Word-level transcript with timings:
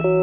Ciao 0.00 0.14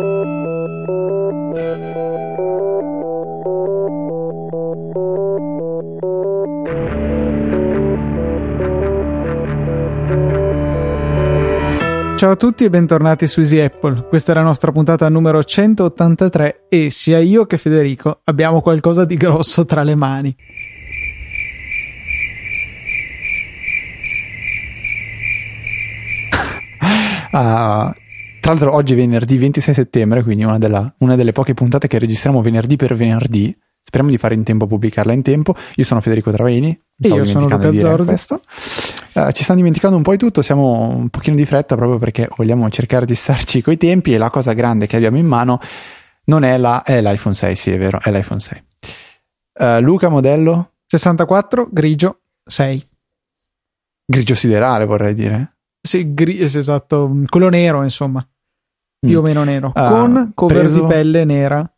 a 12.32 12.36
tutti 12.38 12.64
e 12.64 12.70
bentornati 12.70 13.28
su 13.28 13.42
Easy 13.42 13.60
Apple. 13.60 14.06
Questa 14.08 14.32
è 14.32 14.36
la 14.36 14.44
nostra 14.44 14.72
puntata 14.72 15.10
numero 15.10 15.44
183 15.44 16.68
e 16.70 16.90
sia 16.90 17.20
io 17.20 17.46
che 17.46 17.58
Federico 17.58 18.22
abbiamo 18.24 18.62
qualcosa 18.62 19.04
di 19.04 19.18
grosso 19.18 19.66
tra 19.66 19.84
le 19.84 19.96
mani. 19.96 20.34
Uh, 27.34 27.92
tra 28.46 28.54
l'altro 28.54 28.76
oggi 28.76 28.94
è 28.94 28.96
venerdì 28.96 29.40
26 29.40 29.74
settembre, 29.74 30.22
quindi 30.22 30.44
una, 30.44 30.60
della, 30.60 30.94
una, 31.00 31.16
delle 31.16 31.32
poche 31.32 31.56
puntate 31.56 31.88
che 31.88 31.98
registriamo 31.98 32.44
venerdì 32.44 32.76
per 32.76 32.96
venerdì. 32.96 33.58
Speriamo 33.82 34.12
di 34.12 34.20
fare 34.20 34.36
in 34.36 34.44
tempo 34.44 34.66
a 34.66 34.68
pubblicarla 34.68 35.14
in 35.14 35.24
tempo. 35.24 35.56
Io 35.78 35.84
sono 35.84 36.00
Federico 36.00 36.30
Travaini. 36.32 36.70
E 37.00 37.08
io 37.08 37.26
sono 37.26 37.48
Luca 37.48 37.60
Zorzi. 37.76 38.06
Questo. 38.06 38.42
Uh, 39.14 39.32
ci 39.32 39.42
stanno 39.42 39.58
dimenticando 39.58 39.98
un 39.98 40.04
po' 40.04 40.12
di 40.12 40.18
tutto, 40.18 40.44
siamo 40.44 40.90
un 40.96 41.10
pochino 41.10 41.36
di 41.36 41.44
fretta 41.44 41.76
proprio 41.76 41.98
perché 41.98 42.30
vogliamo 42.38 42.70
cercare 42.70 43.08
di 43.08 43.16
starci 43.16 43.64
coi 43.64 43.78
tempi 43.78 44.14
e 44.14 44.20
la 44.20 44.30
cosa 44.30 44.54
grande 44.54 44.86
che 44.86 44.96
abbiamo 44.96 45.18
in 45.18 45.26
mano 45.26 45.60
non 46.26 46.44
è, 46.44 46.56
la, 46.60 46.84
è 46.84 47.02
l'iPhone 47.02 47.34
6, 47.34 47.56
sì 47.56 47.72
è 47.72 47.80
vero, 47.80 48.00
è 48.00 48.12
l'iPhone 48.12 48.40
6. 48.40 48.64
Uh, 49.54 49.64
eh, 49.64 49.80
Luca, 49.80 50.10
modello? 50.10 50.74
64, 50.86 51.70
grigio, 51.72 52.20
6. 52.46 52.90
Grigio 54.06 54.36
siderale 54.36 54.86
vorrei 54.86 55.16
dire. 55.16 55.56
Sì, 55.82 56.14
gri- 56.14 56.42
esatto, 56.42 57.22
quello 57.28 57.50
nero 57.50 57.84
insomma, 57.84 58.20
mm. 58.20 58.35
Più 59.06 59.20
o 59.20 59.22
meno 59.22 59.44
nero, 59.44 59.68
uh, 59.68 59.72
con 59.74 60.32
cover 60.34 60.58
preso... 60.60 60.82
di 60.82 60.88
pelle 60.88 61.26
nera. 61.26 61.70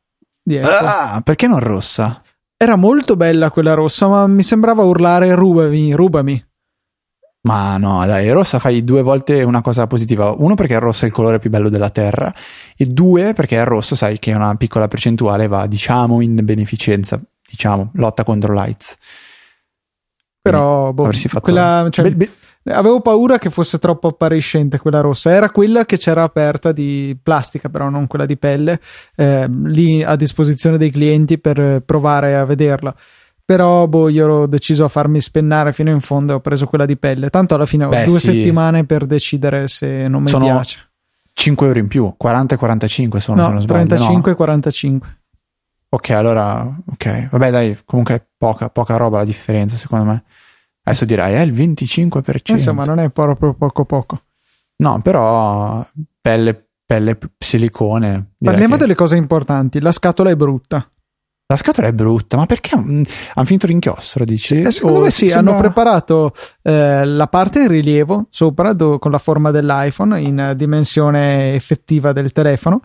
Dietro. 0.41 0.72
Ah, 0.72 1.21
perché 1.24 1.48
non 1.48 1.60
rossa? 1.60 2.21
Era 2.55 2.76
molto 2.76 3.15
bella 3.15 3.51
quella 3.51 3.74
rossa, 3.74 4.07
ma 4.07 4.26
mi 4.27 4.43
sembrava 4.43 4.84
urlare 4.84 5.35
rubami, 5.35 5.93
rubami. 5.93 6.46
Ma 7.41 7.77
no, 7.77 8.05
dai, 8.05 8.29
rossa 8.32 8.60
fai 8.60 8.84
due 8.84 9.01
volte 9.01 9.43
una 9.43 9.62
cosa 9.62 9.88
positiva. 9.88 10.34
Uno 10.38 10.55
perché 10.55 10.74
il 10.74 10.79
rosso 10.79 11.05
è 11.05 11.07
il 11.07 11.13
colore 11.13 11.40
più 11.40 11.49
bello 11.49 11.70
della 11.70 11.90
terra 11.90 12.34
e 12.76 12.85
due 12.85 13.34
perché 13.34 13.55
il 13.55 13.66
rosso 13.66 13.96
sai 13.96 14.20
che 14.20 14.34
una 14.34 14.55
piccola 14.55 14.88
percentuale 14.88 15.48
va, 15.48 15.66
diciamo, 15.68 16.20
in 16.21 16.40
beneficenza, 16.44 17.21
diciamo, 17.48 17.91
lotta 17.94 18.23
contro 18.23 18.54
l'AIDS. 18.54 18.98
Però, 20.41 20.91
boh, 20.94 21.04
avresti 21.04 21.27
fatto... 21.27 21.44
Quella, 21.44 21.88
cioè, 21.90 22.05
be- 22.05 22.16
be- 22.16 22.32
avevo 22.70 23.01
paura 23.01 23.37
che 23.37 23.49
fosse 23.49 23.79
troppo 23.79 24.07
appariscente 24.07 24.79
quella 24.79 25.01
rossa. 25.01 25.32
Era 25.32 25.49
quella 25.49 25.85
che 25.85 25.98
c'era 25.98 26.23
aperta 26.23 26.71
di 26.71 27.18
plastica, 27.21 27.70
però 27.70 27.90
non 27.90 28.07
quella 28.07 28.26
di 28.26 28.37
pelle, 28.37 28.79
eh, 29.15 29.48
lì 29.49 30.04
a 30.04 30.15
disposizione 30.15 30.77
dei 30.77 30.90
clienti 30.90 31.38
per 31.40 31.82
provare 31.85 32.35
a 32.35 32.45
vederla 32.45 32.95
però 33.48 33.88
boh, 33.88 34.10
io 34.10 34.26
ero 34.26 34.45
deciso 34.45 34.84
a 34.84 34.90
farmi 34.90 35.21
spennare 35.21 35.71
fino 35.71 35.90
in 35.90 36.01
fondo 36.01 36.34
e 36.34 36.35
ho 36.35 36.40
preso 36.41 36.65
quella 36.65 36.84
di 36.84 36.98
pelle. 36.98 37.29
Tanto 37.29 37.55
alla 37.55 37.65
fine 37.65 37.85
ho 37.85 37.88
Beh, 37.88 38.04
due 38.04 38.20
sì. 38.20 38.26
settimane 38.26 38.84
per 38.84 39.05
decidere 39.05 39.70
se 39.70 40.10
non 40.10 40.23
mi 40.23 40.27
sono 40.27 40.43
piace. 40.43 40.90
5 41.32 41.65
euro 41.65 41.79
in 41.79 41.88
più, 41.88 42.13
40 42.18 42.55
e 42.55 42.57
45 42.57 43.20
sono, 43.21 43.38
no, 43.40 43.48
se 43.48 43.54
non 43.54 43.62
sbaglio. 43.62 43.85
35 43.85 44.32
e 44.34 44.35
45. 44.35 45.18
Ok, 45.88 46.10
allora, 46.10 46.76
ok. 46.91 47.29
Vabbè, 47.29 47.49
dai, 47.49 47.77
comunque 47.85 48.15
è 48.15 48.21
poca, 48.38 48.68
poca 48.68 48.98
roba 48.98 49.20
la 49.20 49.23
differenza, 49.23 49.77
secondo 49.77 50.04
me. 50.04 50.23
Adesso 50.88 51.04
direi, 51.04 51.34
è 51.34 51.41
il 51.41 51.52
25%. 51.52 52.52
Insomma, 52.52 52.85
non 52.85 52.99
è 52.99 53.10
proprio 53.10 53.54
poco 53.54 53.84
poco. 53.84 54.21
No, 54.77 55.02
però 55.02 55.85
pelle, 56.21 56.70
pelle 56.85 57.18
silicone. 57.38 58.35
Parliamo 58.40 58.76
che... 58.76 58.79
delle 58.82 58.96
cose 58.96 59.18
importanti. 59.18 59.82
La 59.82 59.91
scatola 59.91 60.29
è 60.29 60.35
brutta. 60.38 60.90
La 61.49 61.57
scatola 61.57 61.88
è 61.88 61.94
brutta, 61.94 62.38
ma 62.38 62.46
perché 62.46 62.76
hanno 62.76 63.05
finito 63.44 63.68
l'inchiostro? 63.68 64.25
Dici? 64.25 64.63
Sì, 64.63 64.72
secondo 64.72 65.00
me 65.00 65.12
sì, 65.12 65.29
sembra... 65.29 65.53
hanno 65.53 65.61
preparato 65.61 66.34
eh, 66.61 67.06
la 67.06 67.28
parte 67.28 67.61
in 67.61 67.67
rilievo 67.69 68.28
sopra 68.29 68.73
do, 68.73 69.00
con 69.00 69.11
la 69.11 69.17
forma 69.17 69.51
dell'iPhone 69.51 70.19
in 70.22 70.53
dimensione 70.57 71.53
effettiva 71.53 72.11
del 72.11 72.34
telefono, 72.34 72.81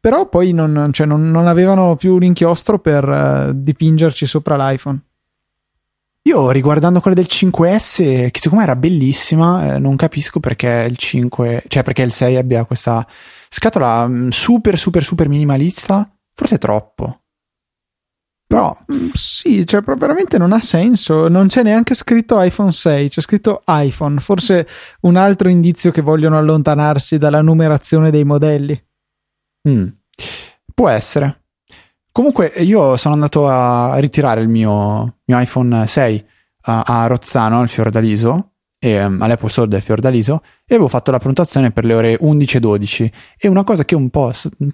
però 0.00 0.26
poi 0.26 0.52
non, 0.52 0.88
cioè, 0.92 1.06
non, 1.06 1.30
non 1.30 1.46
avevano 1.46 1.94
più 1.96 2.18
l'inchiostro 2.18 2.78
per 2.78 3.06
uh, 3.06 3.52
dipingerci 3.54 4.24
sopra 4.24 4.56
l'iPhone. 4.56 4.98
Io 6.24 6.50
riguardando 6.50 7.00
quella 7.00 7.16
del 7.16 7.26
5S, 7.28 8.30
che 8.30 8.38
secondo 8.38 8.64
me 8.64 8.70
era 8.70 8.76
bellissima, 8.76 9.74
eh, 9.74 9.78
non 9.80 9.96
capisco 9.96 10.38
perché 10.38 10.86
il 10.88 10.96
5, 10.96 11.64
cioè 11.66 11.82
perché 11.82 12.02
il 12.02 12.12
6 12.12 12.36
abbia 12.36 12.64
questa 12.64 13.04
scatola 13.48 14.06
mm, 14.06 14.28
super 14.28 14.78
super 14.78 15.02
super 15.02 15.28
minimalista, 15.28 16.08
forse 16.32 16.58
troppo. 16.58 17.22
Però 18.46 18.76
mm, 18.92 19.08
sì, 19.14 19.66
cioè 19.66 19.80
veramente 19.80 20.38
non 20.38 20.52
ha 20.52 20.60
senso. 20.60 21.26
Non 21.28 21.48
c'è 21.48 21.62
neanche 21.64 21.94
scritto 21.94 22.40
iPhone 22.40 22.70
6, 22.70 23.08
c'è 23.08 23.20
scritto 23.20 23.62
iPhone. 23.66 24.20
Forse 24.20 24.68
un 25.00 25.16
altro 25.16 25.48
indizio 25.48 25.90
che 25.90 26.02
vogliono 26.02 26.38
allontanarsi 26.38 27.18
dalla 27.18 27.42
numerazione 27.42 28.10
dei 28.10 28.24
modelli. 28.24 28.80
Mm. 29.68 29.86
Può 30.72 30.88
essere. 30.88 31.41
Comunque, 32.12 32.52
io 32.58 32.98
sono 32.98 33.14
andato 33.14 33.48
a 33.48 33.96
ritirare 33.96 34.42
il 34.42 34.48
mio, 34.48 35.20
mio 35.24 35.40
iPhone 35.40 35.86
6 35.86 36.24
a, 36.64 36.82
a 36.82 37.06
Rozzano, 37.06 37.60
al 37.60 37.70
Fiordaliso, 37.70 38.50
e, 38.78 39.02
um, 39.02 39.22
all'Apple 39.22 39.48
Store 39.48 39.68
del 39.68 39.80
Fiordaliso, 39.80 40.42
e 40.66 40.74
avevo 40.74 40.88
fatto 40.88 41.10
la 41.10 41.18
prenotazione 41.18 41.70
per 41.70 41.86
le 41.86 41.94
ore 41.94 42.16
11 42.20 42.56
e 42.56 42.60
12. 42.60 43.12
E 43.38 43.48
una 43.48 43.64
cosa 43.64 43.86
che 43.86 43.94
un 43.94 44.10
po' 44.10 44.30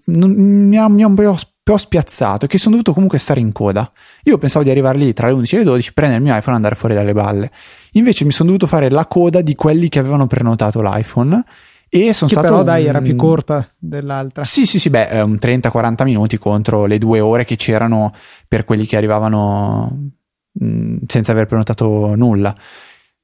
mi 0.06 0.76
ha, 0.76 0.88
mi 0.88 1.03
ha 1.04 1.06
un 1.06 1.15
po' 1.15 1.76
spiazzato 1.76 2.47
e 2.47 2.49
che 2.49 2.59
sono 2.59 2.72
dovuto 2.72 2.93
comunque 2.93 3.21
stare 3.21 3.38
in 3.38 3.53
coda. 3.53 3.88
Io 4.25 4.37
pensavo 4.37 4.65
di 4.65 4.70
arrivare 4.70 4.99
lì 4.99 5.12
tra 5.12 5.28
le 5.28 5.34
11 5.34 5.55
e 5.55 5.59
le 5.59 5.65
12, 5.65 5.93
prendere 5.93 6.20
il 6.20 6.26
mio 6.26 6.37
iPhone 6.37 6.55
e 6.55 6.56
andare 6.56 6.75
fuori 6.75 6.94
dalle 6.94 7.12
balle. 7.12 7.53
Invece 7.93 8.25
mi 8.25 8.32
sono 8.32 8.49
dovuto 8.49 8.66
fare 8.66 8.91
la 8.91 9.06
coda 9.06 9.43
di 9.43 9.55
quelli 9.55 9.88
che 9.88 10.00
avevano 10.00 10.26
prenotato 10.26 10.82
l'iPhone 10.82 11.44
e 11.88 12.12
sono 12.12 12.31
che 12.31 12.37
stato 12.37 12.53
però 12.53 12.62
dai 12.62 12.87
era 12.87 13.00
più 13.00 13.16
corta 13.16 13.66
dell'altra. 13.76 14.44
Sì 14.44 14.66
sì 14.66 14.78
sì 14.78 14.91
beh 14.91 15.21
un 15.22 15.38
30-40 15.41 16.04
minuti 16.04 16.38
contro 16.38 16.87
le 16.87 16.99
due 16.99 17.21
ore 17.21 17.44
che 17.44 17.56
c'erano 17.56 18.15
per 18.47 18.65
quelli 18.65 18.87
che 18.87 18.97
arrivavano 18.97 20.10
mh, 20.53 20.66
mm, 20.66 20.97
senza 21.06 21.32
aver 21.32 21.47
prenotato 21.47 22.15
nulla. 22.15 22.54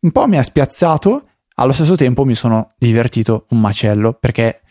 Un 0.01 0.11
po' 0.11 0.27
mi 0.27 0.39
ha 0.39 0.43
spiazzato 0.43 1.29
allo 1.57 1.73
stesso 1.73 1.95
tempo 1.95 2.25
mi 2.25 2.35
sono 2.35 2.73
divertito 2.79 3.47
un 3.51 3.61
macello 3.61 4.13
perché 4.15 4.63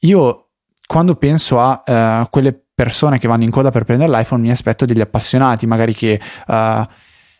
io 0.00 0.48
quando 0.86 1.16
penso 1.16 1.60
a 1.60 1.82
uh, 1.84 2.28
quelle 2.30 2.58
persone 2.74 3.18
che 3.18 3.28
vanno 3.28 3.42
in 3.42 3.50
coda 3.50 3.70
per 3.70 3.84
prendere 3.84 4.10
l'iPhone, 4.10 4.40
mi 4.40 4.50
aspetto 4.50 4.84
degli 4.84 5.00
appassionati, 5.00 5.66
magari 5.66 5.94
che 5.94 6.20
uh, 6.46 6.86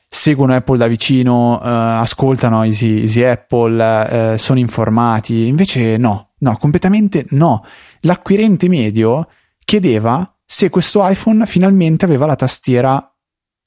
seguono 0.08 0.54
Apple 0.54 0.78
da 0.78 0.86
vicino, 0.86 1.58
uh, 1.58 2.00
ascoltano 2.00 2.64
Easy, 2.64 3.02
Easy 3.02 3.22
Apple, 3.22 4.34
uh, 4.34 4.36
sono 4.36 4.58
informati. 4.58 5.46
Invece 5.46 5.96
no, 5.96 6.30
no, 6.38 6.56
completamente 6.56 7.26
no. 7.30 7.64
L'acquirente 8.00 8.68
medio 8.68 9.28
chiedeva 9.64 10.34
se 10.44 10.70
questo 10.70 11.06
iPhone 11.06 11.44
finalmente 11.46 12.04
aveva 12.04 12.26
la 12.26 12.36
tastiera 12.36 13.12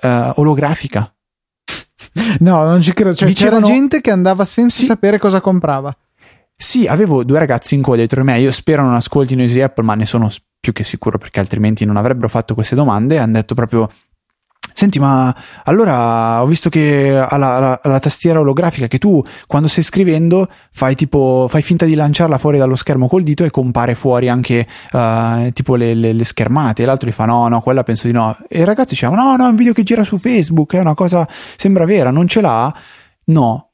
olografica. 0.03 1.13
No, 2.39 2.63
non 2.63 2.81
ci 2.81 2.93
credo. 2.93 3.13
Cioè, 3.13 3.27
Dicevano, 3.27 3.65
c'era 3.65 3.73
gente 3.73 4.01
che 4.01 4.11
andava 4.11 4.43
senza 4.43 4.79
sì, 4.79 4.85
sapere 4.85 5.19
cosa 5.19 5.39
comprava. 5.39 5.95
Sì, 6.55 6.85
avevo 6.85 7.23
due 7.23 7.39
ragazzi 7.39 7.75
in 7.75 7.81
coda 7.81 7.97
dietro 7.97 8.23
me. 8.23 8.39
Io 8.39 8.51
spero 8.51 8.83
non 8.83 8.95
ascoltino 8.95 9.41
Easy 9.41 9.61
Apple, 9.61 9.83
ma 9.83 9.95
ne 9.95 10.05
sono 10.05 10.29
più 10.59 10.73
che 10.73 10.83
sicuro 10.83 11.17
perché 11.17 11.39
altrimenti 11.39 11.85
non 11.85 11.97
avrebbero 11.97 12.29
fatto 12.29 12.53
queste 12.53 12.75
domande, 12.75 13.17
hanno 13.17 13.33
detto 13.33 13.55
proprio 13.55 13.89
Senti, 14.73 14.99
ma 14.99 15.35
allora 15.63 16.41
ho 16.41 16.45
visto 16.45 16.69
che 16.69 17.17
ha 17.17 17.37
la, 17.37 17.59
la, 17.59 17.79
la, 17.83 17.99
tastiera 17.99 18.39
olografica 18.39 18.87
che 18.87 18.97
tu 18.97 19.21
quando 19.47 19.67
stai 19.67 19.83
scrivendo 19.83 20.47
fai 20.71 20.95
tipo 20.95 21.47
fai 21.49 21.61
finta 21.61 21.85
di 21.85 21.95
lanciarla 21.95 22.37
fuori 22.37 22.57
dallo 22.57 22.75
schermo 22.75 23.07
col 23.07 23.23
dito 23.23 23.43
e 23.43 23.49
compare 23.49 23.95
fuori 23.95 24.29
anche 24.29 24.67
uh, 24.91 25.51
tipo 25.51 25.75
le, 25.75 25.93
le, 25.93 26.13
le, 26.13 26.23
schermate. 26.23 26.83
E 26.83 26.85
l'altro 26.85 27.09
gli 27.09 27.13
fa 27.13 27.25
no, 27.25 27.47
no, 27.47 27.61
quella 27.61 27.83
penso 27.83 28.07
di 28.07 28.13
no. 28.13 28.37
E 28.47 28.59
il 28.59 28.65
ragazzo 28.65 28.89
diceva 28.91 29.15
no, 29.15 29.35
no, 29.35 29.45
è 29.45 29.49
un 29.49 29.55
video 29.55 29.73
che 29.73 29.83
gira 29.83 30.03
su 30.03 30.17
Facebook, 30.17 30.73
è 30.73 30.79
una 30.79 30.93
cosa, 30.93 31.27
sembra 31.55 31.85
vera, 31.85 32.11
non 32.11 32.27
ce 32.27 32.41
l'ha? 32.41 32.73
No, 33.25 33.70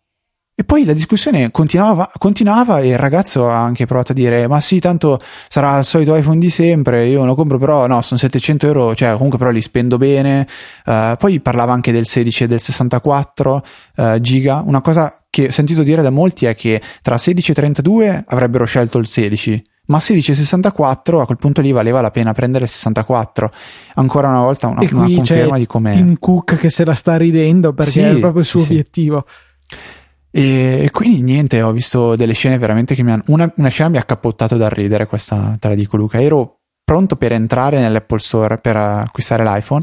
e 0.60 0.64
poi 0.64 0.86
la 0.86 0.94
discussione 0.94 1.52
continuava, 1.52 2.10
continuava, 2.18 2.80
e 2.80 2.88
il 2.88 2.98
ragazzo 2.98 3.48
ha 3.48 3.62
anche 3.62 3.86
provato 3.86 4.14
a 4.14 4.16
dire: 4.16 4.48
Ma 4.48 4.60
sì, 4.60 4.80
tanto 4.80 5.20
sarà 5.50 5.78
il 5.78 5.86
solito 5.86 6.16
iPhone 6.16 6.40
di 6.40 6.50
sempre. 6.50 7.06
Io 7.06 7.24
lo 7.26 7.36
compro, 7.36 7.60
però 7.60 7.86
no, 7.86 8.02
sono 8.02 8.20
700 8.20 8.66
euro, 8.66 8.96
cioè 8.96 9.12
comunque 9.14 9.38
però 9.38 9.52
li 9.52 9.62
spendo 9.62 9.98
bene. 9.98 10.48
Uh, 10.84 11.16
poi 11.16 11.40
parlava 11.42 11.74
anche 11.74 11.92
del 11.92 12.08
16 12.08 12.46
e 12.46 12.48
del 12.48 12.60
64 12.60 13.54
uh, 13.98 14.02
eh, 14.02 14.18
giga. 14.20 14.64
Una 14.66 14.82
cosa 14.82 15.22
che 15.30 15.46
ho 15.46 15.52
sentito 15.52 15.84
dire 15.84 16.02
da 16.02 16.10
molti 16.10 16.48
è 16.48 16.56
che 16.56 16.82
tra 17.04 17.20
16 17.20 17.52
e 17.52 17.54
32 17.54 18.24
avrebbero 18.28 18.66
scelto 18.66 18.98
il 18.98 19.06
16 19.06 19.64
ma 19.90 20.00
16 20.00 20.32
e 20.32 20.34
64 20.34 21.22
a 21.22 21.26
quel 21.26 21.38
punto 21.38 21.62
lì 21.62 21.72
valeva 21.72 22.02
la 22.02 22.12
pena 22.12 22.34
prendere 22.34 22.66
il 22.66 22.70
64 22.70 23.52
ancora 23.96 24.28
una 24.28 24.42
volta 24.42 24.68
una, 24.68 24.82
una 24.82 25.06
conferma 25.06 25.58
di 25.58 25.66
come 25.66 25.92
Tim 25.92 26.18
Cook 26.20 26.58
che 26.58 26.70
se 26.70 26.84
la 26.84 26.94
sta 26.94 27.16
ridendo 27.16 27.74
perché 27.74 27.92
sì, 27.92 28.02
è 28.02 28.18
proprio 28.18 28.42
il 28.42 28.48
suo 28.48 28.62
sì, 28.62 28.72
obiettivo 28.72 29.26
E, 29.26 29.97
e, 30.40 30.90
quindi 30.92 31.24
niente, 31.24 31.64
ho 31.64 31.72
visto 31.72 32.16
delle 32.16 32.34
scene 32.34 32.60
veramente 32.60 32.94
che 32.94 33.02
mi 33.02 33.12
hanno... 33.12 33.24
Una, 33.28 33.52
una 33.56 33.70
scena 33.70 33.90
mi 33.90 33.98
ha 33.98 34.04
cappottato 34.04 34.56
dal 34.56 34.70
ridere, 34.70 35.08
questa 35.08 35.56
te 35.60 35.68
la 35.68 35.74
dico 35.74 35.98
Luca. 35.98 36.22
Ero 36.22 36.60
pronto 36.84 37.16
per 37.16 37.32
entrare 37.32 37.80
nell'Apple 37.80 38.20
Store 38.20 38.60
per 38.60 38.76
acquistare 38.76 39.44
l'iPhone 39.44 39.82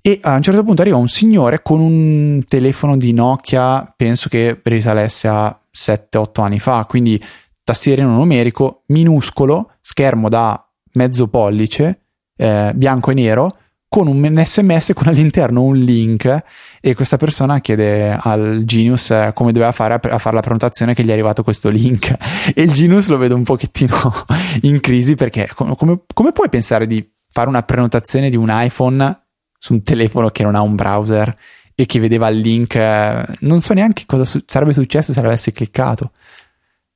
e 0.00 0.20
a 0.22 0.36
un 0.36 0.42
certo 0.42 0.64
punto 0.64 0.80
arriva 0.80 0.96
un 0.96 1.06
signore 1.06 1.60
con 1.62 1.80
un 1.80 2.42
telefono 2.48 2.96
di 2.96 3.12
Nokia, 3.12 3.92
penso 3.94 4.30
che 4.30 4.58
risalesse 4.62 5.28
a 5.28 5.60
7-8 5.70 6.42
anni 6.42 6.58
fa, 6.58 6.86
quindi 6.88 7.22
tastierino 7.62 8.08
numerico 8.08 8.84
minuscolo, 8.86 9.72
schermo 9.82 10.30
da 10.30 10.66
mezzo 10.94 11.28
pollice, 11.28 12.04
eh, 12.36 12.72
bianco 12.74 13.10
e 13.10 13.14
nero, 13.14 13.56
con 13.92 14.06
un 14.06 14.42
sms 14.42 14.92
con 14.94 15.08
all'interno 15.08 15.62
un 15.62 15.76
link 15.76 16.44
e 16.80 16.94
questa 16.94 17.18
persona 17.18 17.60
chiede 17.60 18.16
al 18.18 18.62
Genius 18.64 19.10
eh, 19.10 19.32
come 19.34 19.52
doveva 19.52 19.70
fare 19.70 19.92
a, 19.92 20.00
a, 20.02 20.16
fare 20.16 20.34
la 20.34 20.40
prenotazione 20.40 20.94
che 20.94 21.04
gli 21.04 21.10
è 21.10 21.12
arrivato 21.12 21.42
questo 21.42 21.68
link. 21.68 22.16
E 22.56 22.62
il 22.62 22.72
Genius 22.72 23.08
lo 23.08 23.18
vedo 23.18 23.34
un 23.34 23.42
pochettino 23.42 23.94
in 24.62 24.80
crisi 24.80 25.14
perché 25.14 25.50
come, 25.54 25.76
come 25.76 26.32
puoi 26.32 26.48
pensare 26.48 26.86
di 26.86 27.06
fare 27.28 27.50
una 27.50 27.62
prenotazione 27.64 28.30
di 28.30 28.36
un 28.36 28.48
iPhone 28.50 29.26
su 29.58 29.74
un 29.74 29.82
telefono 29.82 30.30
che 30.30 30.42
non 30.42 30.54
ha 30.54 30.62
un 30.62 30.74
browser 30.74 31.36
e 31.74 31.84
che 31.84 32.00
vedeva 32.00 32.28
il 32.28 32.38
link 32.38 32.74
eh, 32.74 33.26
non 33.40 33.60
so 33.60 33.74
neanche 33.74 34.04
cosa 34.06 34.24
su- 34.24 34.42
sarebbe 34.46 34.72
successo 34.72 35.12
se 35.12 35.20
l'avessi 35.20 35.52
cliccato. 35.52 36.12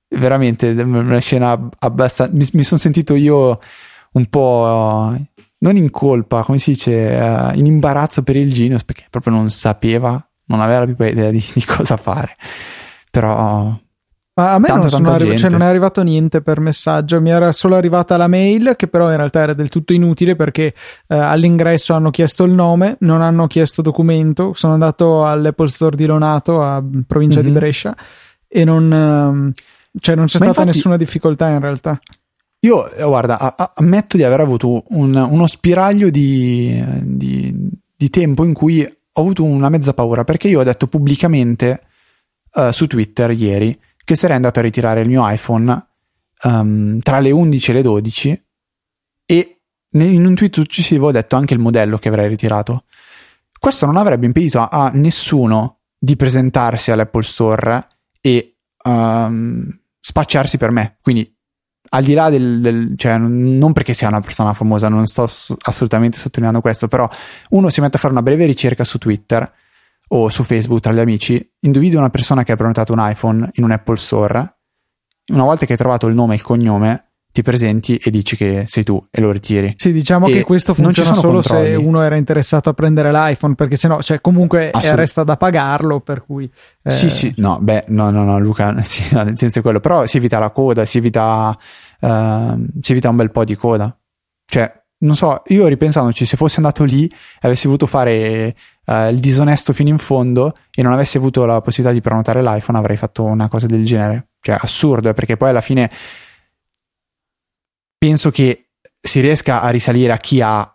Veramente 0.08 0.70
una 0.70 1.18
scena 1.18 1.68
abbastanza 1.78 2.32
mi, 2.34 2.48
mi 2.54 2.64
sono 2.64 2.80
sentito 2.80 3.14
io 3.14 3.58
un 4.12 4.26
po' 4.30 5.14
non 5.58 5.76
in 5.76 5.90
colpa, 5.90 6.42
come 6.42 6.58
si 6.58 6.72
dice, 6.72 6.92
uh, 6.92 7.56
in 7.56 7.66
imbarazzo 7.66 8.22
per 8.22 8.36
il 8.36 8.52
Genius 8.52 8.84
perché 8.84 9.06
proprio 9.10 9.32
non 9.34 9.50
sapeva, 9.50 10.22
non 10.46 10.60
aveva 10.60 10.80
la 10.84 10.92
più 10.92 11.04
idea 11.04 11.30
di, 11.30 11.44
di 11.54 11.64
cosa 11.64 11.96
fare. 11.96 12.36
Però 13.10 13.78
ma 14.38 14.52
a 14.52 14.58
me 14.58 14.68
tanta, 14.68 14.98
non, 14.98 15.06
arri- 15.06 15.38
cioè 15.38 15.48
non, 15.48 15.62
è 15.62 15.64
arrivato 15.64 16.02
niente 16.02 16.42
per 16.42 16.60
messaggio, 16.60 17.22
mi 17.22 17.30
era 17.30 17.52
solo 17.52 17.74
arrivata 17.74 18.18
la 18.18 18.28
mail 18.28 18.74
che 18.76 18.86
però 18.86 19.08
in 19.10 19.16
realtà 19.16 19.40
era 19.40 19.54
del 19.54 19.70
tutto 19.70 19.94
inutile 19.94 20.36
perché 20.36 20.74
eh, 21.06 21.16
all'ingresso 21.16 21.94
hanno 21.94 22.10
chiesto 22.10 22.44
il 22.44 22.52
nome, 22.52 22.98
non 23.00 23.22
hanno 23.22 23.46
chiesto 23.46 23.80
documento, 23.80 24.52
sono 24.52 24.74
andato 24.74 25.26
all'Apple 25.26 25.68
Store 25.68 25.96
di 25.96 26.04
Lonato 26.04 26.62
a 26.62 26.84
provincia 27.06 27.38
mm-hmm. 27.38 27.46
di 27.46 27.52
mhm. 27.54 27.58
Brescia 27.58 27.96
e 28.46 28.64
non, 28.64 28.92
eh, 28.92 29.62
cioè 30.00 30.14
non 30.14 30.26
c'è 30.26 30.38
Ma 30.38 30.44
stata 30.44 30.46
infatti, 30.46 30.66
nessuna 30.66 30.96
difficoltà 30.98 31.48
in 31.48 31.60
realtà. 31.60 31.98
Io, 32.66 32.90
eh, 32.90 33.04
guarda, 33.04 33.54
ammetto 33.74 34.16
di 34.16 34.24
aver 34.24 34.40
avuto 34.40 34.82
un, 34.88 35.14
uno 35.14 35.46
spiraglio 35.46 36.10
di, 36.10 36.82
di, 37.02 37.70
di, 37.94 38.10
tempo 38.10 38.42
in 38.42 38.54
cui 38.54 38.82
ho 38.82 39.20
avuto 39.20 39.44
una 39.44 39.68
mezza 39.68 39.94
paura 39.94 40.24
perché 40.24 40.48
io 40.48 40.58
ho 40.58 40.64
detto 40.64 40.88
pubblicamente 40.88 41.80
uh, 42.54 42.72
su 42.72 42.88
Twitter 42.88 43.30
ieri 43.30 43.78
che 44.04 44.16
sarei 44.16 44.34
andato 44.34 44.58
a 44.58 44.62
ritirare 44.62 45.02
il 45.02 45.08
mio 45.08 45.22
iPhone 45.30 45.86
um, 46.42 46.98
tra 46.98 47.20
le 47.20 47.30
11 47.30 47.70
e 47.70 47.74
le 47.74 47.82
12 47.82 48.44
e 49.26 49.60
in 49.92 50.26
un 50.26 50.34
tweet 50.34 50.54
successivo 50.54 51.06
ho 51.06 51.12
detto 51.12 51.36
anche 51.36 51.54
il 51.54 51.60
modello 51.60 51.98
che 51.98 52.08
avrei 52.08 52.28
ritirato. 52.28 52.84
Questo 53.60 53.86
non 53.86 53.96
avrebbe 53.96 54.26
impedito 54.26 54.58
a, 54.60 54.68
a 54.68 54.90
nessuno 54.92 55.82
di 55.96 56.16
presentarsi 56.16 56.90
all'Apple 56.90 57.22
Store 57.22 57.86
e 58.20 58.56
um, 58.82 59.70
spacciarsi 60.00 60.58
per 60.58 60.72
me. 60.72 60.98
Quindi 61.00 61.35
al 61.88 62.04
di 62.04 62.14
là 62.14 62.30
del, 62.30 62.60
del, 62.60 62.92
cioè 62.96 63.16
non 63.18 63.72
perché 63.72 63.94
sia 63.94 64.08
una 64.08 64.20
persona 64.20 64.52
famosa, 64.52 64.88
non 64.88 65.06
sto 65.06 65.28
assolutamente 65.62 66.18
sottolineando 66.18 66.60
questo, 66.60 66.88
però 66.88 67.08
uno 67.50 67.68
si 67.68 67.80
mette 67.80 67.96
a 67.96 68.00
fare 68.00 68.12
una 68.12 68.22
breve 68.22 68.46
ricerca 68.46 68.84
su 68.84 68.98
Twitter 68.98 69.50
o 70.08 70.28
su 70.28 70.44
Facebook 70.44 70.80
tra 70.80 70.92
gli 70.92 70.98
amici, 70.98 71.54
individua 71.60 72.00
una 72.00 72.10
persona 72.10 72.44
che 72.44 72.52
ha 72.52 72.56
prenotato 72.56 72.92
un 72.92 73.00
iPhone 73.00 73.48
in 73.54 73.64
un 73.64 73.70
Apple 73.70 73.96
Store, 73.96 74.56
una 75.32 75.42
volta 75.42 75.66
che 75.66 75.72
hai 75.72 75.78
trovato 75.78 76.06
il 76.06 76.14
nome 76.14 76.34
e 76.34 76.36
il 76.36 76.42
cognome, 76.42 77.05
ti 77.36 77.42
presenti 77.42 77.96
e 77.96 78.10
dici 78.10 78.34
che 78.34 78.64
sei 78.66 78.82
tu 78.82 79.04
e 79.10 79.20
lo 79.20 79.30
ritiri. 79.30 79.74
Sì, 79.76 79.92
diciamo 79.92 80.26
e 80.28 80.32
che 80.32 80.44
questo 80.44 80.72
funziona 80.72 81.12
solo 81.12 81.40
controlli. 81.40 81.68
se 81.68 81.74
uno 81.74 82.00
era 82.00 82.16
interessato 82.16 82.70
a 82.70 82.72
prendere 82.72 83.12
l'iPhone, 83.12 83.54
perché 83.54 83.76
sennò, 83.76 84.00
cioè, 84.00 84.22
comunque 84.22 84.70
Assolut- 84.70 84.98
resta 84.98 85.22
da 85.22 85.36
pagarlo, 85.36 86.00
per 86.00 86.24
cui... 86.24 86.50
Eh... 86.82 86.90
Sì, 86.90 87.10
sì, 87.10 87.34
no, 87.36 87.58
beh, 87.60 87.84
no, 87.88 88.10
no, 88.10 88.24
no, 88.24 88.38
Luca, 88.38 88.74
sì, 88.80 89.14
no, 89.14 89.22
nel 89.22 89.36
senso 89.36 89.58
è 89.58 89.62
quello, 89.62 89.80
però 89.80 90.06
si 90.06 90.16
evita 90.16 90.38
la 90.38 90.50
coda, 90.50 90.86
si 90.86 90.96
evita, 90.96 91.56
uh, 92.00 92.66
si 92.80 92.92
evita 92.92 93.10
un 93.10 93.16
bel 93.16 93.30
po' 93.30 93.44
di 93.44 93.54
coda. 93.54 93.94
Cioè, 94.46 94.72
non 95.00 95.14
so, 95.14 95.42
io 95.48 95.66
ripensandoci, 95.66 96.24
se 96.24 96.38
fossi 96.38 96.56
andato 96.56 96.84
lì 96.84 97.06
e 97.06 97.12
avessi 97.40 97.66
voluto 97.66 97.86
fare 97.86 98.56
uh, 98.86 99.10
il 99.10 99.20
disonesto 99.20 99.74
fino 99.74 99.90
in 99.90 99.98
fondo 99.98 100.54
e 100.74 100.82
non 100.82 100.94
avessi 100.94 101.18
avuto 101.18 101.44
la 101.44 101.60
possibilità 101.60 101.92
di 101.92 102.00
prenotare 102.00 102.42
l'iPhone, 102.42 102.78
avrei 102.78 102.96
fatto 102.96 103.24
una 103.24 103.48
cosa 103.48 103.66
del 103.66 103.84
genere. 103.84 104.28
Cioè, 104.40 104.56
assurdo, 104.58 105.10
eh, 105.10 105.12
perché 105.12 105.36
poi 105.36 105.50
alla 105.50 105.60
fine 105.60 105.90
penso 107.98 108.30
che 108.30 108.68
si 109.00 109.20
riesca 109.20 109.62
a 109.62 109.68
risalire 109.70 110.12
a 110.12 110.18
chi 110.18 110.40
ha 110.40 110.70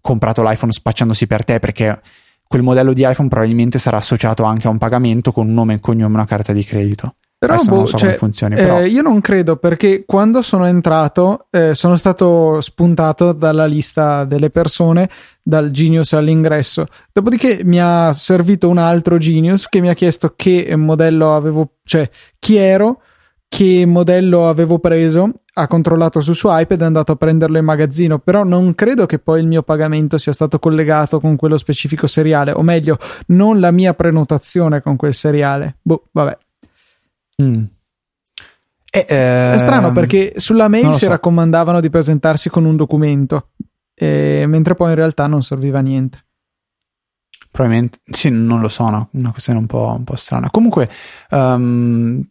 comprato 0.00 0.42
l'iPhone 0.42 0.72
spacciandosi 0.72 1.26
per 1.26 1.44
te 1.44 1.58
perché 1.58 2.00
quel 2.46 2.62
modello 2.62 2.92
di 2.92 3.06
iPhone 3.06 3.28
probabilmente 3.28 3.78
sarà 3.78 3.98
associato 3.98 4.42
anche 4.42 4.66
a 4.66 4.70
un 4.70 4.78
pagamento 4.78 5.32
con 5.32 5.48
un 5.48 5.54
nome 5.54 5.74
e 5.74 5.80
cognome 5.80 6.12
e 6.12 6.16
una 6.16 6.24
carta 6.24 6.52
di 6.52 6.64
credito. 6.64 7.16
Però, 7.38 7.54
boh, 7.62 7.74
non 7.74 7.86
so 7.86 7.98
cioè, 7.98 8.08
come 8.08 8.18
funzioni. 8.18 8.54
Però... 8.56 8.80
Eh, 8.80 8.88
io 8.88 9.02
non 9.02 9.20
credo 9.20 9.56
perché 9.56 10.02
quando 10.04 10.42
sono 10.42 10.66
entrato 10.66 11.46
eh, 11.50 11.72
sono 11.72 11.96
stato 11.96 12.60
spuntato 12.60 13.32
dalla 13.32 13.66
lista 13.66 14.24
delle 14.24 14.50
persone 14.50 15.08
dal 15.40 15.70
Genius 15.70 16.14
all'ingresso. 16.14 16.86
Dopodiché 17.12 17.60
mi 17.62 17.78
ha 17.80 18.12
servito 18.12 18.68
un 18.68 18.78
altro 18.78 19.18
Genius 19.18 19.68
che 19.68 19.80
mi 19.80 19.88
ha 19.88 19.94
chiesto 19.94 20.32
che 20.34 20.74
modello 20.74 21.36
avevo, 21.36 21.74
cioè 21.84 22.10
chi 22.40 22.56
ero 22.56 23.02
che 23.46 23.86
modello 23.86 24.48
avevo 24.48 24.80
preso, 24.80 25.32
ha 25.58 25.66
controllato 25.66 26.20
sul 26.20 26.36
suo 26.36 26.56
iPad 26.56 26.80
e 26.80 26.84
è 26.84 26.86
andato 26.86 27.12
a 27.12 27.16
prenderlo 27.16 27.58
in 27.58 27.64
magazzino, 27.64 28.20
però 28.20 28.44
non 28.44 28.74
credo 28.74 29.06
che 29.06 29.18
poi 29.18 29.40
il 29.40 29.48
mio 29.48 29.62
pagamento 29.62 30.16
sia 30.16 30.32
stato 30.32 30.60
collegato 30.60 31.18
con 31.18 31.34
quello 31.34 31.56
specifico 31.56 32.06
seriale, 32.06 32.52
o 32.52 32.62
meglio, 32.62 32.96
non 33.28 33.58
la 33.58 33.72
mia 33.72 33.92
prenotazione 33.92 34.80
con 34.80 34.96
quel 34.96 35.14
seriale. 35.14 35.78
Boh, 35.82 36.08
vabbè. 36.12 36.38
Mm. 37.42 37.64
E, 38.90 39.06
eh, 39.08 39.54
è 39.54 39.58
strano 39.58 39.92
perché 39.92 40.34
sulla 40.36 40.68
mail 40.68 40.92
si 40.92 41.04
so. 41.04 41.08
raccomandavano 41.08 41.80
di 41.80 41.90
presentarsi 41.90 42.48
con 42.48 42.64
un 42.64 42.76
documento, 42.76 43.50
eh, 43.94 44.44
mentre 44.46 44.74
poi 44.74 44.90
in 44.90 44.94
realtà 44.94 45.26
non 45.26 45.42
serviva 45.42 45.80
a 45.80 45.82
niente. 45.82 46.24
Probabilmente, 47.50 47.98
sì, 48.04 48.30
non 48.30 48.60
lo 48.60 48.68
so, 48.68 48.88
no? 48.90 49.08
una 49.12 49.32
questione 49.32 49.58
un 49.58 49.66
po', 49.66 49.94
un 49.96 50.04
po 50.04 50.14
strana. 50.14 50.50
Comunque, 50.50 50.88
um, 51.30 52.24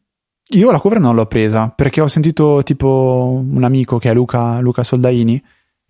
io 0.50 0.72
la 0.72 0.80
cover 0.80 1.00
non 1.00 1.16
l'ho 1.16 1.26
presa 1.26 1.70
perché 1.70 2.02
ho 2.02 2.08
sentito 2.08 2.62
tipo 2.64 3.44
un 3.46 3.64
amico 3.64 3.98
che 3.98 4.10
è 4.10 4.14
Luca, 4.14 4.60
Luca 4.60 4.84
Soldaini, 4.84 5.44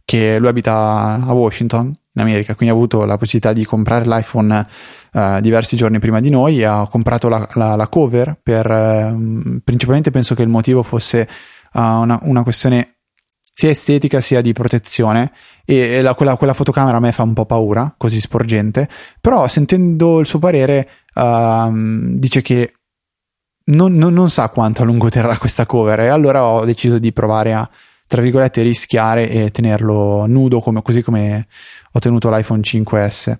che 0.03 0.39
lui 0.39 0.47
abita 0.47 1.21
a 1.21 1.33
Washington, 1.33 1.93
in 2.17 2.21
America, 2.21 2.55
quindi 2.55 2.73
ha 2.73 2.77
avuto 2.77 3.05
la 3.05 3.17
possibilità 3.17 3.53
di 3.53 3.63
comprare 3.63 4.05
l'iPhone 4.05 4.67
uh, 5.13 5.39
diversi 5.39 5.75
giorni 5.75 5.99
prima 5.99 6.19
di 6.19 6.31
noi, 6.31 6.63
ha 6.63 6.87
comprato 6.89 7.29
la, 7.29 7.47
la, 7.53 7.75
la 7.75 7.87
cover 7.87 8.39
per, 8.41 8.67
uh, 8.67 9.59
principalmente 9.63 10.09
penso 10.09 10.33
che 10.33 10.41
il 10.41 10.49
motivo 10.49 10.81
fosse 10.81 11.27
uh, 11.73 11.79
una, 11.79 12.19
una, 12.23 12.41
questione 12.41 12.95
sia 13.53 13.69
estetica 13.69 14.19
sia 14.19 14.41
di 14.41 14.53
protezione 14.53 15.31
e, 15.65 15.75
e 15.75 16.01
la, 16.01 16.15
quella, 16.15 16.35
quella, 16.35 16.53
fotocamera 16.53 16.97
a 16.97 16.99
me 16.99 17.11
fa 17.11 17.23
un 17.23 17.33
po' 17.33 17.45
paura, 17.45 17.93
così 17.95 18.19
sporgente, 18.19 18.89
però 19.21 19.47
sentendo 19.47 20.19
il 20.19 20.25
suo 20.25 20.39
parere 20.39 20.89
ehm, 21.13 22.17
dice 22.17 22.41
che 22.41 22.73
non, 23.67 23.95
non, 23.95 24.13
non, 24.13 24.29
sa 24.29 24.49
quanto 24.49 24.81
a 24.81 24.85
lungo 24.85 25.09
terrà 25.09 25.37
questa 25.37 25.65
cover 25.65 26.01
e 26.01 26.07
allora 26.07 26.43
ho 26.43 26.65
deciso 26.65 26.99
di 26.99 27.11
provare 27.11 27.53
a, 27.53 27.69
tra 28.07 28.21
virgolette, 28.21 28.61
rischiare 28.61 29.29
e 29.29 29.51
tenerlo 29.51 30.25
nudo 30.27 30.59
come, 30.59 30.81
così 30.81 31.01
come 31.01 31.47
ho 31.91 31.99
tenuto 31.99 32.29
l'iPhone 32.29 32.61
5S. 32.61 33.37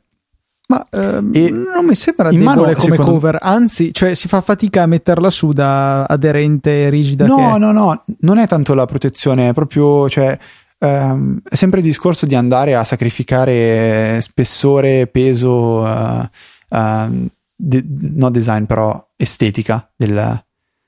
Ma 0.70 0.86
ehm, 0.92 1.32
non 1.74 1.86
mi 1.86 1.96
sembra 1.96 2.30
debole 2.30 2.44
mano, 2.44 2.62
come 2.64 2.76
secondo... 2.78 3.04
cover, 3.12 3.38
anzi, 3.40 3.94
cioè 3.94 4.16
si 4.16 4.28
fa 4.28 4.42
fatica 4.42 4.84
a 4.84 4.86
metterla 4.86 5.30
su 5.30 5.54
da 5.54 6.04
aderente 6.04 6.90
rigida. 6.90 7.26
No, 7.26 7.58
no, 7.58 7.72
no, 7.72 8.04
non 8.20 8.38
è 8.38 8.48
tanto 8.48 8.74
la 8.74 8.86
protezione, 8.86 9.48
è 9.48 9.54
proprio, 9.54 10.10
cioè, 10.10 10.38
ehm, 10.78 11.40
è 11.50 11.56
sempre 11.56 11.80
il 11.80 11.86
discorso 11.86 12.26
di 12.26 12.36
andare 12.36 12.76
a 12.76 12.84
sacrificare 12.84 14.20
spessore, 14.20 15.08
peso, 15.08 15.84
uh, 15.84 16.28
uh, 16.70 17.30
de- 17.56 17.86
no 17.88 18.30
design, 18.30 18.66
però 18.66 19.07
estetica 19.18 19.92
del, 19.96 20.44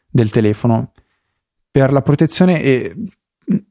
del 0.09 0.29
telefono 0.29 0.93
per 1.69 1.91
la 1.91 2.01
protezione 2.01 2.61
e 2.61 2.95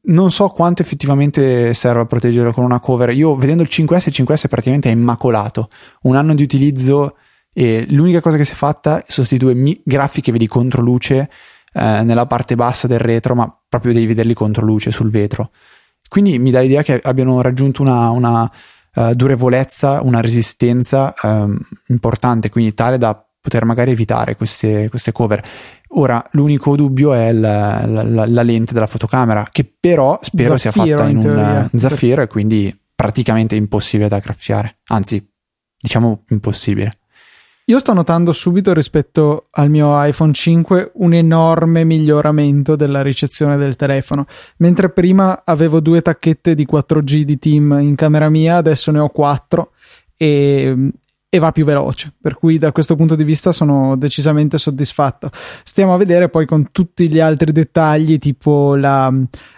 non 0.03 0.31
so 0.31 0.49
quanto 0.49 0.81
effettivamente 0.81 1.73
serve 1.73 2.01
a 2.01 2.05
proteggerlo 2.05 2.51
con 2.51 2.63
una 2.63 2.79
cover. 2.79 3.09
Io 3.11 3.35
vedendo 3.35 3.63
il 3.63 3.69
5S, 3.71 4.07
il 4.07 4.25
5S 4.25 4.47
praticamente 4.47 4.89
è 4.89 4.91
immacolato. 4.91 5.69
Un 6.01 6.15
anno 6.15 6.33
di 6.33 6.43
utilizzo 6.43 7.15
e 7.53 7.85
l'unica 7.89 8.21
cosa 8.21 8.37
che 8.37 8.45
si 8.45 8.51
è 8.51 8.55
fatta 8.55 8.99
è 8.99 9.05
sostituire 9.07 9.55
mi- 9.55 9.81
grafiche, 9.83 10.31
vedi, 10.31 10.47
contro 10.47 10.81
luce 10.81 11.29
eh, 11.73 12.03
nella 12.03 12.25
parte 12.25 12.55
bassa 12.55 12.87
del 12.87 12.99
retro, 12.99 13.35
ma 13.35 13.61
proprio 13.67 13.93
devi 13.93 14.07
vederli 14.07 14.33
contro 14.33 14.65
luce 14.65 14.91
sul 14.91 15.09
vetro. 15.09 15.51
Quindi 16.07 16.39
mi 16.39 16.51
dà 16.51 16.59
l'idea 16.59 16.81
che 16.81 16.99
abbiano 17.03 17.41
raggiunto 17.41 17.81
una, 17.83 18.09
una 18.09 18.51
uh, 18.95 19.13
durevolezza, 19.13 20.01
una 20.01 20.21
resistenza 20.21 21.13
um, 21.21 21.57
importante, 21.87 22.49
quindi 22.49 22.73
tale 22.73 22.97
da 22.97 23.28
poter 23.49 23.65
magari 23.65 23.91
evitare 23.91 24.35
queste, 24.35 24.87
queste 24.89 25.11
cover. 25.11 25.43
Ora, 25.93 26.23
l'unico 26.31 26.75
dubbio 26.75 27.13
è 27.13 27.33
la, 27.33 27.83
la, 27.85 28.25
la, 28.27 28.43
lente 28.43 28.73
della 28.73 28.85
fotocamera, 28.85 29.49
che 29.51 29.65
però 29.77 30.19
spero 30.21 30.55
zaffiro, 30.55 30.85
sia 30.85 30.95
fatta 30.95 31.09
in, 31.09 31.17
un 31.17 31.79
zaffiro 31.79 32.21
e 32.21 32.27
quindi 32.27 32.79
praticamente 32.93 33.55
impossibile 33.55 34.07
da 34.07 34.19
graffiare. 34.19 34.77
Anzi, 34.89 35.27
diciamo 35.81 36.23
impossibile. 36.29 36.93
Io 37.65 37.79
sto 37.79 37.93
notando 37.93 38.31
subito 38.33 38.73
rispetto 38.73 39.47
al 39.51 39.69
mio 39.69 40.03
iPhone 40.03 40.33
5 40.33 40.91
un 40.95 41.13
enorme 41.13 41.83
miglioramento 41.83 42.75
della 42.75 43.01
ricezione 43.01 43.57
del 43.57 43.75
telefono. 43.75 44.25
Mentre 44.57 44.89
prima 44.89 45.43
avevo 45.43 45.79
due 45.79 46.01
tacchette 46.01 46.55
di 46.55 46.67
4G 46.71 47.21
di 47.21 47.37
team 47.37 47.77
in 47.79 47.95
camera 47.95 48.29
mia, 48.29 48.55
adesso 48.57 48.91
ne 48.91 48.99
ho 48.99 49.09
quattro 49.09 49.73
e, 50.17 50.91
e 51.29 51.37
va 51.37 51.51
più 51.51 51.63
veloce. 51.63 52.11
Per 52.19 52.35
cui 52.35 52.57
da 52.57 52.71
questo 52.71 52.95
punto 52.95 53.15
di 53.15 53.23
vista 53.23 53.51
sono 53.51 53.95
decisamente 53.95 54.57
soddisfatto. 54.57 55.29
Stiamo 55.63 55.93
a 55.93 55.97
vedere 55.97 56.27
poi 56.29 56.45
con 56.45 56.71
tutti 56.71 57.07
gli 57.07 57.19
altri 57.19 57.51
dettagli, 57.51 58.17
tipo 58.17 58.75
la, 58.75 59.13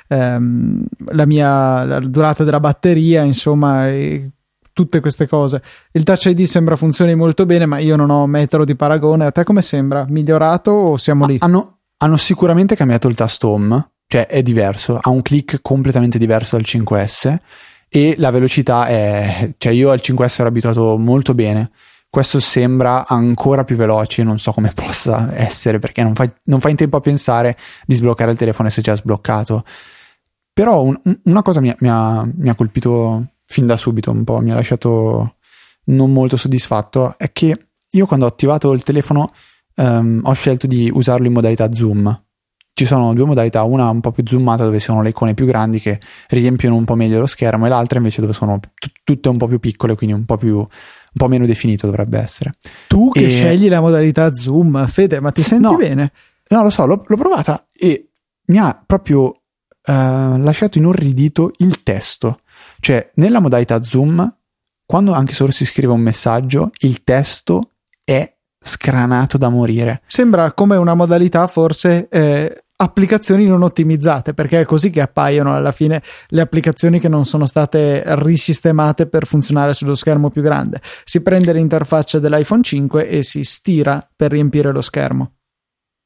ehm, 0.08 0.84
la 1.12 1.26
mia 1.26 1.86
la 1.86 2.00
durata 2.00 2.44
della 2.44 2.60
batteria, 2.60 3.24
insomma. 3.24 3.90
Tutte 4.74 5.02
queste 5.02 5.28
cose. 5.28 5.62
Il 5.92 6.04
Touch 6.04 6.26
ID 6.26 6.44
sembra 6.44 6.78
funzioni 6.78 7.14
molto 7.14 7.46
bene, 7.46 7.66
ma 7.66 7.80
io 7.80 7.98
non 7.98 8.10
ho 8.10 8.26
metro 8.26 8.64
di 8.64 8.76
paragone. 8.76 9.26
A 9.26 9.32
te 9.32 9.44
come 9.44 9.62
sembra? 9.62 10.06
Migliorato 10.08 10.72
o 10.72 10.98
siamo 10.98 11.26
lì? 11.26 11.36
Hanno, 11.42 11.80
hanno 11.98 12.16
sicuramente 12.16 12.78
cambiato 12.78 13.10
il 13.10 13.16
tasto 13.16 13.50
home, 13.50 13.92
cioè 14.08 14.28
è 14.28 14.42
diverso, 14.42 14.98
ha 15.00 15.10
un 15.10 15.22
click 15.22 15.60
completamente 15.62 16.18
diverso 16.18 16.56
dal 16.56 16.66
5S 16.66 17.38
e 17.94 18.16
la 18.18 18.30
velocità 18.30 18.86
è... 18.88 19.54
cioè 19.58 19.74
io 19.74 19.92
al 19.92 20.00
5S 20.02 20.40
ero 20.40 20.48
abituato 20.48 20.98
molto 20.98 21.36
bene. 21.36 21.72
Questo 22.10 22.40
sembra 22.40 23.06
ancora 23.06 23.66
più 23.66 23.76
veloce, 23.76 24.24
non 24.24 24.40
so 24.40 24.54
come 24.54 24.72
possa 24.74 25.36
essere 25.36 25.80
perché 25.80 26.02
non 26.02 26.16
fai, 26.16 26.32
non 26.46 26.62
fai 26.62 26.72
in 26.72 26.78
tempo 26.78 26.96
a 26.96 27.02
pensare 27.02 27.58
di 27.86 27.96
sbloccare 27.96 28.32
il 28.32 28.38
telefono 28.38 28.70
e 28.70 28.72
sei 28.72 28.84
già 28.84 28.96
sbloccato. 28.96 29.66
Però 30.54 30.84
un, 30.84 30.98
una 31.24 31.42
cosa 31.42 31.60
mi, 31.60 31.74
mi, 31.80 31.90
ha, 31.90 32.26
mi 32.34 32.48
ha 32.48 32.56
colpito 32.56 33.34
fin 33.46 33.66
da 33.66 33.76
subito 33.76 34.10
un 34.12 34.24
po' 34.24 34.40
mi 34.40 34.52
ha 34.52 34.56
lasciato 34.56 35.36
non 35.86 36.14
molto 36.14 36.38
soddisfatto 36.38 37.18
è 37.18 37.34
che 37.34 37.68
io 37.90 38.06
quando 38.06 38.26
ho 38.26 38.30
attivato 38.30 38.72
il 38.72 38.84
telefono 38.84 39.34
um, 39.76 40.22
ho 40.24 40.32
scelto 40.32 40.66
di 40.66 40.90
usarlo 40.94 41.28
in 41.28 41.34
modalità 41.34 41.74
zoom. 41.74 42.24
Ci 42.74 42.86
sono 42.86 43.14
due 43.14 43.26
modalità, 43.26 43.64
una 43.64 43.90
un 43.90 44.00
po' 44.00 44.12
più 44.12 44.24
zoomata 44.26 44.64
dove 44.64 44.80
sono 44.80 45.02
le 45.02 45.10
icone 45.10 45.34
più 45.34 45.46
grandi 45.46 45.80
che 45.80 46.00
riempiono 46.30 46.76
un 46.76 46.86
po' 46.86 46.96
meglio 46.96 47.20
lo 47.20 47.28
schermo 47.28 47.66
e 47.66 47.70
l'altra 47.70 47.98
invece 47.98 48.22
dove 48.22 48.34
sono 48.34 48.60
t- 48.60 48.92
tutte 49.04 49.30
un 49.30 49.38
po' 49.38 49.48
più 49.48 49.60
piccole, 49.60 49.96
quindi 49.96 50.16
un 50.16 50.26
po' 50.26 50.38
più 50.38 50.58
un 50.58 50.68
po' 51.18 51.28
meno 51.28 51.46
definito 51.46 51.86
dovrebbe 51.86 52.20
essere. 52.20 52.56
Tu 52.88 53.10
che 53.12 53.26
e... 53.26 53.30
scegli 53.30 53.68
la 53.68 53.82
modalità 53.82 54.34
zoom, 54.36 54.88
Fede, 54.88 55.20
ma 55.20 55.32
ti 55.32 55.44
senti 55.44 55.64
no, 55.64 55.76
bene? 55.76 56.12
No, 56.50 56.64
lo 56.64 56.70
so, 56.70 56.86
l'ho, 56.86 57.04
l'ho 57.06 57.18
provata 57.18 57.68
e 57.74 58.10
mi 58.46 58.58
ha 58.58 58.82
proprio 58.86 59.24
uh, 59.26 59.34
lasciato 59.86 60.78
inorridito 60.78 61.52
il 61.58 61.84
testo. 61.84 62.42
Cioè, 62.80 63.12
nella 63.16 63.40
modalità 63.40 63.84
zoom, 63.84 64.38
quando 64.86 65.14
anche 65.14 65.34
solo 65.34 65.52
si 65.52 65.66
scrive 65.66 65.94
un 65.94 66.02
messaggio, 66.02 66.72
il 66.80 67.04
testo 67.04 67.72
è 68.04 68.34
scranato 68.62 69.38
da 69.38 69.50
morire. 69.50 70.02
Sembra 70.06 70.52
come 70.52 70.76
una 70.76 70.94
modalità 70.94 71.48
forse 71.48 72.08
eh, 72.10 72.64
applicazioni 72.82 73.46
non 73.46 73.62
ottimizzate, 73.64 74.34
perché 74.34 74.62
è 74.62 74.66
così 74.66 74.90
che 74.90 75.02
appaiono 75.02 75.56
alla 75.56 75.72
fine 75.72 76.02
le 76.30 76.42
applicazioni 76.42 77.00
che 77.00 77.10
non 77.10 77.26
sono 77.26 77.46
state 77.46 78.04
risistemate 78.06 79.06
per 79.06 79.26
funzionare 79.26 79.74
sullo 79.74 79.96
schermo 79.96 80.30
più 80.30 80.42
grande. 80.42 80.82
Si 81.04 81.22
prende 81.22 81.54
l'interfaccia 81.54 82.20
dell'iPhone 82.20 82.64
5 82.64 83.08
e 83.08 83.24
si 83.24 83.44
stira 83.44 84.06
per 84.16 84.32
riempire 84.32 84.72
lo 84.72 84.82
schermo. 84.82 85.34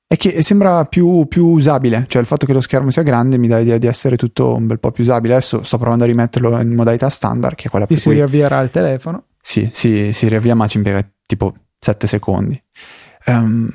È 0.07 0.17
che 0.17 0.43
sembra 0.43 0.85
più, 0.85 1.25
più, 1.27 1.47
usabile, 1.47 2.05
cioè 2.07 2.21
il 2.21 2.27
fatto 2.27 2.45
che 2.45 2.53
lo 2.53 2.61
schermo 2.61 2.91
sia 2.91 3.01
grande 3.01 3.37
mi 3.37 3.47
dà 3.47 3.57
l'idea 3.57 3.79
di 3.79 3.87
essere 3.87 4.17
tutto 4.17 4.53
un 4.53 4.67
bel 4.67 4.79
po' 4.79 4.91
più 4.91 5.03
usabile. 5.03 5.33
Adesso 5.33 5.63
sto 5.63 5.77
provando 5.77 6.03
a 6.03 6.07
rimetterlo 6.07 6.59
in 6.61 6.73
modalità 6.73 7.09
standard, 7.09 7.55
che 7.55 7.67
è 7.67 7.69
quella 7.69 7.87
per 7.87 7.97
si 7.97 8.03
cui... 8.03 8.13
riavvierà 8.15 8.61
il 8.61 8.69
telefono. 8.69 9.23
Sì, 9.41 9.69
sì, 9.71 10.11
si 10.13 10.27
riavvia, 10.27 10.55
ma 10.55 10.67
ci 10.67 10.77
impiega 10.77 11.07
tipo 11.25 11.55
7 11.85 12.07
secondi. 12.07 12.61
Um, 13.27 13.69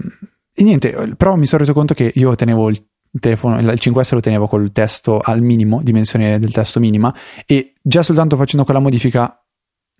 e 0.52 0.62
niente, 0.64 1.14
però 1.17 1.37
mi 1.37 1.47
sono 1.47 1.61
reso 1.61 1.73
conto 1.73 1.95
che 1.95 2.11
io 2.12 2.35
tenevo 2.35 2.69
il 2.69 2.85
telefono, 3.21 3.59
il 3.59 3.67
5S 3.67 4.14
lo 4.14 4.21
tenevo 4.21 4.49
col 4.49 4.73
testo 4.73 5.21
al 5.21 5.40
minimo, 5.40 5.81
dimensione 5.83 6.38
del 6.40 6.52
testo 6.52 6.81
minima, 6.81 7.14
e 7.47 7.75
già 7.81 8.02
soltanto 8.02 8.37
facendo 8.37 8.64
quella 8.64 8.81
modifica 8.81 9.43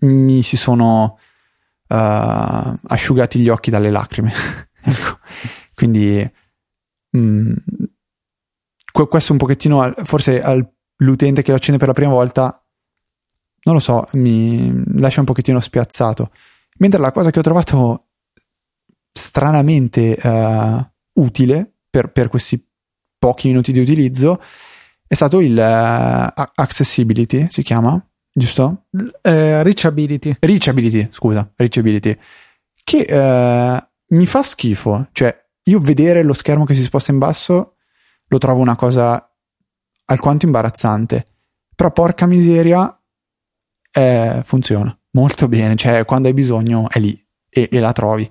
mi 0.02 0.43
si 0.43 0.57
sono 0.57 1.19
uh, 1.87 2.75
asciugati 2.88 3.38
gli 3.38 3.49
occhi 3.49 3.71
dalle 3.71 3.90
lacrime. 3.90 4.33
ecco. 4.83 5.19
Quindi 5.75 6.29
mh, 7.11 7.19
mm, 7.19 7.55
questo 9.09 9.33
un 9.33 9.38
pochettino, 9.38 9.95
forse 10.05 10.43
all'utente 10.43 11.43
che 11.43 11.50
lo 11.50 11.57
accende 11.57 11.79
per 11.79 11.88
la 11.88 11.95
prima 11.95 12.12
volta, 12.12 12.61
non 13.62 13.75
lo 13.75 13.81
so, 13.81 14.07
mi 14.12 14.83
lascia 14.99 15.21
un 15.21 15.26
pochettino 15.26 15.61
spiazzato. 15.61 16.33
Mentre 16.80 17.00
la 17.00 17.12
cosa 17.12 17.30
che 17.30 17.38
ho 17.38 17.42
trovato 17.42 18.08
stranamente 19.12 20.18
uh, 20.22 21.20
utile 21.20 21.75
per, 21.90 22.10
per, 22.10 22.28
questi 22.28 22.64
pochi 23.18 23.49
minuti 23.49 23.72
di 23.72 23.80
utilizzo 23.80 24.40
è 25.06 25.14
stato 25.14 25.40
il 25.40 25.56
uh, 25.56 26.42
accessibility, 26.54 27.49
si 27.50 27.62
chiama, 27.62 28.02
giusto? 28.32 28.87
Uh, 28.92 29.10
reachability. 29.22 30.37
Reachability, 30.40 31.08
scusa, 31.10 31.50
reachability. 31.54 32.18
Che 32.82 33.82
mi 34.06 34.26
fa 34.26 34.42
schifo, 34.42 35.08
cioè 35.12 35.37
io 35.64 35.78
vedere 35.80 36.22
lo 36.22 36.32
schermo 36.32 36.64
che 36.64 36.75
si 36.75 36.82
sposta 36.82 37.12
in 37.12 37.18
basso 37.18 37.76
lo 38.26 38.38
trovo 38.38 38.60
una 38.60 38.75
cosa 38.75 39.30
alquanto 40.06 40.46
imbarazzante. 40.46 41.25
Però 41.75 41.92
porca 41.92 42.26
miseria, 42.26 42.99
eh, 43.92 44.40
funziona 44.44 45.00
molto 45.12 45.49
bene. 45.49 45.76
Cioè, 45.76 46.05
quando 46.05 46.29
hai 46.29 46.35
bisogno 46.35 46.88
è 46.88 46.99
lì 46.99 47.19
e, 47.49 47.69
e 47.71 47.81
la 47.81 47.93
trovi. 47.93 48.31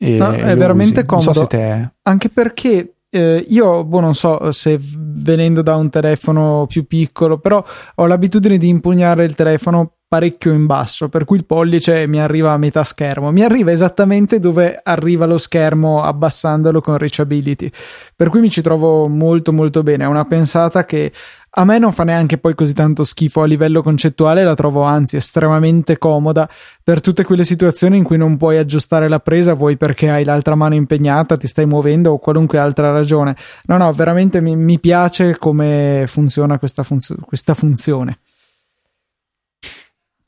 E 0.00 0.16
no, 0.16 0.30
è 0.30 0.56
veramente 0.56 1.00
usi. 1.00 1.06
comodo. 1.06 1.32
So 1.32 1.46
te... 1.46 1.92
Anche 2.02 2.28
perché 2.28 2.94
eh, 3.10 3.44
io, 3.48 3.84
boh, 3.84 4.00
non 4.00 4.14
so 4.14 4.52
se 4.52 4.78
venendo 4.80 5.62
da 5.62 5.76
un 5.76 5.90
telefono 5.90 6.66
più 6.68 6.86
piccolo, 6.86 7.38
però 7.38 7.64
ho 7.96 8.06
l'abitudine 8.06 8.58
di 8.58 8.68
impugnare 8.68 9.24
il 9.24 9.34
telefono 9.34 9.97
parecchio 10.08 10.52
in 10.54 10.64
basso, 10.64 11.10
per 11.10 11.26
cui 11.26 11.36
il 11.36 11.44
pollice 11.44 12.06
mi 12.06 12.18
arriva 12.18 12.52
a 12.52 12.56
metà 12.56 12.82
schermo, 12.82 13.30
mi 13.30 13.42
arriva 13.42 13.70
esattamente 13.70 14.40
dove 14.40 14.80
arriva 14.82 15.26
lo 15.26 15.36
schermo 15.36 16.02
abbassandolo 16.02 16.80
con 16.80 16.96
reachability, 16.96 17.70
per 18.16 18.30
cui 18.30 18.40
mi 18.40 18.48
ci 18.48 18.62
trovo 18.62 19.06
molto 19.06 19.52
molto 19.52 19.82
bene, 19.82 20.04
è 20.04 20.06
una 20.06 20.24
pensata 20.24 20.86
che 20.86 21.12
a 21.50 21.64
me 21.64 21.78
non 21.78 21.92
fa 21.92 22.04
neanche 22.04 22.38
poi 22.38 22.54
così 22.54 22.72
tanto 22.72 23.04
schifo 23.04 23.42
a 23.42 23.46
livello 23.46 23.82
concettuale, 23.82 24.44
la 24.44 24.54
trovo 24.54 24.82
anzi 24.82 25.16
estremamente 25.16 25.98
comoda 25.98 26.48
per 26.82 27.00
tutte 27.00 27.24
quelle 27.24 27.44
situazioni 27.44 27.96
in 27.96 28.04
cui 28.04 28.16
non 28.16 28.36
puoi 28.36 28.58
aggiustare 28.58 29.08
la 29.08 29.18
presa, 29.18 29.54
vuoi 29.54 29.76
perché 29.76 30.08
hai 30.08 30.24
l'altra 30.24 30.54
mano 30.54 30.74
impegnata, 30.74 31.36
ti 31.36 31.46
stai 31.46 31.66
muovendo 31.66 32.12
o 32.12 32.18
qualunque 32.18 32.58
altra 32.58 32.92
ragione. 32.92 33.36
No, 33.64 33.76
no, 33.76 33.92
veramente 33.92 34.40
mi, 34.40 34.56
mi 34.56 34.78
piace 34.78 35.36
come 35.36 36.04
funziona 36.06 36.58
questa, 36.58 36.82
funzio- 36.82 37.16
questa 37.26 37.54
funzione. 37.54 38.18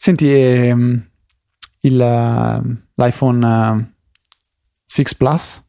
Senti, 0.03 0.33
ehm, 0.33 1.11
il, 1.81 2.01
uh, 2.01 2.77
l'iPhone 2.95 3.93
6 4.87 5.05
uh, 5.05 5.17
Plus? 5.19 5.63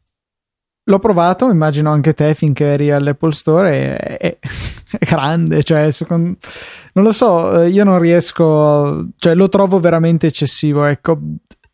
L'ho 0.84 0.98
provato, 0.98 1.50
immagino 1.50 1.90
anche 1.90 2.14
te 2.14 2.32
finché 2.32 2.64
eri 2.64 2.90
all'Apple 2.90 3.32
Store, 3.32 3.70
è, 3.70 4.16
è, 4.16 4.38
è 4.98 5.04
grande, 5.04 5.62
cioè, 5.62 5.90
secondo, 5.90 6.38
non 6.94 7.04
lo 7.04 7.12
so, 7.12 7.60
eh, 7.60 7.68
io 7.68 7.84
non 7.84 7.98
riesco, 7.98 9.08
cioè 9.16 9.34
lo 9.34 9.50
trovo 9.50 9.80
veramente 9.80 10.28
eccessivo, 10.28 10.86
ecco, 10.86 11.18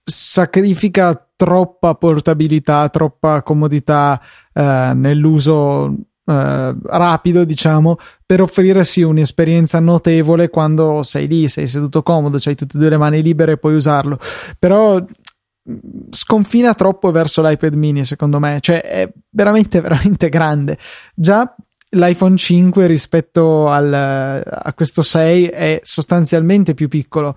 sacrifica 0.03 1.29
troppa 1.37 1.95
portabilità, 1.95 2.89
troppa 2.89 3.41
comodità 3.45 4.21
eh, 4.53 4.93
nell'uso 4.97 5.95
eh, 6.29 6.77
rapido, 6.83 7.45
diciamo, 7.45 7.97
per 8.27 8.43
offrire 8.43 8.85
sì 8.85 9.03
un'esperienza 9.03 9.81
notevole 9.81 10.51
quando 10.51 11.03
sei 11.03 11.27
lì, 11.27 11.49
sei 11.49 11.67
seduto 11.67 12.03
comodo, 12.03 12.39
hai 12.45 12.55
tutte 12.55 12.77
e 12.77 12.81
due 12.81 12.91
le 12.91 12.99
mani 12.99 13.23
libere 13.23 13.53
e 13.53 13.57
puoi 13.57 13.75
usarlo. 13.75 14.19
Però 14.59 15.01
mm, 15.01 15.77
sconfina 16.11 16.75
troppo 16.75 17.11
verso 17.11 17.41
l'iPad 17.41 17.73
mini, 17.75 18.05
secondo 18.05 18.39
me, 18.39 18.59
cioè 18.61 18.83
è 18.83 19.11
veramente, 19.31 19.81
veramente 19.81 20.29
grande. 20.29 20.77
Già 21.15 21.55
l'iPhone 21.91 22.37
5 22.37 22.87
rispetto 22.87 23.69
al, 23.69 23.93
a 23.95 24.73
questo 24.75 25.03
6 25.03 25.47
è 25.47 25.81
sostanzialmente 25.83 26.75
più 26.75 26.89
piccolo, 26.89 27.35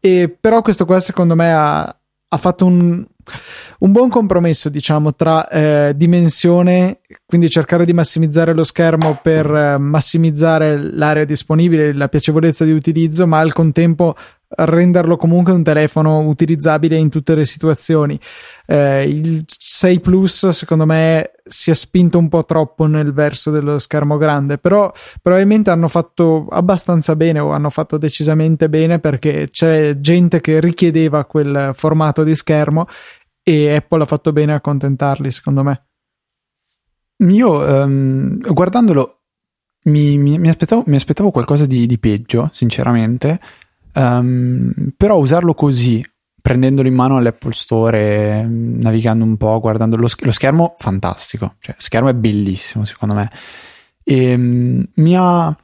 e 0.00 0.36
però 0.38 0.60
questo 0.60 0.84
qua 0.84 0.98
secondo 0.98 1.36
me 1.36 1.52
ha, 1.52 1.96
ha 2.34 2.38
fatto 2.38 2.66
un 2.66 3.06
un 3.78 3.92
buon 3.92 4.08
compromesso, 4.08 4.68
diciamo, 4.68 5.14
tra 5.14 5.48
eh, 5.48 5.92
dimensione, 5.96 7.00
quindi 7.26 7.48
cercare 7.48 7.84
di 7.84 7.92
massimizzare 7.92 8.52
lo 8.52 8.64
schermo 8.64 9.18
per 9.22 9.52
eh, 9.52 9.78
massimizzare 9.78 10.76
l'area 10.78 11.24
disponibile, 11.24 11.92
la 11.92 12.08
piacevolezza 12.08 12.64
di 12.64 12.72
utilizzo, 12.72 13.26
ma 13.26 13.38
al 13.38 13.52
contempo 13.52 14.14
renderlo 14.56 15.16
comunque 15.16 15.52
un 15.52 15.62
telefono 15.62 16.20
utilizzabile 16.20 16.96
in 16.96 17.08
tutte 17.08 17.34
le 17.34 17.44
situazioni. 17.44 18.18
Eh, 18.66 19.04
il 19.04 19.44
6 19.46 20.00
Plus, 20.00 20.48
secondo 20.48 20.86
me, 20.86 21.32
si 21.44 21.70
è 21.70 21.74
spinto 21.74 22.18
un 22.18 22.28
po' 22.28 22.44
troppo 22.44 22.86
nel 22.86 23.12
verso 23.12 23.50
dello 23.50 23.78
schermo 23.78 24.16
grande, 24.16 24.58
però 24.58 24.92
probabilmente 25.20 25.70
hanno 25.70 25.88
fatto 25.88 26.46
abbastanza 26.50 27.16
bene 27.16 27.40
o 27.40 27.50
hanno 27.50 27.70
fatto 27.70 27.98
decisamente 27.98 28.68
bene 28.68 28.98
perché 28.98 29.48
c'è 29.50 29.98
gente 30.00 30.40
che 30.40 30.60
richiedeva 30.60 31.24
quel 31.24 31.72
formato 31.74 32.24
di 32.24 32.34
schermo 32.34 32.86
e 33.42 33.74
Apple 33.74 34.02
ha 34.02 34.06
fatto 34.06 34.32
bene 34.32 34.52
a 34.52 34.56
accontentarli, 34.56 35.30
secondo 35.30 35.62
me. 35.62 35.86
Io 37.18 37.58
um, 37.58 38.38
guardandolo 38.38 39.20
mi, 39.84 40.16
mi, 40.18 40.38
mi, 40.38 40.48
aspettavo, 40.48 40.84
mi, 40.86 40.96
aspettavo, 40.96 41.30
qualcosa 41.30 41.66
di, 41.66 41.86
di 41.86 41.98
peggio, 41.98 42.50
sinceramente, 42.52 43.40
um, 43.94 44.72
però 44.96 45.16
usarlo 45.16 45.54
così, 45.54 46.04
prendendolo 46.40 46.88
in 46.88 46.94
mano 46.94 47.16
all'Apple 47.16 47.52
Store, 47.52 48.46
navigando 48.46 49.24
un 49.24 49.36
po', 49.36 49.58
guardando 49.60 49.96
lo, 49.96 50.08
lo 50.18 50.32
schermo, 50.32 50.74
fantastico, 50.78 51.56
cioè, 51.60 51.74
schermo 51.78 52.08
è 52.08 52.14
bellissimo 52.14 52.84
secondo 52.84 53.14
me. 53.14 53.30
E 54.02 54.34
um, 54.34 54.84
mi, 54.94 55.16
ha, 55.16 55.56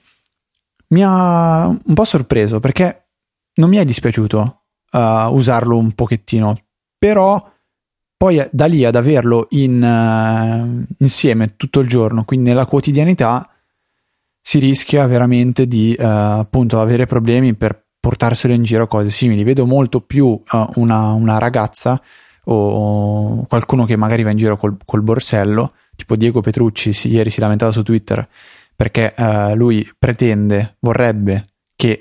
mi 0.89 1.03
ha 1.05 1.67
un 1.67 1.95
po' 1.95 2.05
sorpreso 2.05 2.61
perché 2.61 3.09
non 3.55 3.69
mi 3.69 3.77
è 3.77 3.85
dispiaciuto 3.85 4.63
uh, 4.93 4.99
usarlo 5.35 5.77
un 5.77 5.93
pochettino, 5.93 6.59
però 6.99 7.47
poi 8.17 8.39
eh, 8.39 8.49
da 8.53 8.67
lì 8.67 8.85
ad 8.85 8.97
averlo 8.97 9.47
in, 9.51 9.83
uh, 9.83 10.95
insieme 10.99 11.57
tutto 11.57 11.81
il 11.81 11.89
giorno, 11.89 12.25
quindi 12.25 12.49
nella 12.49 12.67
quotidianità, 12.67 13.49
si 14.43 14.59
rischia 14.59 15.07
veramente 15.07 15.67
di 15.67 15.95
uh, 15.99 16.05
appunto 16.05 16.81
avere 16.81 17.07
problemi 17.07 17.55
per 17.55 17.87
portarselo 18.01 18.55
in 18.55 18.63
giro 18.63 18.87
cose 18.87 19.11
simili. 19.11 19.45
Vedo 19.45 19.67
molto 19.67 20.01
più 20.01 20.27
uh, 20.27 20.43
una, 20.77 21.13
una, 21.13 21.39
ragazza 21.39 22.01
o 22.45 23.45
qualcuno 23.47 23.85
che 23.85 23.97
magari 23.97 24.23
va 24.23 24.31
in 24.31 24.39
giro 24.39 24.57
col, 24.57 24.77
col 24.85 25.03
borsello, 25.03 25.75
tipo 25.95 26.17
Diego 26.17 26.41
Petrucci, 26.41 26.93
sì, 26.93 27.11
ieri 27.11 27.31
si 27.31 27.39
lamentava 27.41 27.71
su 27.71 27.83
Twitter 27.83 28.27
perché 28.75 29.13
lui 29.57 29.87
pretende, 29.99 30.77
vorrebbe 30.81 31.45
che 31.77 32.01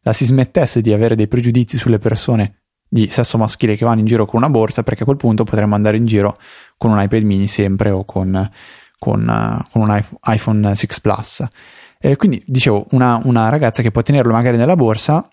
la 0.00 0.12
si 0.14 0.24
smettesse 0.24 0.80
di 0.80 0.90
avere 0.92 1.16
dei 1.16 1.28
pregiudizi 1.28 1.76
sulle 1.76 1.98
persone 1.98 2.60
di 2.88 3.08
sesso 3.10 3.36
maschile 3.38 3.76
che 3.76 3.84
vanno 3.84 4.00
in 4.00 4.06
giro 4.06 4.24
con 4.24 4.40
una 4.40 4.48
borsa, 4.48 4.82
perché 4.82 5.02
a 5.02 5.04
quel 5.04 5.18
punto 5.18 5.44
potremmo 5.44 5.74
andare 5.74 5.96
in 5.96 6.06
giro 6.06 6.38
con 6.76 6.92
un 6.92 7.00
iPad 7.02 7.22
mini 7.22 7.48
sempre 7.48 7.90
o 7.90 8.04
con, 8.04 8.50
con, 8.98 9.20
uh, 9.20 9.70
con 9.70 9.82
un 9.82 10.02
iPhone 10.24 10.74
6 10.74 10.88
Plus. 11.02 11.46
E 11.98 12.16
quindi 12.16 12.42
dicevo, 12.46 12.86
una, 12.92 13.20
una, 13.24 13.48
ragazza 13.48 13.82
che 13.82 13.90
può 13.90 14.02
tenerlo 14.02 14.32
magari 14.32 14.56
nella 14.56 14.76
borsa 14.76 15.28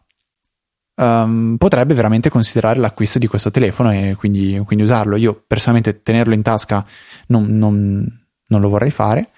um, 0.96 1.56
potrebbe 1.58 1.94
veramente 1.94 2.30
considerare 2.30 2.80
l'acquisto 2.80 3.20
di 3.20 3.28
questo 3.28 3.52
telefono 3.52 3.92
e 3.92 4.16
quindi, 4.18 4.62
quindi 4.66 4.84
usarlo. 4.84 5.16
Io 5.16 5.44
personalmente 5.46 6.02
tenerlo 6.02 6.34
in 6.34 6.42
tasca 6.42 6.86
non, 7.28 7.58
non, 7.58 8.06
non, 8.48 8.62
lo 8.62 8.70
vorrei 8.70 8.92
fare. 8.92 9.30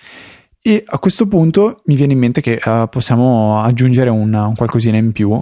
E 0.61 0.83
a 0.85 0.97
questo 0.97 1.27
punto 1.27 1.81
mi 1.85 1.95
viene 1.95 2.13
in 2.13 2.19
mente 2.19 2.41
che 2.41 2.59
uh, 2.63 2.87
possiamo 2.89 3.61
aggiungere 3.61 4.09
un, 4.09 4.33
un 4.33 4.55
qualcosina 4.55 4.97
in 4.97 5.11
più 5.11 5.41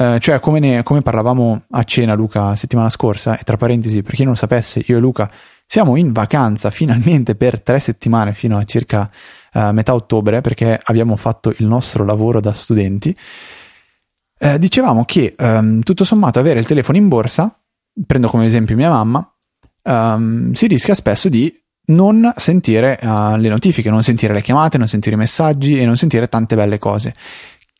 eh, 0.00 0.18
cioè, 0.20 0.38
come, 0.38 0.60
ne, 0.60 0.84
come, 0.84 1.02
parlavamo 1.02 1.62
a 1.70 1.82
cena, 1.82 2.14
Luca, 2.14 2.54
settimana 2.54 2.88
scorsa, 2.88 3.36
e 3.36 3.42
tra 3.42 3.56
parentesi, 3.56 4.00
per 4.02 4.14
chi 4.14 4.22
non 4.22 4.34
lo 4.34 4.38
sapesse, 4.38 4.80
io 4.86 4.96
e 4.96 5.00
Luca 5.00 5.28
siamo 5.66 5.96
in 5.96 6.12
vacanza 6.12 6.70
finalmente 6.70 7.34
per 7.34 7.60
tre 7.60 7.80
settimane 7.80 8.32
fino 8.32 8.56
a 8.56 8.64
circa 8.64 9.10
uh, 9.54 9.70
metà 9.72 9.94
ottobre, 9.94 10.40
perché 10.40 10.80
abbiamo 10.84 11.16
fatto 11.16 11.52
il 11.56 11.66
nostro 11.66 12.04
lavoro 12.04 12.40
da 12.40 12.52
studenti. 12.52 13.14
Eh, 14.38 14.58
dicevamo 14.58 15.04
che 15.04 15.34
um, 15.38 15.80
tutto 15.80 16.04
sommato 16.04 16.38
avere 16.38 16.60
il 16.60 16.66
telefono 16.66 16.96
in 16.96 17.08
borsa, 17.08 17.60
prendo 18.06 18.28
come 18.28 18.46
esempio 18.46 18.76
mia 18.76 18.90
mamma, 18.90 19.34
um, 19.82 20.52
si 20.52 20.66
rischia 20.66 20.94
spesso 20.94 21.28
di 21.28 21.52
non 21.86 22.32
sentire 22.36 22.98
uh, 23.02 23.36
le 23.36 23.48
notifiche, 23.48 23.90
non 23.90 24.02
sentire 24.02 24.34
le 24.34 24.42
chiamate, 24.42 24.78
non 24.78 24.88
sentire 24.88 25.16
i 25.16 25.18
messaggi 25.18 25.80
e 25.80 25.86
non 25.86 25.96
sentire 25.96 26.28
tante 26.28 26.54
belle 26.54 26.78
cose 26.78 27.14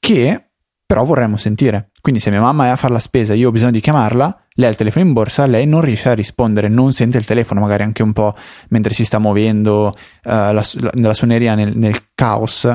che 0.00 0.48
però 0.86 1.04
vorremmo 1.04 1.36
sentire. 1.36 1.90
Quindi 2.00 2.18
se 2.18 2.30
mia 2.30 2.40
mamma 2.40 2.64
è 2.64 2.68
a 2.68 2.76
fare 2.76 2.94
la 2.94 2.98
spesa 2.98 3.34
e 3.34 3.36
io 3.36 3.48
ho 3.48 3.52
bisogno 3.52 3.72
di 3.72 3.80
chiamarla, 3.80 4.44
lei 4.54 4.68
ha 4.68 4.70
il 4.70 4.76
telefono 4.76 5.04
in 5.04 5.12
borsa, 5.12 5.46
lei 5.46 5.66
non 5.66 5.82
riesce 5.82 6.08
a 6.08 6.14
rispondere, 6.14 6.68
non 6.68 6.94
sente 6.94 7.18
il 7.18 7.26
telefono, 7.26 7.60
magari 7.60 7.82
anche 7.82 8.02
un 8.02 8.14
po' 8.14 8.34
mentre 8.70 8.94
si 8.94 9.04
sta 9.04 9.18
muovendo 9.18 9.88
uh, 9.88 9.92
la, 10.22 10.50
la, 10.52 10.90
nella 10.94 11.12
suoneria 11.12 11.54
nel, 11.54 11.76
nel, 11.76 12.06
caos, 12.14 12.72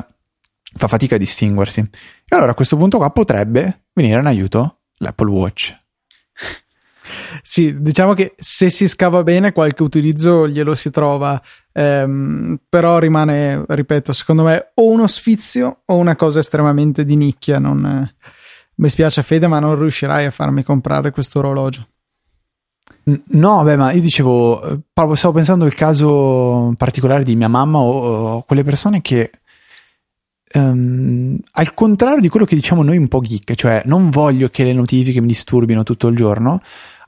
fa 0.76 0.88
fatica 0.88 1.16
a 1.16 1.18
distinguersi. 1.18 1.80
E 1.80 2.36
allora 2.36 2.52
a 2.52 2.56
questo 2.56 2.78
punto 2.78 2.98
qua 2.98 3.10
potrebbe 3.12 3.86
venire 3.94 4.20
in 4.20 4.26
aiuto 4.26 4.80
l'Apple 4.98 5.30
Watch. 5.30 5.78
Sì, 7.42 7.82
diciamo 7.82 8.14
che 8.14 8.34
se 8.38 8.70
si 8.70 8.88
scava 8.88 9.24
bene 9.24 9.52
qualche 9.52 9.84
utilizzo 9.84 10.48
glielo 10.48 10.74
si 10.74 10.90
trova, 10.90 11.40
ehm, 11.74 12.58
però 12.70 12.98
rimane, 12.98 13.66
ripeto, 13.68 14.14
secondo 14.14 14.44
me 14.44 14.72
o 14.76 14.90
uno 14.90 15.06
sfizio 15.06 15.82
o 15.86 15.98
una 15.98 16.16
cosa 16.16 16.40
estremamente 16.40 17.04
di 17.04 17.18
nicchia. 17.18 17.60
Non, 17.60 18.10
mi 18.76 18.90
spiace 18.90 19.22
Fede, 19.22 19.48
ma 19.48 19.60
non 19.60 19.78
riuscirai 19.78 20.26
a 20.26 20.32
farmi 20.32 20.64
comprare 20.64 21.12
questo 21.12 21.40
orologio. 21.40 21.88
No, 23.04 23.64
beh, 23.64 23.76
ma 23.76 23.92
io 23.92 24.02
dicevo, 24.02 24.64
eh, 24.64 24.80
stavo 25.16 25.34
pensando 25.34 25.66
al 25.66 25.76
caso 25.76 26.74
particolare 26.78 27.24
di 27.24 27.36
mia 27.36 27.50
mamma 27.50 27.80
o, 27.80 28.36
o 28.36 28.42
quelle 28.44 28.64
persone 28.64 29.02
che 29.02 29.30
Um, 30.56 31.40
al 31.54 31.74
contrario 31.74 32.22
di 32.22 32.30
quello 32.30 32.46
che 32.46 32.56
diciamo 32.56 32.84
noi 32.84 32.98
un 32.98 33.08
po' 33.08 33.22
geek, 33.22 33.56
cioè 33.56 33.82
non 33.86 34.10
voglio 34.10 34.50
che 34.50 34.64
le 34.64 34.74
notifiche 34.74 35.20
mi 35.20 35.28
disturbino 35.28 35.84
tutto 35.84 36.08
il 36.08 36.16
giorno, 36.16 36.62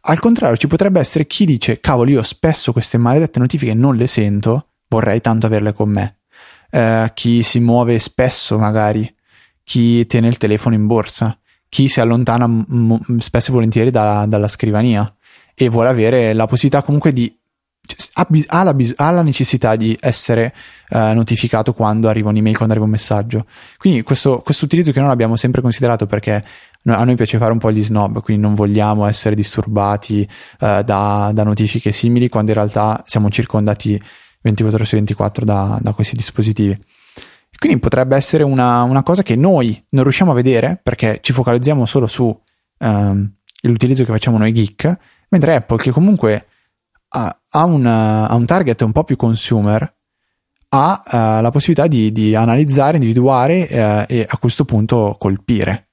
al 0.07 0.19
contrario, 0.19 0.55
ci 0.55 0.67
potrebbe 0.67 0.99
essere 0.99 1.25
chi 1.25 1.45
dice: 1.45 1.79
Cavolo, 1.79 2.11
io 2.11 2.23
spesso 2.23 2.71
queste 2.71 2.97
maledette 2.97 3.39
notifiche 3.39 3.73
non 3.73 3.95
le 3.95 4.07
sento, 4.07 4.67
vorrei 4.87 5.21
tanto 5.21 5.47
averle 5.47 5.73
con 5.73 5.89
me. 5.89 6.17
Uh, 6.71 7.09
chi 7.13 7.41
si 7.41 7.59
muove 7.59 7.99
spesso, 7.99 8.57
magari, 8.57 9.11
chi 9.63 10.05
tiene 10.05 10.27
il 10.27 10.37
telefono 10.37 10.75
in 10.75 10.85
borsa, 10.85 11.37
chi 11.69 11.87
si 11.87 11.99
allontana 11.99 12.47
m- 12.47 13.17
spesso 13.17 13.49
e 13.49 13.53
volentieri 13.53 13.91
da- 13.91 14.25
dalla 14.27 14.47
scrivania 14.47 15.11
e 15.55 15.69
vuole 15.69 15.89
avere 15.89 16.33
la 16.33 16.45
possibilità 16.45 16.83
comunque 16.83 17.11
di 17.11 17.35
ha, 18.13 18.27
ha, 18.47 18.63
la, 18.63 18.75
ha, 18.95 19.11
la, 19.11 19.21
necessità 19.21 19.75
di 19.75 19.97
essere 19.99 20.53
uh, 20.89 21.13
notificato 21.13 21.73
quando 21.73 22.07
arriva 22.07 22.29
un'email, 22.29 22.55
quando 22.55 22.73
arriva 22.73 22.87
un 22.87 22.91
messaggio. 22.91 23.45
Quindi 23.77 24.03
questo, 24.03 24.43
utilizzo 24.61 24.91
che 24.91 24.99
non 24.99 25.09
abbiamo 25.09 25.35
sempre 25.35 25.61
considerato 25.61 26.05
perché 26.05 26.43
a 26.87 27.03
noi 27.03 27.15
piace 27.15 27.37
fare 27.37 27.51
un 27.51 27.57
po' 27.57 27.71
gli 27.71 27.83
snob, 27.83 28.21
quindi 28.21 28.43
non 28.43 28.53
vogliamo 28.53 29.05
essere 29.05 29.35
disturbati 29.35 30.27
uh, 30.59 30.81
da, 30.81 31.31
da, 31.33 31.43
notifiche 31.43 31.91
simili 31.91 32.29
quando 32.29 32.51
in 32.51 32.57
realtà 32.57 33.01
siamo 33.05 33.29
circondati 33.29 33.99
24 34.41 34.77
ore 34.77 34.85
su 34.85 34.95
24 34.95 35.45
da, 35.45 35.77
da 35.81 35.93
questi 35.93 36.15
dispositivi. 36.15 36.77
Quindi 37.57 37.79
potrebbe 37.79 38.15
essere 38.15 38.43
una, 38.43 38.83
una, 38.83 39.01
cosa 39.01 39.23
che 39.23 39.35
noi 39.35 39.81
non 39.91 40.03
riusciamo 40.03 40.31
a 40.31 40.35
vedere 40.35 40.79
perché 40.81 41.19
ci 41.21 41.31
focalizziamo 41.31 41.85
solo 41.85 42.05
su 42.05 42.37
um, 42.79 43.31
l'utilizzo 43.61 44.03
che 44.03 44.11
facciamo 44.11 44.37
noi 44.37 44.53
geek, 44.53 44.97
mentre 45.29 45.55
Apple 45.55 45.77
che 45.77 45.91
comunque 45.91 46.47
ha, 47.15 47.41
ha, 47.49 47.63
un, 47.63 47.85
ha 47.85 48.33
un, 48.35 48.45
target 48.45 48.81
un 48.81 48.91
po' 48.91 49.05
più 49.05 49.15
consumer, 49.15 49.95
ha 50.69 51.03
uh, 51.05 51.41
la 51.41 51.49
possibilità 51.51 51.87
di, 51.87 52.11
di 52.11 52.35
analizzare, 52.35 52.97
individuare 52.97 53.67
uh, 53.69 54.11
e 54.11 54.25
a 54.27 54.37
questo 54.37 54.65
punto 54.65 55.15
colpire. 55.17 55.89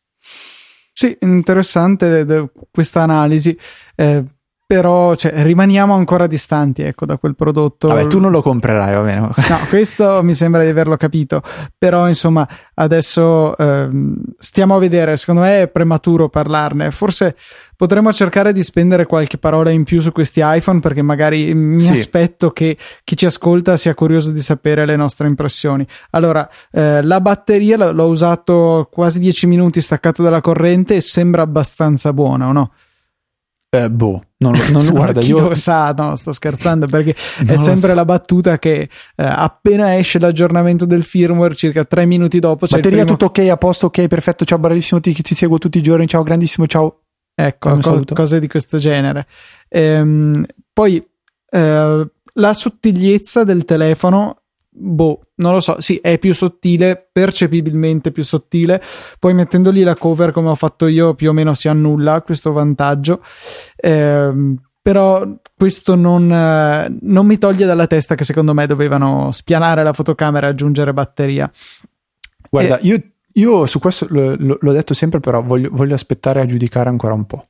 Sì, 0.92 1.16
interessante 1.20 2.50
questa 2.70 3.02
analisi. 3.02 3.56
Eh, 3.94 4.24
però 4.72 5.14
cioè, 5.16 5.42
rimaniamo 5.42 5.92
ancora 5.92 6.26
distanti 6.26 6.80
ecco, 6.80 7.04
da 7.04 7.18
quel 7.18 7.36
prodotto. 7.36 7.88
Vabbè, 7.88 8.06
tu 8.06 8.18
non 8.18 8.30
lo 8.30 8.40
comprerai, 8.40 8.94
va 8.94 9.02
bene. 9.02 9.20
No, 9.20 9.58
questo 9.68 10.22
mi 10.22 10.32
sembra 10.32 10.62
di 10.62 10.70
averlo 10.70 10.96
capito, 10.96 11.42
però 11.76 12.08
insomma 12.08 12.48
adesso 12.76 13.54
ehm, 13.54 14.16
stiamo 14.38 14.74
a 14.74 14.78
vedere, 14.78 15.18
secondo 15.18 15.42
me 15.42 15.60
è 15.60 15.68
prematuro 15.68 16.30
parlarne, 16.30 16.90
forse 16.90 17.36
potremmo 17.76 18.14
cercare 18.14 18.54
di 18.54 18.62
spendere 18.62 19.04
qualche 19.04 19.36
parola 19.36 19.68
in 19.68 19.84
più 19.84 20.00
su 20.00 20.10
questi 20.10 20.40
iPhone 20.42 20.80
perché 20.80 21.02
magari 21.02 21.52
mi 21.52 21.78
sì. 21.78 21.92
aspetto 21.92 22.50
che 22.52 22.78
chi 23.04 23.14
ci 23.14 23.26
ascolta 23.26 23.76
sia 23.76 23.92
curioso 23.92 24.30
di 24.30 24.40
sapere 24.40 24.86
le 24.86 24.96
nostre 24.96 25.28
impressioni. 25.28 25.86
Allora, 26.12 26.48
eh, 26.70 27.02
la 27.02 27.20
batteria 27.20 27.76
l- 27.76 27.94
l'ho 27.94 28.06
usato 28.06 28.88
quasi 28.90 29.18
10 29.18 29.46
minuti 29.48 29.82
staccato 29.82 30.22
dalla 30.22 30.40
corrente 30.40 30.94
e 30.94 31.02
sembra 31.02 31.42
abbastanza 31.42 32.14
buona, 32.14 32.48
o 32.48 32.52
no? 32.52 32.70
Eh, 33.74 33.88
boh, 33.88 34.22
non, 34.36 34.52
non 34.70 34.84
guarda, 34.92 35.20
chi 35.20 35.30
io 35.30 35.48
lo 35.48 35.54
sa, 35.54 35.92
no, 35.92 36.14
sto 36.16 36.34
scherzando 36.34 36.86
perché 36.86 37.16
è 37.46 37.56
sempre 37.56 37.88
so. 37.88 37.94
la 37.94 38.04
battuta 38.04 38.58
che 38.58 38.80
eh, 38.80 38.88
appena 39.16 39.96
esce 39.96 40.18
l'aggiornamento 40.18 40.84
del 40.84 41.02
firmware, 41.02 41.54
circa 41.54 41.82
tre 41.86 42.04
minuti 42.04 42.38
dopo, 42.38 42.66
c'è 42.66 42.76
batteria 42.76 43.04
primo... 43.04 43.16
tutto 43.16 43.30
ok, 43.30 43.48
a 43.48 43.56
posto, 43.56 43.86
ok, 43.86 44.08
perfetto, 44.08 44.44
ciao, 44.44 44.58
bravissimo, 44.58 45.00
ti, 45.00 45.14
ti 45.14 45.34
seguo 45.34 45.56
tutti 45.56 45.78
i 45.78 45.82
giorni, 45.82 46.06
ciao, 46.06 46.22
grandissimo, 46.22 46.66
ciao. 46.66 47.04
ecco, 47.34 47.78
co- 47.78 48.04
cose 48.12 48.40
di 48.40 48.46
questo 48.46 48.76
genere. 48.76 49.26
Ehm, 49.70 50.44
poi 50.70 51.02
eh, 51.48 52.10
la 52.34 52.52
sottigliezza 52.52 53.42
del 53.42 53.64
telefono 53.64 54.41
boh, 54.74 55.20
non 55.36 55.52
lo 55.52 55.60
so, 55.60 55.80
sì, 55.80 55.96
è 55.96 56.18
più 56.18 56.34
sottile, 56.34 57.08
percepibilmente 57.12 58.10
più 58.10 58.24
sottile. 58.24 58.82
Poi 59.18 59.34
mettendo 59.34 59.70
lì 59.70 59.82
la 59.82 59.94
cover 59.94 60.32
come 60.32 60.48
ho 60.48 60.54
fatto 60.54 60.86
io, 60.86 61.14
più 61.14 61.30
o 61.30 61.32
meno 61.32 61.54
si 61.54 61.68
annulla 61.68 62.22
questo 62.22 62.52
vantaggio. 62.52 63.22
Eh, 63.76 64.56
però 64.82 65.24
questo 65.56 65.94
non, 65.94 66.32
eh, 66.32 66.98
non, 67.02 67.24
mi 67.24 67.38
toglie 67.38 67.66
dalla 67.66 67.86
testa 67.86 68.16
che 68.16 68.24
secondo 68.24 68.52
me 68.52 68.66
dovevano 68.66 69.30
spianare 69.30 69.84
la 69.84 69.92
fotocamera 69.92 70.48
e 70.48 70.50
aggiungere 70.50 70.92
batteria. 70.92 71.50
Guarda, 72.50 72.78
e... 72.78 72.86
io, 72.86 73.02
io, 73.34 73.66
su 73.66 73.78
questo 73.78 74.06
l- 74.10 74.36
l- 74.38 74.58
l'ho 74.58 74.72
detto 74.72 74.92
sempre, 74.92 75.20
però 75.20 75.40
voglio, 75.40 75.68
voglio, 75.70 75.94
aspettare 75.94 76.40
a 76.40 76.46
giudicare 76.46 76.88
ancora 76.88 77.14
un 77.14 77.26
po'. 77.26 77.46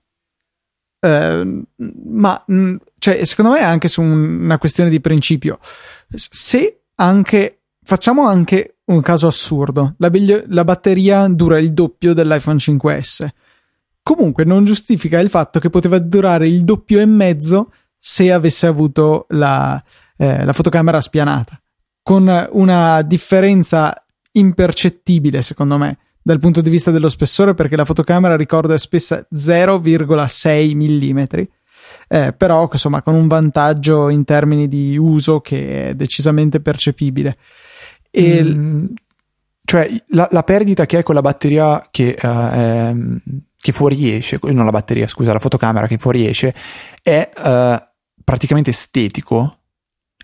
Eh, 1.00 1.64
ma 2.04 2.44
mm, 2.52 2.76
cioè, 2.98 3.24
secondo 3.24 3.52
me 3.52 3.60
è 3.60 3.64
anche 3.64 3.88
su 3.88 4.02
un, 4.02 4.42
una 4.42 4.58
questione 4.58 4.90
di 4.90 5.00
principio. 5.00 5.58
Se 6.14 6.81
anche 6.96 7.62
facciamo 7.84 8.26
anche 8.26 8.76
un 8.86 9.00
caso 9.00 9.26
assurdo. 9.26 9.94
La, 9.98 10.10
bigli- 10.10 10.44
la, 10.48 10.64
batteria 10.64 11.26
dura 11.28 11.58
il 11.58 11.72
doppio 11.72 12.14
dell'iPhone 12.14 12.56
5S. 12.56 13.28
Comunque 14.02 14.44
non 14.44 14.64
giustifica 14.64 15.18
il 15.20 15.28
fatto 15.28 15.58
che 15.60 15.70
poteva 15.70 15.98
durare 15.98 16.48
il 16.48 16.64
doppio 16.64 17.00
e 17.00 17.06
mezzo 17.06 17.72
se 17.98 18.32
avesse 18.32 18.66
avuto 18.66 19.26
la, 19.30 19.82
eh, 20.16 20.44
la 20.44 20.52
fotocamera 20.52 21.00
spianata. 21.00 21.60
Con 22.02 22.48
una 22.52 23.02
differenza 23.02 23.94
impercettibile, 24.32 25.40
secondo 25.42 25.78
me, 25.78 25.98
dal 26.20 26.40
punto 26.40 26.60
di 26.60 26.70
vista 26.70 26.90
dello 26.90 27.08
spessore, 27.08 27.54
perché 27.54 27.76
la 27.76 27.84
fotocamera, 27.84 28.36
ricordo, 28.36 28.74
è 28.74 28.78
spessa 28.78 29.24
0,6 29.32 30.74
mm 30.74 31.44
eh, 32.12 32.34
però 32.34 32.68
insomma 32.70 33.00
con 33.00 33.14
un 33.14 33.26
vantaggio 33.26 34.10
in 34.10 34.24
termini 34.24 34.68
di 34.68 34.98
uso 34.98 35.40
che 35.40 35.88
è 35.88 35.94
decisamente 35.94 36.60
percepibile. 36.60 37.38
E 38.10 38.42
mm, 38.42 38.84
cioè 39.64 39.88
la, 40.08 40.28
la, 40.30 40.42
perdita 40.42 40.84
che 40.84 40.98
è 40.98 41.02
con 41.02 41.14
la 41.14 41.22
batteria 41.22 41.82
che, 41.90 42.14
uh, 42.22 42.26
è, 42.26 42.94
che 43.58 43.72
fuoriesce, 43.72 44.38
non 44.42 44.66
la 44.66 44.70
batteria, 44.70 45.08
scusa, 45.08 45.32
la 45.32 45.38
fotocamera 45.38 45.86
che 45.86 45.96
fuoriesce, 45.96 46.54
è 47.02 47.30
uh, 47.34 47.82
praticamente 48.22 48.68
estetico 48.68 49.60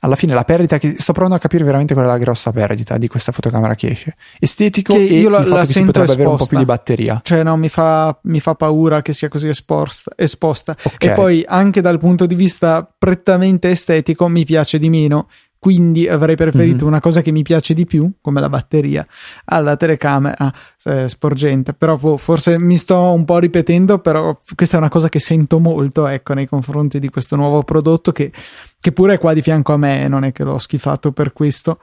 alla 0.00 0.16
fine 0.16 0.34
la 0.34 0.44
perdita 0.44 0.78
che 0.78 0.96
sto 0.98 1.12
provando 1.12 1.36
a 1.36 1.40
capire 1.40 1.64
veramente 1.64 1.94
qual 1.94 2.06
è 2.06 2.08
la 2.08 2.18
grossa 2.18 2.52
perdita 2.52 2.98
di 2.98 3.08
questa 3.08 3.32
fotocamera 3.32 3.74
che 3.74 3.88
esce 3.88 4.16
estetico 4.38 4.94
che 4.94 5.00
io 5.00 5.28
la, 5.28 5.38
il 5.38 5.44
fatto 5.44 5.56
la 5.56 5.60
che 5.62 5.66
si 5.66 5.84
potrebbe 5.84 6.04
esposta. 6.04 6.12
avere 6.12 6.28
un 6.28 6.36
po' 6.36 6.46
più 6.46 6.58
di 6.58 6.64
batteria 6.64 7.20
cioè 7.24 7.42
no 7.42 7.56
mi 7.56 7.68
fa, 7.68 8.18
mi 8.22 8.40
fa 8.40 8.54
paura 8.54 9.02
che 9.02 9.12
sia 9.12 9.28
così 9.28 9.48
esposta, 9.48 10.12
esposta. 10.16 10.76
Okay. 10.82 11.10
e 11.10 11.14
poi 11.14 11.44
anche 11.46 11.80
dal 11.80 11.98
punto 11.98 12.26
di 12.26 12.34
vista 12.34 12.88
prettamente 12.96 13.70
estetico 13.70 14.28
mi 14.28 14.44
piace 14.44 14.78
di 14.78 14.90
meno 14.90 15.28
quindi 15.58 16.08
avrei 16.08 16.36
preferito 16.36 16.84
mm-hmm. 16.84 16.86
una 16.86 17.00
cosa 17.00 17.20
che 17.20 17.32
mi 17.32 17.42
piace 17.42 17.74
di 17.74 17.84
più, 17.84 18.10
come 18.20 18.40
la 18.40 18.48
batteria, 18.48 19.06
alla 19.46 19.76
telecamera 19.76 20.52
eh, 20.84 21.08
sporgente. 21.08 21.74
Però 21.74 21.96
boh, 21.96 22.16
forse 22.16 22.58
mi 22.58 22.76
sto 22.76 22.96
un 23.12 23.24
po' 23.24 23.38
ripetendo, 23.38 23.98
però 23.98 24.38
questa 24.54 24.76
è 24.76 24.78
una 24.78 24.88
cosa 24.88 25.08
che 25.08 25.18
sento 25.18 25.58
molto 25.58 26.06
ecco, 26.06 26.34
nei 26.34 26.46
confronti 26.46 27.00
di 27.00 27.08
questo 27.08 27.34
nuovo 27.34 27.64
prodotto 27.64 28.12
che, 28.12 28.32
che 28.80 28.92
pure 28.92 29.14
è 29.14 29.18
qua 29.18 29.34
di 29.34 29.42
fianco 29.42 29.72
a 29.72 29.76
me, 29.76 30.06
non 30.06 30.24
è 30.24 30.32
che 30.32 30.44
l'ho 30.44 30.58
schifato 30.58 31.12
per 31.12 31.32
questo. 31.32 31.80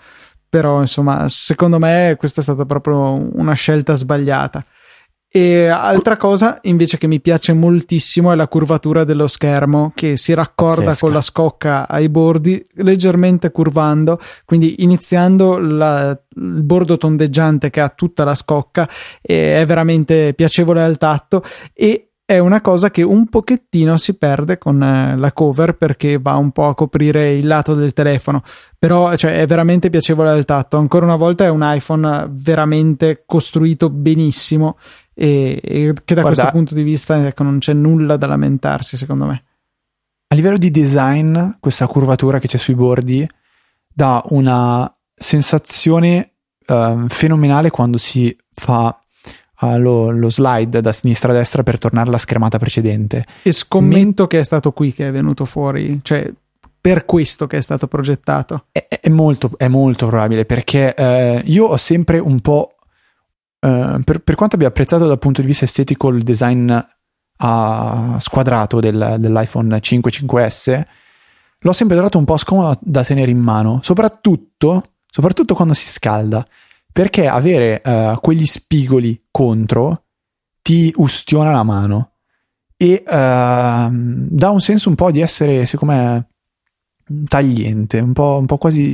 Però 0.48 0.80
insomma, 0.80 1.28
secondo 1.28 1.80
me 1.80 2.16
questa 2.18 2.40
è 2.40 2.44
stata 2.44 2.66
proprio 2.66 3.30
una 3.38 3.54
scelta 3.54 3.96
sbagliata. 3.96 4.64
E 5.36 5.68
altra 5.68 6.16
cosa 6.16 6.60
invece 6.62 6.98
che 6.98 7.08
mi 7.08 7.20
piace 7.20 7.52
moltissimo 7.52 8.32
è 8.32 8.36
la 8.36 8.48
curvatura 8.48 9.04
dello 9.04 9.28
schermo 9.28 9.92
che 9.94 10.16
si 10.16 10.34
raccorda 10.34 10.86
Pazzesca. 10.86 11.06
con 11.06 11.14
la 11.14 11.22
scocca 11.22 11.88
ai 11.90 12.08
bordi, 12.08 12.66
leggermente 12.76 13.52
curvando, 13.52 14.18
quindi 14.46 14.82
iniziando 14.82 15.58
la, 15.58 16.12
il 16.12 16.64
bordo 16.64 16.96
tondeggiante 16.96 17.70
che 17.70 17.82
ha 17.82 17.90
tutta 17.90 18.24
la 18.24 18.34
scocca 18.34 18.88
è 19.22 19.62
veramente 19.68 20.34
piacevole 20.36 20.82
al 20.82 20.96
tatto 20.96 21.44
e 21.74 22.12
è 22.28 22.40
una 22.40 22.60
cosa 22.60 22.90
che 22.90 23.04
un 23.04 23.28
pochettino 23.28 23.98
si 23.98 24.18
perde 24.18 24.58
con 24.58 24.82
eh, 24.82 25.16
la 25.16 25.32
cover 25.32 25.76
perché 25.76 26.18
va 26.18 26.38
un 26.38 26.52
po' 26.52 26.66
a 26.66 26.74
coprire 26.74 27.34
il 27.34 27.46
lato 27.46 27.76
del 27.76 27.94
telefono 27.94 28.42
però 28.80 29.16
cioè, 29.16 29.42
è 29.42 29.46
veramente 29.46 29.92
piacevole 29.92 30.30
al 30.30 30.44
tatto 30.44 30.78
ancora 30.78 31.06
una 31.06 31.18
volta 31.18 31.44
è 31.44 31.50
un 31.50 31.62
iPhone 31.62 32.28
veramente 32.32 33.26
costruito 33.28 33.92
benissimo 33.92 34.78
e, 35.16 35.62
e 35.64 35.94
che 36.04 36.14
da 36.14 36.22
Guarda, 36.22 36.42
questo 36.42 36.52
punto 36.52 36.76
di 36.76 36.84
vista 36.84 37.26
ecco, 37.26 37.44
non 37.44 37.60
c'è 37.60 37.74
nulla 37.74 38.18
da 38.18 38.28
lamentarsi 38.28 38.98
secondo 38.98 39.26
me. 39.26 39.44
A 40.28 40.36
livello 40.36 40.58
di 40.58 40.70
design, 40.70 41.52
questa 41.60 41.88
curvatura 41.88 42.40
che 42.40 42.48
c'è 42.48 42.58
sui 42.58 42.76
bordi 42.76 43.28
dà 43.88 44.22
una 44.30 44.94
sensazione 45.14 46.32
uh, 46.68 47.08
fenomenale 47.08 47.70
quando 47.70 47.98
si 47.98 48.36
fa 48.52 49.00
uh, 49.62 49.78
lo, 49.78 50.10
lo, 50.10 50.30
slide 50.30 50.82
da 50.82 50.92
sinistra 50.92 51.32
a 51.32 51.36
destra 51.36 51.64
per 51.64 51.80
tornare 51.80 52.10
alla 52.10 52.18
schermata 52.18 52.58
precedente. 52.58 53.26
E 53.44 53.52
scommetto 53.54 54.24
Men- 54.24 54.28
che 54.28 54.40
è 54.40 54.44
stato 54.44 54.72
qui 54.74 54.92
che 54.92 55.08
è 55.08 55.12
venuto 55.12 55.46
fuori, 55.46 56.00
cioè 56.02 56.30
per 56.82 57.06
questo 57.06 57.48
che 57.48 57.58
è 57.58 57.62
stato 57.62 57.88
progettato. 57.88 58.66
È, 58.72 58.86
è, 58.88 59.10
molto, 59.10 59.52
è 59.58 59.68
molto, 59.68 60.08
probabile 60.08 60.46
perché 60.46 60.94
uh, 60.98 61.50
io 61.50 61.66
ho 61.66 61.78
sempre 61.78 62.20
un 62.20 62.42
po' 62.42 62.75
Eh, 63.66 64.02
per, 64.04 64.20
per, 64.20 64.36
quanto 64.36 64.56
abbia 64.56 64.68
apprezzato 64.68 65.08
dal 65.08 65.18
punto 65.18 65.42
di 65.42 65.48
vista 65.48 65.66
estetico 65.66 66.10
il 66.10 66.22
design 66.22 66.72
a 67.38 68.16
squadrato 68.20 68.80
del, 68.80 69.16
dell'iPhone 69.18 69.82
5 69.82 70.12
5S, 70.12 70.84
l'ho 71.60 71.74
sempre 71.74 71.96
trovato 71.96 72.20
un 72.20 72.26
po' 72.26 72.38
scomodo 72.38 72.78
da 72.82 73.04
tenere 73.04 73.32
in 73.32 73.40
mano, 73.40 73.80
soprattutto, 73.82 74.92
soprattutto 75.10 75.56
quando 75.56 75.74
si 75.74 75.88
scalda, 75.88 76.46
perché 76.94 77.28
avere 77.28 77.82
uh, 77.84 78.20
quegli 78.22 78.46
spigoli 78.46 79.26
contro 79.32 80.04
ti 80.62 80.94
ustiona 80.98 81.52
la 81.52 81.64
mano 81.64 82.12
e 82.78 83.04
uh, 83.06 83.12
dà 83.12 84.50
un 84.52 84.62
senso 84.62 84.90
un 84.90 84.96
po' 84.96 85.10
di 85.10 85.22
essere, 85.22 85.66
secondo 85.66 85.94
me, 85.96 86.28
tagliente, 87.28 88.00
un 88.00 88.14
po', 88.14 88.38
un 88.38 88.46
po' 88.46 88.58
quasi, 88.58 88.90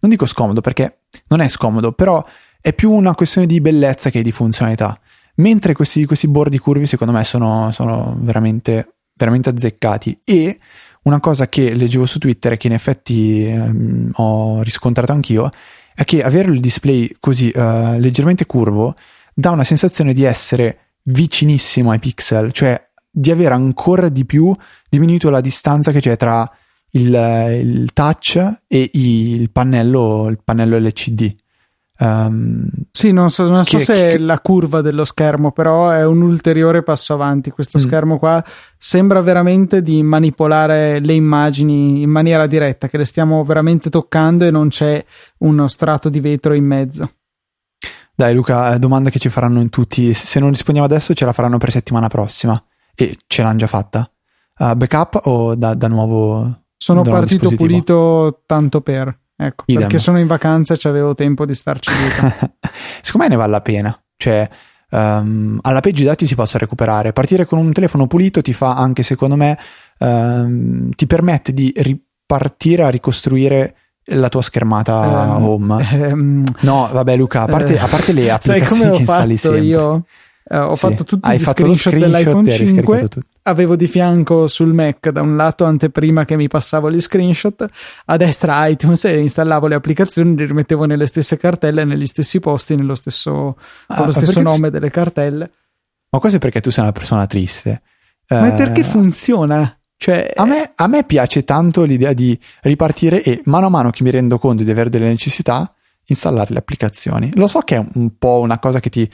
non 0.00 0.10
dico 0.10 0.26
scomodo 0.26 0.60
perché 0.60 1.02
non 1.28 1.40
è 1.40 1.48
scomodo, 1.48 1.92
però 1.92 2.22
è 2.60 2.72
più 2.72 2.92
una 2.92 3.14
questione 3.14 3.46
di 3.46 3.60
bellezza 3.60 4.10
che 4.10 4.22
di 4.22 4.32
funzionalità. 4.32 4.98
Mentre 5.36 5.72
questi, 5.72 6.04
questi 6.04 6.28
bordi 6.28 6.58
curvi, 6.58 6.86
secondo 6.86 7.12
me, 7.12 7.24
sono, 7.24 7.70
sono 7.70 8.16
veramente, 8.20 8.96
veramente 9.14 9.50
azzeccati. 9.50 10.20
E 10.24 10.58
una 11.02 11.20
cosa 11.20 11.48
che 11.48 11.74
leggevo 11.74 12.06
su 12.06 12.18
Twitter 12.18 12.56
che 12.56 12.66
in 12.66 12.72
effetti 12.72 13.44
ehm, 13.44 14.10
ho 14.14 14.62
riscontrato 14.62 15.12
anch'io 15.12 15.50
è 15.94 16.04
che 16.04 16.22
avere 16.22 16.52
il 16.52 16.60
display 16.60 17.10
così 17.18 17.50
uh, 17.54 17.98
leggermente 17.98 18.46
curvo 18.46 18.94
dà 19.34 19.50
una 19.50 19.64
sensazione 19.64 20.12
di 20.12 20.22
essere 20.22 20.78
vicinissimo 21.04 21.90
ai 21.90 21.98
pixel, 21.98 22.52
cioè 22.52 22.80
di 23.10 23.30
avere 23.30 23.54
ancora 23.54 24.08
di 24.08 24.24
più 24.24 24.54
diminuito 24.88 25.30
la 25.30 25.40
distanza 25.40 25.90
che 25.90 26.00
c'è 26.00 26.16
tra 26.16 26.48
il, 26.90 27.60
il 27.62 27.92
touch 27.92 28.60
e 28.66 28.90
il 28.92 29.50
pannello, 29.50 30.28
il 30.28 30.38
pannello 30.44 30.78
LCD. 30.78 31.34
Um, 32.00 32.68
sì, 32.92 33.10
non 33.12 33.28
so, 33.30 33.48
non 33.48 33.64
so 33.64 33.78
che, 33.78 33.84
se 33.84 33.92
che... 33.92 34.12
è 34.12 34.18
la 34.18 34.38
curva 34.40 34.80
dello 34.80 35.04
schermo, 35.04 35.50
però 35.50 35.90
è 35.90 36.04
un 36.04 36.22
ulteriore 36.22 36.82
passo 36.82 37.14
avanti. 37.14 37.50
Questo 37.50 37.78
mm. 37.78 37.80
schermo 37.80 38.18
qua 38.18 38.42
sembra 38.76 39.20
veramente 39.20 39.82
di 39.82 40.02
manipolare 40.02 41.00
le 41.00 41.14
immagini 41.14 42.02
in 42.02 42.10
maniera 42.10 42.46
diretta, 42.46 42.88
che 42.88 42.98
le 42.98 43.04
stiamo 43.04 43.42
veramente 43.44 43.90
toccando 43.90 44.44
e 44.44 44.50
non 44.50 44.68
c'è 44.68 45.04
uno 45.38 45.66
strato 45.66 46.08
di 46.08 46.20
vetro 46.20 46.54
in 46.54 46.64
mezzo. 46.64 47.10
Dai 48.14 48.34
Luca, 48.34 48.74
eh, 48.74 48.78
domanda 48.78 49.10
che 49.10 49.18
ci 49.18 49.28
faranno 49.28 49.60
in 49.60 49.68
tutti. 49.68 50.14
Se 50.14 50.40
non 50.40 50.50
rispondiamo 50.50 50.88
adesso 50.88 51.14
ce 51.14 51.24
la 51.24 51.32
faranno 51.32 51.58
per 51.58 51.70
settimana 51.70 52.08
prossima. 52.08 52.60
E 52.94 53.16
ce 53.26 53.42
l'hanno 53.42 53.58
già 53.58 53.68
fatta. 53.68 54.10
Uh, 54.58 54.74
backup 54.74 55.20
o 55.26 55.54
da, 55.54 55.74
da 55.74 55.86
nuovo? 55.86 56.62
Sono 56.76 57.02
da 57.02 57.12
partito 57.12 57.50
pulito 57.50 58.42
tanto 58.44 58.80
per. 58.80 59.16
Ecco, 59.40 59.62
Idem. 59.66 59.82
perché 59.82 59.98
sono 59.98 60.18
in 60.18 60.26
vacanza 60.26 60.74
e 60.74 60.76
ci 60.76 60.88
avevo 60.88 61.14
tempo 61.14 61.46
di 61.46 61.54
starci 61.54 61.92
dietro. 61.94 62.50
Secondo 63.00 63.26
me 63.26 63.28
ne 63.28 63.36
vale 63.36 63.52
la 63.52 63.60
pena. 63.60 64.02
Cioè, 64.16 64.48
um, 64.90 65.60
alla 65.62 65.78
peggio 65.78 66.02
i 66.02 66.06
dati 66.06 66.26
si 66.26 66.34
possono 66.34 66.64
recuperare. 66.64 67.12
Partire 67.12 67.44
con 67.44 67.58
un 67.58 67.72
telefono 67.72 68.08
pulito 68.08 68.42
ti 68.42 68.52
fa 68.52 68.74
anche, 68.74 69.04
secondo 69.04 69.36
me, 69.36 69.56
um, 69.98 70.90
ti 70.90 71.06
permette 71.06 71.52
di 71.52 71.72
ripartire 71.76 72.82
a 72.82 72.88
ricostruire 72.88 73.76
la 74.06 74.28
tua 74.28 74.42
schermata 74.42 75.36
um, 75.36 75.44
home. 75.44 76.44
No, 76.60 76.88
vabbè, 76.92 77.16
Luca, 77.16 77.42
a 77.42 77.46
parte, 77.46 77.78
a 77.78 77.86
parte 77.86 78.12
le 78.12 78.30
applicazioni 78.32 78.90
che 78.90 78.96
installi 78.96 79.36
sempre. 79.36 79.60
Io 79.60 80.04
Uh, 80.50 80.56
ho 80.56 80.74
sì. 80.74 80.80
fatto 80.80 81.04
tutti 81.04 81.28
gli 81.30 81.44
screenshot, 81.44 81.76
screenshot 81.76 81.98
dell'iPhone 81.98 82.50
5 82.50 83.08
avevo 83.42 83.76
di 83.76 83.86
fianco 83.86 84.46
sul 84.46 84.72
Mac 84.72 85.10
da 85.10 85.20
un 85.20 85.36
lato 85.36 85.64
anteprima 85.64 86.24
che 86.24 86.36
mi 86.36 86.48
passavo 86.48 86.90
gli 86.90 87.00
screenshot 87.00 87.66
a 88.06 88.16
destra 88.16 88.66
iTunes 88.66 89.04
e 89.04 89.18
installavo 89.18 89.66
le 89.66 89.74
applicazioni 89.74 90.34
li 90.34 90.46
rimettevo 90.46 90.86
nelle 90.86 91.04
stesse 91.04 91.36
cartelle 91.36 91.84
negli 91.84 92.06
stessi 92.06 92.40
posti 92.40 92.76
nello 92.76 92.94
stesso, 92.94 93.58
ah, 93.88 93.96
con 93.96 94.06
lo 94.06 94.12
stesso 94.12 94.40
nome 94.40 94.68
tu... 94.68 94.70
delle 94.70 94.90
cartelle 94.90 95.50
ma 96.10 96.18
questo 96.18 96.38
è 96.38 96.40
perché 96.40 96.60
tu 96.60 96.70
sei 96.70 96.84
una 96.84 96.92
persona 96.92 97.26
triste 97.26 97.82
Ma 98.28 98.50
perché 98.52 98.84
funziona? 98.84 99.78
Cioè, 100.00 100.32
a, 100.36 100.44
me, 100.44 100.72
a 100.76 100.86
me 100.86 101.02
piace 101.04 101.42
tanto 101.42 101.82
l'idea 101.82 102.12
di 102.12 102.38
ripartire 102.62 103.20
e 103.22 103.42
mano 103.46 103.66
a 103.66 103.68
mano 103.68 103.90
che 103.90 104.04
mi 104.04 104.10
rendo 104.10 104.38
conto 104.38 104.62
di 104.62 104.70
avere 104.70 104.90
delle 104.90 105.08
necessità, 105.08 105.74
installare 106.06 106.52
le 106.52 106.58
applicazioni. 106.58 107.32
Lo 107.34 107.48
so 107.48 107.60
che 107.60 107.74
è 107.74 107.84
un 107.94 108.16
po' 108.16 108.38
una 108.38 108.60
cosa 108.60 108.78
che 108.78 108.90
ti 108.90 109.10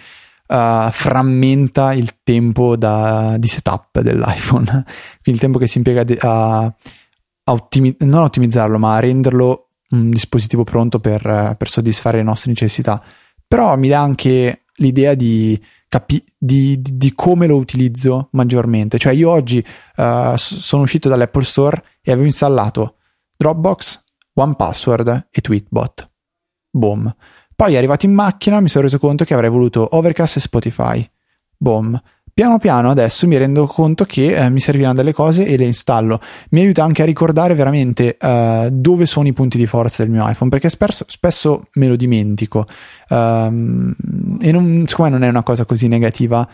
uh, 0.54 0.90
frammenta 0.90 1.92
il 1.92 2.22
tempo 2.22 2.76
da, 2.76 3.36
di 3.38 3.48
setup 3.48 4.00
dell'iPhone, 4.00 4.64
quindi 5.22 5.32
il 5.32 5.38
tempo 5.40 5.58
che 5.58 5.66
si 5.66 5.78
impiega 5.78 6.04
a, 6.20 6.64
a 6.64 7.52
ottimi- 7.52 7.96
non 8.00 8.22
ottimizzarlo, 8.22 8.78
ma 8.78 8.96
a 8.96 9.00
renderlo 9.00 9.68
un 9.90 10.10
dispositivo 10.10 10.64
pronto 10.64 11.00
per, 11.00 11.54
per 11.56 11.68
soddisfare 11.68 12.18
le 12.18 12.22
nostre 12.22 12.50
necessità. 12.50 13.02
Però 13.46 13.76
mi 13.76 13.88
dà 13.88 14.00
anche 14.00 14.64
l'idea 14.76 15.14
di 15.14 15.60
capi- 15.88 16.24
di, 16.36 16.80
di, 16.80 16.96
di, 16.96 17.12
come 17.14 17.46
lo 17.46 17.56
utilizzo 17.56 18.28
maggiormente. 18.32 18.98
Cioè, 18.98 19.12
io 19.12 19.30
oggi 19.30 19.64
uh, 19.96 20.34
sono 20.36 20.82
uscito 20.82 21.08
dall'Apple 21.08 21.44
Store 21.44 21.82
e 22.00 22.10
avevo 22.10 22.26
installato 22.26 22.96
Dropbox, 23.36 24.04
OnePassword 24.34 25.28
e 25.30 25.40
Tweetbot. 25.40 26.10
Boom. 26.70 27.14
Poi 27.56 27.76
arrivato 27.76 28.06
in 28.06 28.14
macchina 28.14 28.60
mi 28.60 28.68
sono 28.68 28.84
reso 28.84 28.98
conto 28.98 29.24
che 29.24 29.34
avrei 29.34 29.50
voluto 29.50 29.88
Overcast 29.96 30.36
e 30.36 30.40
Spotify. 30.40 31.10
Boom 31.56 32.00
piano 32.34 32.58
piano 32.58 32.90
adesso 32.90 33.28
mi 33.28 33.36
rendo 33.36 33.64
conto 33.66 34.04
che 34.04 34.34
eh, 34.34 34.50
mi 34.50 34.58
serviranno 34.58 34.94
delle 34.94 35.12
cose 35.12 35.46
e 35.46 35.56
le 35.56 35.64
installo. 35.64 36.20
Mi 36.50 36.62
aiuta 36.62 36.82
anche 36.82 37.02
a 37.02 37.04
ricordare 37.04 37.54
veramente 37.54 38.16
uh, 38.20 38.68
dove 38.72 39.06
sono 39.06 39.28
i 39.28 39.32
punti 39.32 39.56
di 39.56 39.66
forza 39.66 40.02
del 40.02 40.10
mio 40.10 40.28
iPhone, 40.28 40.50
perché 40.50 40.68
spesso, 40.68 41.04
spesso 41.06 41.68
me 41.74 41.86
lo 41.86 41.94
dimentico. 41.94 42.66
Um, 43.08 43.94
e 44.40 44.50
non, 44.50 44.84
secondo 44.88 45.12
me 45.12 45.18
non 45.18 45.22
è 45.22 45.30
una 45.30 45.44
cosa 45.44 45.64
così 45.64 45.86
negativa 45.86 46.46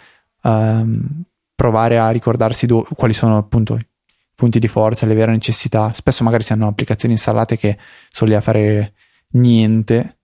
um, 0.43 1.23
provare 1.55 1.99
a 1.99 2.11
ricordarsi 2.11 2.67
do- 2.67 2.87
quali 2.95 3.15
sono 3.15 3.39
appunto 3.39 3.75
i 3.77 3.87
punti 4.35 4.59
di 4.59 4.69
forza, 4.69 5.07
le 5.07 5.15
vere 5.15 5.33
necessità. 5.33 5.95
Spesso 5.95 6.25
magari 6.25 6.43
si 6.43 6.53
hanno 6.53 6.67
applicazioni 6.67 7.15
installate 7.15 7.57
che 7.57 7.79
sono 8.11 8.31
lì 8.31 8.37
a 8.37 8.43
fare 8.43 8.93
niente 9.33 10.20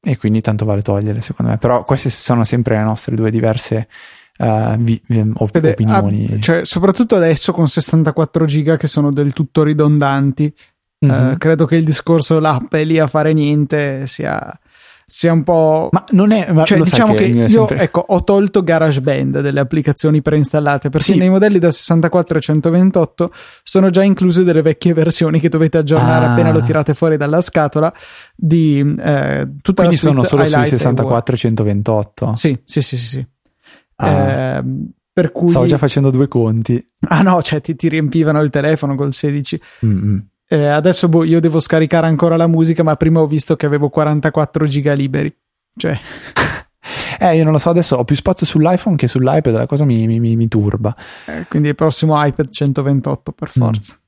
e 0.00 0.16
quindi 0.16 0.40
tanto 0.40 0.64
vale 0.64 0.82
toglierle 0.82 1.20
secondo 1.20 1.52
me. 1.52 1.58
Però 1.58 1.84
queste 1.84 2.10
sono 2.10 2.44
sempre 2.44 2.76
le 2.76 2.84
nostre 2.84 3.14
due 3.16 3.30
diverse 3.30 3.88
uh, 4.38 4.76
vi, 4.76 5.00
op- 5.34 5.60
opinioni. 5.62 6.28
Ah, 6.32 6.40
cioè, 6.40 6.64
soprattutto 6.64 7.16
adesso 7.16 7.52
con 7.52 7.68
64 7.68 8.44
giga 8.44 8.76
che 8.76 8.86
sono 8.86 9.10
del 9.10 9.32
tutto 9.32 9.62
ridondanti. 9.62 10.52
Mm-hmm. 11.04 11.32
Uh, 11.32 11.36
credo 11.36 11.66
che 11.66 11.76
il 11.76 11.84
discorso 11.84 12.38
l'app 12.40 12.74
è 12.74 12.84
lì 12.84 12.98
a 12.98 13.06
fare 13.06 13.32
niente 13.34 14.06
sia 14.06 14.58
sia 15.08 15.32
un 15.32 15.44
po'. 15.44 15.88
Ma 15.92 16.04
non 16.10 16.32
è. 16.32 16.50
Ma 16.50 16.64
cioè, 16.64 16.80
diciamo 16.80 17.14
che, 17.14 17.26
che 17.26 17.30
io 17.30 17.48
sempre... 17.48 17.78
ecco, 17.78 18.04
ho 18.08 18.24
tolto 18.24 18.64
GarageBand 18.64 19.40
delle 19.40 19.60
applicazioni 19.60 20.20
preinstallate 20.20 20.90
perché 20.90 21.12
sì. 21.12 21.18
nei 21.18 21.30
modelli 21.30 21.60
da 21.60 21.70
64 21.70 22.38
e 22.38 22.40
128 22.40 23.32
sono 23.62 23.90
già 23.90 24.02
incluse 24.02 24.42
delle 24.42 24.62
vecchie 24.62 24.92
versioni 24.92 25.38
che 25.38 25.48
dovete 25.48 25.78
aggiornare 25.78 26.26
ah. 26.26 26.32
appena 26.32 26.50
lo 26.50 26.60
tirate 26.60 26.92
fuori 26.92 27.16
dalla 27.16 27.40
scatola. 27.40 27.92
Di 28.34 28.80
eh, 28.98 29.48
tutta 29.62 29.82
Quindi 29.82 29.96
sono 29.96 30.24
solo 30.24 30.44
sui 30.44 30.66
64 30.66 31.34
e 31.34 31.38
128. 31.38 32.34
Sì, 32.34 32.58
sì, 32.64 32.82
sì, 32.82 32.96
sì. 32.96 33.06
sì. 33.06 33.26
Ah. 33.96 34.08
Eh, 34.08 34.64
per 35.12 35.32
cui... 35.32 35.48
Stavo 35.48 35.66
già 35.66 35.78
facendo 35.78 36.10
due 36.10 36.28
conti. 36.28 36.84
Ah 37.08 37.22
no, 37.22 37.40
cioè 37.42 37.60
ti, 37.60 37.76
ti 37.76 37.88
riempivano 37.88 38.40
il 38.42 38.50
telefono 38.50 38.96
col 38.96 39.14
16. 39.14 39.60
Eh, 40.48 40.66
adesso 40.66 41.08
boh, 41.08 41.24
io 41.24 41.40
devo 41.40 41.60
scaricare 41.60 42.06
ancora 42.06 42.36
la 42.36 42.46
musica, 42.46 42.82
ma 42.82 42.96
prima 42.96 43.20
ho 43.20 43.26
visto 43.26 43.56
che 43.56 43.66
avevo 43.66 43.88
44 43.88 44.66
giga 44.66 44.92
liberi. 44.92 45.34
Cioè... 45.76 45.98
eh, 47.18 47.36
io 47.36 47.42
non 47.42 47.52
lo 47.52 47.58
so, 47.58 47.70
adesso 47.70 47.96
ho 47.96 48.04
più 48.04 48.16
spazio 48.16 48.46
sull'iPhone 48.46 48.96
che 48.96 49.08
sull'iPad, 49.08 49.54
la 49.54 49.66
cosa 49.66 49.84
mi, 49.84 50.06
mi, 50.06 50.20
mi, 50.20 50.36
mi 50.36 50.48
turba. 50.48 50.94
Eh, 51.26 51.46
quindi 51.48 51.68
il 51.68 51.74
prossimo 51.74 52.14
iPad 52.24 52.48
128 52.50 53.32
per 53.32 53.48
mm. 53.48 53.60
forza. 53.60 53.94
Mm. 53.94 54.04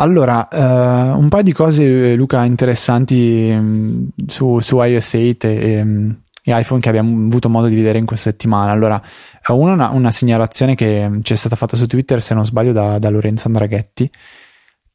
Allora, 0.00 0.46
uh, 0.52 1.18
un 1.18 1.28
paio 1.28 1.42
di 1.42 1.52
cose, 1.52 2.14
Luca, 2.14 2.44
interessanti 2.44 3.50
um, 3.52 4.08
su, 4.28 4.60
su 4.60 4.80
iOS 4.80 5.14
8 5.14 5.46
e, 5.48 5.80
um, 5.80 6.16
iPhone 6.44 6.80
che 6.80 6.88
abbiamo 6.88 7.26
avuto 7.26 7.48
modo 7.48 7.66
di 7.66 7.74
vedere 7.74 7.98
in 7.98 8.06
questa 8.06 8.30
settimana. 8.30 8.70
Allora, 8.70 9.02
una, 9.48 9.88
una 9.88 10.12
segnalazione 10.12 10.76
che 10.76 11.10
ci 11.22 11.32
è 11.32 11.36
stata 11.36 11.56
fatta 11.56 11.76
su 11.76 11.86
Twitter, 11.86 12.22
se 12.22 12.32
non 12.34 12.46
sbaglio, 12.46 12.70
da, 12.70 13.00
da 13.00 13.10
Lorenzo 13.10 13.48
Andraghetti, 13.48 14.08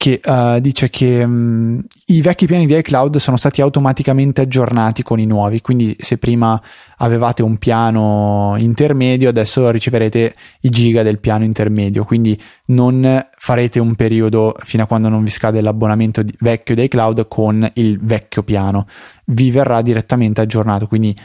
che 0.04 0.20
uh, 0.22 0.60
dice 0.60 0.90
che 0.90 1.24
um, 1.24 1.82
i 2.08 2.22
vecchi 2.22 2.46
piani 2.46 2.66
di 2.66 2.76
iCloud 2.76 3.16
sono 3.20 3.38
stati 3.38 3.62
automaticamente 3.62 4.42
aggiornati 4.42 5.02
con 5.02 5.18
i 5.18 5.26
nuovi, 5.26 5.62
quindi 5.62 5.96
se 5.98 6.18
prima 6.18 6.62
avevate 6.98 7.42
un 7.42 7.58
piano 7.58 8.56
intermedio, 8.58 9.30
adesso 9.30 9.70
riceverete 9.70 10.36
i 10.60 10.70
giga 10.70 11.04
del 11.04 11.20
piano 11.20 11.46
intermedio, 11.46 12.04
quindi 12.04 12.38
non 12.66 13.28
farete 13.38 13.80
un 13.80 13.96
periodo 13.96 14.54
fino 14.60 14.84
a 14.84 14.88
quando 14.88 15.08
non 15.08 15.24
vi 15.24 15.32
scade 15.32 15.62
l'abbonamento 15.62 16.22
di, 16.22 16.36
vecchio 16.42 16.76
di 16.76 16.84
iCloud 16.84 17.30
con 17.30 17.66
il 17.76 17.98
vecchio 18.02 18.44
piano, 18.44 18.88
vi 19.28 19.52
verrà 19.52 19.82
direttamente 19.82 20.42
aggiornato, 20.42 20.86
quindi 20.86 21.16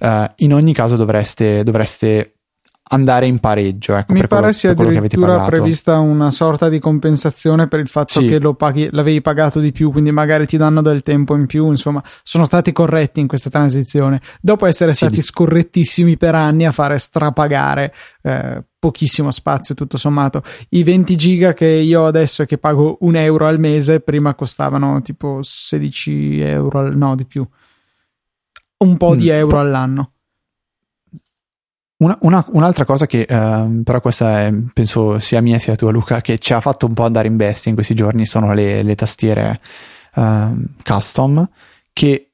uh, 0.00 0.24
in 0.36 0.52
ogni 0.52 0.74
caso 0.74 0.96
dovreste, 0.96 1.62
dovreste 1.62 2.35
andare 2.88 3.26
in 3.26 3.38
pareggio. 3.38 3.96
Ecco, 3.96 4.12
Mi 4.12 4.20
pare 4.20 4.40
quello, 4.40 4.52
sia 4.52 4.70
addirittura 4.70 5.44
prevista 5.44 5.98
una 5.98 6.30
sorta 6.30 6.68
di 6.68 6.78
compensazione 6.78 7.66
per 7.68 7.80
il 7.80 7.88
fatto 7.88 8.20
sì. 8.20 8.26
che 8.26 8.38
lo 8.38 8.54
paghi, 8.54 8.88
l'avevi 8.92 9.20
pagato 9.20 9.60
di 9.60 9.72
più, 9.72 9.90
quindi 9.90 10.12
magari 10.12 10.46
ti 10.46 10.56
danno 10.56 10.82
del 10.82 11.02
tempo 11.02 11.34
in 11.34 11.46
più. 11.46 11.68
Insomma, 11.68 12.02
sono 12.22 12.44
stati 12.44 12.72
corretti 12.72 13.20
in 13.20 13.26
questa 13.26 13.50
transizione. 13.50 14.20
Dopo 14.40 14.66
essere 14.66 14.92
sì, 14.92 15.06
stati 15.06 15.22
scorrettissimi 15.22 16.16
per 16.16 16.34
anni 16.34 16.66
a 16.66 16.72
fare 16.72 16.98
strapagare 16.98 17.94
eh, 18.22 18.62
pochissimo 18.78 19.30
spazio, 19.30 19.74
tutto 19.74 19.96
sommato. 19.96 20.42
I 20.70 20.82
20 20.82 21.16
giga 21.16 21.52
che 21.54 21.66
io 21.66 22.04
adesso 22.06 22.42
e 22.42 22.46
che 22.46 22.58
pago 22.58 22.98
un 23.00 23.16
euro 23.16 23.46
al 23.46 23.58
mese, 23.58 24.00
prima 24.00 24.34
costavano 24.34 25.00
tipo 25.02 25.40
16 25.42 26.40
euro, 26.40 26.94
no, 26.94 27.16
di 27.16 27.24
più 27.24 27.46
un 28.78 28.96
po' 28.96 29.12
mm. 29.12 29.16
di 29.16 29.28
euro 29.28 29.58
all'anno. 29.58 30.10
Una, 31.98 32.16
una, 32.20 32.44
un'altra 32.50 32.84
cosa 32.84 33.06
che 33.06 33.26
uh, 33.26 33.82
però 33.82 34.02
questa 34.02 34.42
è, 34.42 34.52
penso 34.74 35.18
sia 35.18 35.40
mia 35.40 35.58
sia 35.58 35.74
tua 35.76 35.90
Luca 35.90 36.20
che 36.20 36.38
ci 36.38 36.52
ha 36.52 36.60
fatto 36.60 36.84
un 36.84 36.92
po' 36.92 37.04
andare 37.04 37.26
in 37.26 37.36
bestia 37.36 37.70
in 37.70 37.74
questi 37.74 37.94
giorni 37.94 38.26
sono 38.26 38.52
le, 38.52 38.82
le 38.82 38.94
tastiere 38.94 39.60
uh, 40.16 40.62
custom 40.82 41.48
che 41.94 42.32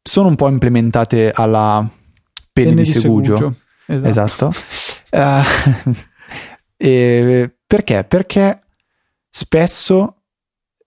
sono 0.00 0.28
un 0.28 0.36
po' 0.36 0.48
implementate 0.48 1.32
alla 1.32 1.84
penne 2.52 2.70
di, 2.70 2.82
di 2.82 2.84
segugio, 2.84 3.36
segugio. 3.36 3.56
esatto, 3.86 4.52
esatto. 5.10 5.44
Uh, 6.76 7.50
perché? 7.66 8.04
perché 8.04 8.60
spesso 9.28 10.22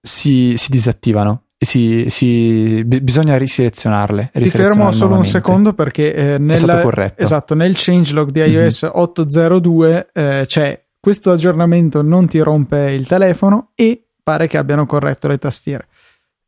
si, 0.02 0.56
si 0.58 0.72
disattivano 0.72 1.43
si, 1.64 2.06
si, 2.10 2.84
bisogna 2.86 3.38
riselezionarle. 3.38 4.32
Ti 4.34 4.50
fermo 4.50 4.92
solo 4.92 5.16
un 5.16 5.26
secondo 5.26 5.74
perché 5.74 6.14
eh, 6.14 6.38
nel, 6.38 7.14
esatto, 7.16 7.56
nel 7.56 7.74
changelog 7.76 8.30
di 8.30 8.40
iOS 8.40 8.86
mm-hmm. 8.86 9.04
8.02 9.04 10.06
eh, 10.14 10.44
c'è 10.46 10.84
questo 11.04 11.32
aggiornamento 11.32 12.02
non 12.02 12.28
ti 12.28 12.40
rompe 12.40 12.92
il 12.92 13.06
telefono 13.06 13.72
e 13.76 14.08
pare 14.24 14.48
che 14.48 14.58
abbiano 14.58 14.86
corretto 14.86 15.28
le 15.28 15.38
tastiere. 15.38 15.88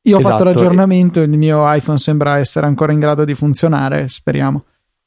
Io 0.04 0.16
ho 0.16 0.20
esatto. 0.20 0.38
fatto 0.38 0.50
l'aggiornamento, 0.50 1.20
il 1.20 1.38
mio 1.38 1.70
iPhone 1.74 1.98
sembra 1.98 2.38
essere 2.38 2.66
ancora 2.66 2.94
in 2.94 3.00
grado 3.00 3.26
di 3.26 3.34
funzionare, 3.34 4.08
speriamo. 4.08 4.64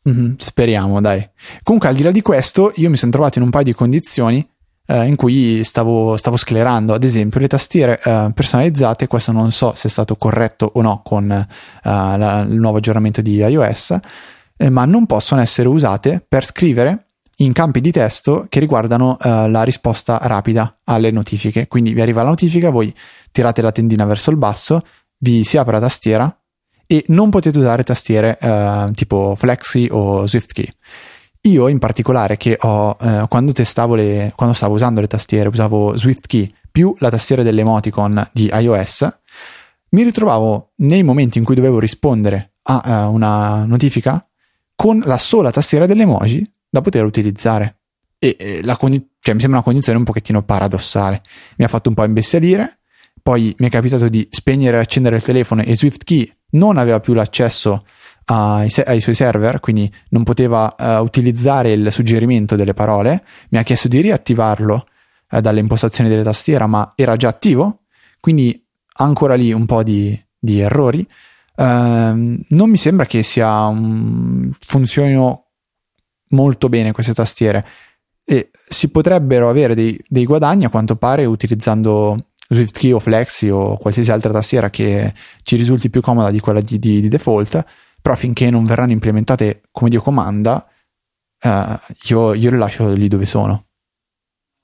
Mm-hmm, 0.07 0.35
speriamo, 0.37 1.01
dai. 1.01 1.27
Comunque, 1.62 1.88
al 1.88 1.94
di 1.94 2.03
là 2.03 2.11
di 2.11 2.21
questo, 2.21 2.73
io 2.75 2.90
mi 2.90 2.99
sono 2.99 3.11
trovato 3.11 3.38
in 3.38 3.44
un 3.44 3.51
paio 3.51 3.64
di 3.64 3.73
condizioni 3.73 4.47
eh, 4.90 5.07
in 5.07 5.16
cui 5.16 5.62
stavo, 5.64 6.16
stavo, 6.16 6.37
sclerando, 6.37 6.94
ad 6.94 7.05
esempio, 7.05 7.40
le 7.40 7.46
tastiere 7.46 8.01
eh, 8.03 8.31
personalizzate, 8.35 9.07
questo 9.07 9.33
non 9.33 9.53
so 9.53 9.74
se 9.77 9.88
è 9.88 9.90
stato 9.90 10.16
corretto 10.16 10.70
o 10.74 10.81
no 10.81 11.03
con 11.05 11.31
eh, 11.31 11.46
la, 11.83 12.40
il 12.48 12.59
nuovo 12.59 12.79
aggiornamento 12.79 13.20
di 13.20 13.37
iOS, 13.37 13.98
eh, 14.57 14.70
ma 14.70 14.87
non 14.87 15.05
possono 15.05 15.42
essere 15.42 15.68
usate 15.68 16.24
per 16.27 16.44
scrivere 16.44 17.09
in 17.40 17.53
campi 17.53 17.81
di 17.81 17.92
testo 17.92 18.46
che 18.48 18.59
riguardano 18.59 19.16
uh, 19.20 19.48
la 19.48 19.62
risposta 19.62 20.18
rapida 20.22 20.81
alle 20.85 21.12
notifiche. 21.12 21.68
Quindi 21.68 21.92
vi 21.92 22.01
arriva 22.01 22.22
la 22.22 22.31
notifica, 22.31 22.70
voi 22.70 22.92
tirate 23.31 23.62
la 23.62 23.70
tendina 23.70 24.05
verso 24.07 24.31
il 24.31 24.37
basso, 24.37 24.85
vi 25.18 25.44
si 25.44 25.57
apre 25.57 25.74
la 25.74 25.81
tastiera 25.81 26.37
e 26.85 27.05
non 27.09 27.31
potete 27.31 27.59
usare 27.59 27.85
tastiere 27.85 28.38
uh, 28.40 28.90
tipo 28.90 29.35
Flexi 29.37 29.87
o 29.88 30.27
SwiftKey. 30.27 30.72
Io 31.42 31.68
in 31.68 31.79
particolare 31.79 32.37
che 32.37 32.57
ho, 32.61 32.96
eh, 33.01 33.24
quando 33.29 33.53
le, 33.94 34.33
quando 34.35 34.55
stavo 34.55 34.74
usando 34.74 35.01
le 35.01 35.07
tastiere, 35.07 35.48
usavo 35.48 35.96
SwiftKey 35.96 36.53
più 36.70 36.94
la 36.98 37.11
tastiera 37.11 37.42
dell'emoticon 37.42 38.29
di 38.33 38.51
iOS, 38.53 39.20
mi 39.90 40.03
ritrovavo 40.03 40.72
nei 40.77 41.03
momenti 41.03 41.38
in 41.38 41.44
cui 41.44 41.55
dovevo 41.55 41.79
rispondere 41.79 42.55
a 42.62 43.07
uh, 43.07 43.12
una 43.12 43.64
notifica 43.64 44.27
con 44.74 45.03
la 45.07 45.18
sola 45.18 45.51
tastiera 45.51 45.87
dell'emoji 45.87 46.48
da 46.68 46.81
poter 46.81 47.05
utilizzare. 47.05 47.79
E, 48.18 48.37
e 48.38 48.77
condi- 48.77 49.09
cioè, 49.20 49.35
mi 49.35 49.40
sembra 49.40 49.59
una 49.59 49.62
condizione 49.62 49.98
un 49.98 50.05
pochettino 50.05 50.42
paradossale. 50.42 51.22
Mi 51.57 51.64
ha 51.64 51.68
fatto 51.68 51.88
un 51.88 51.94
po' 51.94 52.05
imbestialire, 52.05 52.81
poi 53.22 53.55
mi 53.59 53.66
è 53.66 53.70
capitato 53.70 54.09
di 54.09 54.27
spegnere 54.31 54.77
e 54.77 54.81
accendere 54.81 55.16
il 55.16 55.22
telefono 55.22 55.62
e 55.62 55.77
SwiftKey 55.77 56.33
non 56.51 56.77
aveva 56.77 57.01
più 57.01 57.14
l'accesso 57.14 57.85
ai, 58.31 58.71
ai, 58.85 59.01
suoi 59.01 59.14
server, 59.14 59.61
quindi 59.61 59.93
non 60.11 60.23
poteva 60.23 60.75
uh, 60.79 61.03
utilizzare 61.03 61.73
il 61.73 61.91
suggerimento 61.91 62.57
delle 62.57 62.75
parole, 62.75 63.25
mi 63.51 63.59
ha 63.59 63.62
chiesto 63.62 63.88
di 63.88 64.01
riattivarlo 64.01 64.87
uh, 65.31 65.41
dalle 65.41 65.61
impostazioni 65.61 66.11
delle 66.11 66.23
tastiere, 66.23 66.67
ma 66.67 66.93
era 66.95 67.17
già 67.17 67.29
attivo, 67.29 67.85
quindi 68.21 68.62
ancora 68.99 69.35
lì 69.35 69.53
un 69.53 69.64
po' 69.64 69.83
di, 69.83 70.19
di 70.38 70.61
errori. 70.61 71.07
Uh, 71.57 71.64
non 72.49 72.69
mi 72.71 72.77
sembra 72.77 73.07
che 73.07 73.23
sia 73.23 73.67
um, 73.67 74.53
funzionino 74.59 75.45
molto 76.31 76.69
bene 76.69 76.93
queste 76.93 77.14
tastiere 77.14 77.67
e 78.25 78.51
si 78.69 78.91
potrebbero 78.91 79.49
avere 79.49 79.75
dei, 79.75 79.99
dei 80.07 80.27
guadagni 80.27 80.67
a 80.67 80.69
quanto 80.69 80.97
pare 80.97 81.25
utilizzando 81.25 82.17
SwiftKey 82.51 82.93
o 82.93 82.99
Flexi 82.99 83.49
o 83.49 83.79
qualsiasi 83.79 84.11
altra 84.12 84.33
tastiera 84.33 84.69
che 84.69 85.14
ci 85.43 85.57
risulti 85.57 85.88
più 85.88 86.03
comoda 86.03 86.31
di 86.31 86.38
quella 86.38 86.61
di, 86.61 86.79
di, 86.79 87.01
di 87.01 87.09
default, 87.09 87.64
però 88.00 88.16
finché 88.16 88.50
non 88.50 88.64
verranno 88.64 88.92
implementate 88.92 89.62
come 89.70 89.90
Dio 89.90 90.00
comanda, 90.00 90.66
eh, 91.40 91.78
io, 92.04 92.34
io, 92.34 92.50
le 92.50 92.58
lascio 92.58 92.92
lì 92.92 93.08
dove 93.08 93.26
sono. 93.26 93.66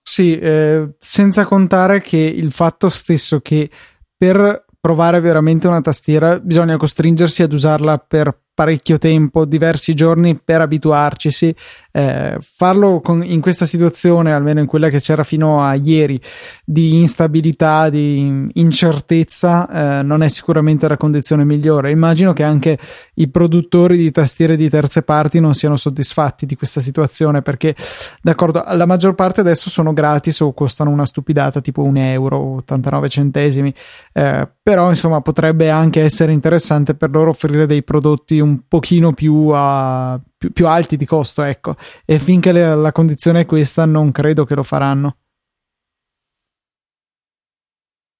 Sì, 0.02 0.38
eh, 0.38 0.94
senza 0.98 1.44
contare 1.44 2.00
che 2.00 2.18
il 2.18 2.52
fatto 2.52 2.88
stesso 2.88 3.40
che 3.40 3.70
per 4.16 4.64
provare 4.80 5.20
veramente 5.20 5.66
una 5.66 5.80
tastiera 5.80 6.38
bisogna 6.38 6.76
costringersi 6.76 7.42
ad 7.42 7.52
usarla 7.52 7.98
per 7.98 8.43
parecchio 8.54 8.98
tempo, 8.98 9.44
diversi 9.44 9.94
giorni 9.94 10.38
per 10.42 10.60
abituarci. 10.60 11.30
Sì. 11.30 11.54
Eh, 11.96 12.38
farlo 12.40 13.00
con, 13.00 13.24
in 13.24 13.40
questa 13.40 13.66
situazione, 13.66 14.32
almeno 14.32 14.60
in 14.60 14.66
quella 14.66 14.88
che 14.88 15.00
c'era 15.00 15.22
fino 15.24 15.62
a 15.62 15.74
ieri, 15.74 16.20
di 16.64 16.98
instabilità, 16.98 17.88
di 17.88 18.48
incertezza, 18.54 20.00
eh, 20.00 20.02
non 20.02 20.22
è 20.22 20.28
sicuramente 20.28 20.88
la 20.88 20.96
condizione 20.96 21.44
migliore. 21.44 21.90
Immagino 21.90 22.32
che 22.32 22.42
anche 22.42 22.78
i 23.14 23.28
produttori 23.28 23.96
di 23.96 24.10
tastiere 24.10 24.56
di 24.56 24.68
terze 24.68 25.02
parti 25.02 25.40
non 25.40 25.54
siano 25.54 25.76
soddisfatti 25.76 26.46
di 26.46 26.56
questa 26.56 26.80
situazione 26.80 27.42
perché, 27.42 27.74
d'accordo, 28.22 28.64
la 28.66 28.86
maggior 28.86 29.14
parte 29.14 29.40
adesso 29.40 29.70
sono 29.70 29.92
gratis 29.92 30.40
o 30.40 30.52
costano 30.52 30.90
una 30.90 31.06
stupidata 31.06 31.60
tipo 31.60 31.82
un 31.82 31.96
euro, 31.96 32.38
89 32.56 33.08
centesimi, 33.08 33.74
eh, 34.12 34.48
però 34.62 34.88
insomma 34.90 35.20
potrebbe 35.20 35.70
anche 35.70 36.02
essere 36.02 36.32
interessante 36.32 36.94
per 36.94 37.10
loro 37.10 37.30
offrire 37.30 37.66
dei 37.66 37.82
prodotti 37.82 38.40
un 38.44 38.60
pochino 38.68 39.12
più, 39.12 39.50
a, 39.52 40.20
più, 40.36 40.52
più 40.52 40.66
alti 40.68 40.96
di 40.96 41.04
costo, 41.04 41.42
ecco. 41.42 41.76
E 42.04 42.18
finché 42.18 42.52
le, 42.52 42.74
la 42.74 42.92
condizione 42.92 43.40
è 43.40 43.46
questa, 43.46 43.84
non 43.84 44.12
credo 44.12 44.44
che 44.44 44.54
lo 44.54 44.62
faranno. 44.62 45.16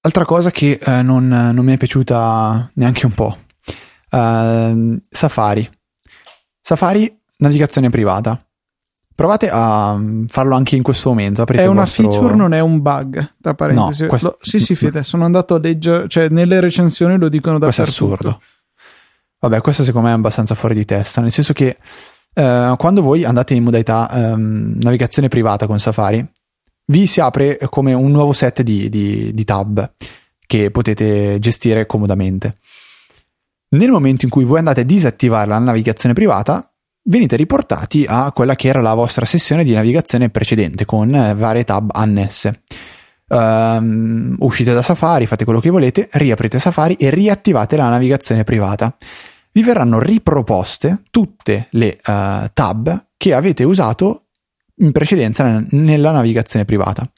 Altra 0.01 0.25
cosa 0.25 0.51
che 0.51 0.79
eh, 0.79 1.01
non, 1.01 1.27
non, 1.27 1.65
mi 1.65 1.73
è 1.73 1.77
piaciuta 1.77 2.69
neanche 2.75 3.05
un 3.07 3.13
po'. 3.13 3.37
Uh, 4.11 4.99
Safari. 5.09 5.67
Safari, 6.61 7.21
navigazione 7.37 7.89
privata. 7.89 8.39
Provate 9.15 9.49
a 9.49 9.95
mm, 9.95 10.25
farlo 10.25 10.55
anche 10.55 10.75
in 10.75 10.83
questo 10.83 11.09
momento. 11.09 11.41
Aprite 11.41 11.63
è 11.63 11.67
una 11.67 11.81
vostro... 11.81 12.11
feature, 12.11 12.35
non 12.35 12.53
è 12.53 12.59
un 12.59 12.81
bug. 12.81 13.35
Tra 13.41 13.55
parentesi, 13.55 14.03
no, 14.03 14.09
questo... 14.09 14.27
lo... 14.27 14.37
sì, 14.41 14.59
sì, 14.59 14.75
Fede. 14.75 15.03
Sono 15.03 15.23
andato 15.23 15.55
a 15.55 15.59
leggere, 15.59 16.07
cioè 16.07 16.29
nelle 16.29 16.59
recensioni 16.59 17.17
lo 17.17 17.29
dicono 17.29 17.57
da 17.57 17.65
Questo 17.65 17.81
è 17.81 17.85
assurdo. 17.85 18.41
Vabbè, 19.45 19.61
questo 19.61 19.83
secondo 19.83 20.07
me 20.07 20.13
è 20.13 20.17
abbastanza 20.17 20.55
fuori 20.55 20.73
di 20.73 20.85
testa, 20.85 21.21
nel 21.21 21.31
senso 21.31 21.53
che 21.53 21.77
eh, 22.33 22.73
quando 22.79 23.03
voi 23.03 23.23
andate 23.25 23.53
in 23.53 23.63
modalità 23.63 24.09
ehm, 24.09 24.79
navigazione 24.81 25.27
privata 25.27 25.67
con 25.67 25.79
Safari, 25.79 26.25
vi 26.87 27.05
si 27.05 27.21
apre 27.21 27.59
come 27.69 27.93
un 27.93 28.09
nuovo 28.09 28.33
set 28.33 28.63
di, 28.63 28.89
di, 28.89 29.35
di 29.35 29.43
tab 29.43 29.93
che 30.47 30.71
potete 30.71 31.37
gestire 31.37 31.85
comodamente. 31.85 32.57
Nel 33.75 33.91
momento 33.91 34.25
in 34.25 34.31
cui 34.31 34.45
voi 34.45 34.57
andate 34.57 34.81
a 34.81 34.83
disattivare 34.83 35.47
la 35.47 35.59
navigazione 35.59 36.15
privata, 36.15 36.67
venite 37.03 37.35
riportati 37.35 38.03
a 38.07 38.31
quella 38.31 38.55
che 38.55 38.69
era 38.69 38.81
la 38.81 38.95
vostra 38.95 39.25
sessione 39.25 39.63
di 39.63 39.75
navigazione 39.75 40.31
precedente 40.31 40.85
con 40.85 41.13
eh, 41.13 41.35
varie 41.35 41.65
tab 41.65 41.91
annesse. 41.93 42.63
Um, 43.27 44.37
uscite 44.39 44.73
da 44.73 44.81
Safari, 44.81 45.27
fate 45.27 45.43
quello 45.43 45.59
che 45.59 45.69
volete, 45.69 46.09
riaprite 46.13 46.57
Safari 46.57 46.95
e 46.95 47.11
riattivate 47.11 47.75
la 47.75 47.89
navigazione 47.89 48.43
privata 48.43 48.95
vi 49.55 49.63
verranno 49.63 49.99
riproposte 49.99 51.03
tutte 51.11 51.67
le 51.71 51.97
uh, 52.05 52.47
tab 52.53 53.05
che 53.15 53.33
avete 53.33 53.63
usato 53.63 54.25
in 54.79 54.91
precedenza 54.91 55.63
nella 55.69 56.11
navigazione 56.11 56.65
privata, 56.65 57.09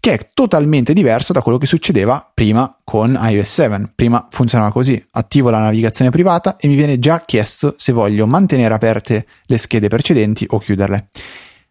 che 0.00 0.12
è 0.14 0.30
totalmente 0.32 0.94
diverso 0.94 1.34
da 1.34 1.42
quello 1.42 1.58
che 1.58 1.66
succedeva 1.66 2.30
prima 2.32 2.78
con 2.82 3.18
iOS 3.20 3.52
7. 3.52 3.92
Prima 3.94 4.26
funzionava 4.30 4.72
così, 4.72 5.04
attivo 5.10 5.50
la 5.50 5.58
navigazione 5.58 6.10
privata 6.10 6.56
e 6.56 6.66
mi 6.66 6.76
viene 6.76 6.98
già 6.98 7.20
chiesto 7.26 7.74
se 7.76 7.92
voglio 7.92 8.26
mantenere 8.26 8.72
aperte 8.72 9.26
le 9.44 9.58
schede 9.58 9.88
precedenti 9.88 10.46
o 10.48 10.58
chiuderle. 10.58 11.08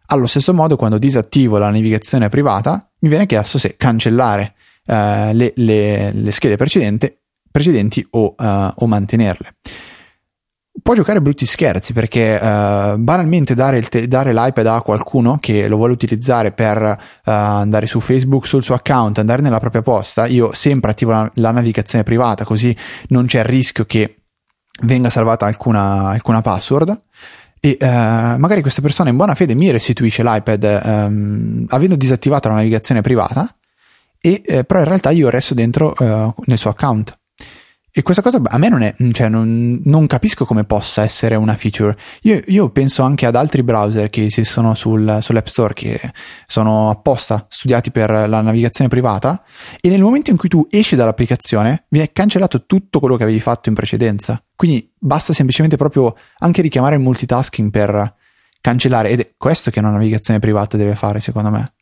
Allo 0.06 0.28
stesso 0.28 0.54
modo, 0.54 0.76
quando 0.76 0.98
disattivo 0.98 1.58
la 1.58 1.70
navigazione 1.70 2.28
privata, 2.28 2.88
mi 3.00 3.08
viene 3.08 3.26
chiesto 3.26 3.58
se 3.58 3.76
cancellare 3.76 4.54
uh, 4.86 5.32
le, 5.32 5.52
le, 5.56 6.12
le, 6.12 6.30
schede 6.30 6.56
precedenti 6.56 8.06
o, 8.10 8.36
uh, 8.38 8.70
o 8.72 8.86
mantenerle 8.86 9.54
può 10.80 10.94
giocare 10.94 11.20
brutti 11.20 11.44
scherzi 11.44 11.92
perché 11.92 12.38
uh, 12.40 12.96
banalmente 12.96 13.54
dare, 13.54 13.82
te- 13.82 14.08
dare, 14.08 14.32
l'iPad 14.32 14.66
a 14.66 14.80
qualcuno 14.80 15.38
che 15.38 15.68
lo 15.68 15.76
vuole 15.76 15.92
utilizzare 15.92 16.52
per 16.52 16.80
uh, 16.80 17.30
andare 17.30 17.86
su 17.86 18.00
Facebook 18.00 18.46
sul 18.46 18.62
suo 18.62 18.74
account, 18.74 19.18
andare 19.18 19.42
nella 19.42 19.60
propria 19.60 19.82
posta, 19.82 20.26
io 20.26 20.52
sempre 20.52 20.92
attivo 20.92 21.10
la, 21.10 21.30
la 21.34 21.50
navigazione 21.50 22.04
privata 22.04 22.44
così 22.44 22.74
non 23.08 23.26
c'è 23.26 23.40
il 23.40 23.44
rischio 23.44 23.84
che 23.84 24.22
venga 24.82 25.10
salvata 25.10 25.46
alcuna, 25.46 26.08
alcuna 26.08 26.40
password. 26.40 27.02
E 27.64 27.76
uh, 27.80 27.86
magari 27.86 28.60
questa 28.60 28.82
persona 28.82 29.10
in 29.10 29.16
buona 29.16 29.36
fede 29.36 29.54
mi 29.54 29.70
restituisce 29.70 30.24
l'iPad 30.24 30.80
um, 30.84 31.64
avendo 31.68 31.94
disattivato 31.94 32.48
la 32.48 32.54
navigazione 32.54 33.02
privata 33.02 33.48
e 34.20 34.64
però 34.66 34.80
in 34.80 34.86
realtà 34.86 35.10
io 35.10 35.28
resto 35.30 35.54
dentro 35.54 35.94
nel 35.98 36.56
suo 36.58 36.70
account 36.70 37.21
e 37.94 38.00
questa 38.00 38.22
cosa 38.22 38.40
a 38.42 38.56
me 38.56 38.70
non 38.70 38.80
è, 38.80 38.94
cioè 39.12 39.28
non, 39.28 39.82
non 39.84 40.06
capisco 40.06 40.46
come 40.46 40.64
possa 40.64 41.02
essere 41.02 41.34
una 41.34 41.54
feature. 41.56 41.94
Io, 42.22 42.40
io, 42.46 42.70
penso 42.70 43.02
anche 43.02 43.26
ad 43.26 43.36
altri 43.36 43.62
browser 43.62 44.08
che 44.08 44.24
esistono 44.24 44.74
sul, 44.74 45.18
sull'App 45.20 45.46
Store 45.46 45.74
che 45.74 46.00
sono 46.46 46.88
apposta 46.88 47.44
studiati 47.50 47.90
per 47.90 48.08
la 48.10 48.40
navigazione 48.40 48.88
privata 48.88 49.44
e 49.78 49.90
nel 49.90 50.00
momento 50.00 50.30
in 50.30 50.38
cui 50.38 50.48
tu 50.48 50.66
esci 50.70 50.96
dall'applicazione 50.96 51.84
viene 51.90 52.12
cancellato 52.14 52.64
tutto 52.64 52.98
quello 52.98 53.16
che 53.16 53.24
avevi 53.24 53.40
fatto 53.40 53.68
in 53.68 53.74
precedenza. 53.74 54.42
Quindi 54.56 54.90
basta 54.98 55.34
semplicemente 55.34 55.76
proprio 55.76 56.16
anche 56.38 56.62
richiamare 56.62 56.94
il 56.94 57.02
multitasking 57.02 57.70
per 57.70 58.14
cancellare 58.62 59.10
ed 59.10 59.20
è 59.20 59.34
questo 59.36 59.70
che 59.70 59.80
una 59.80 59.90
navigazione 59.90 60.38
privata 60.38 60.78
deve 60.78 60.94
fare 60.94 61.20
secondo 61.20 61.50
me. 61.50 61.74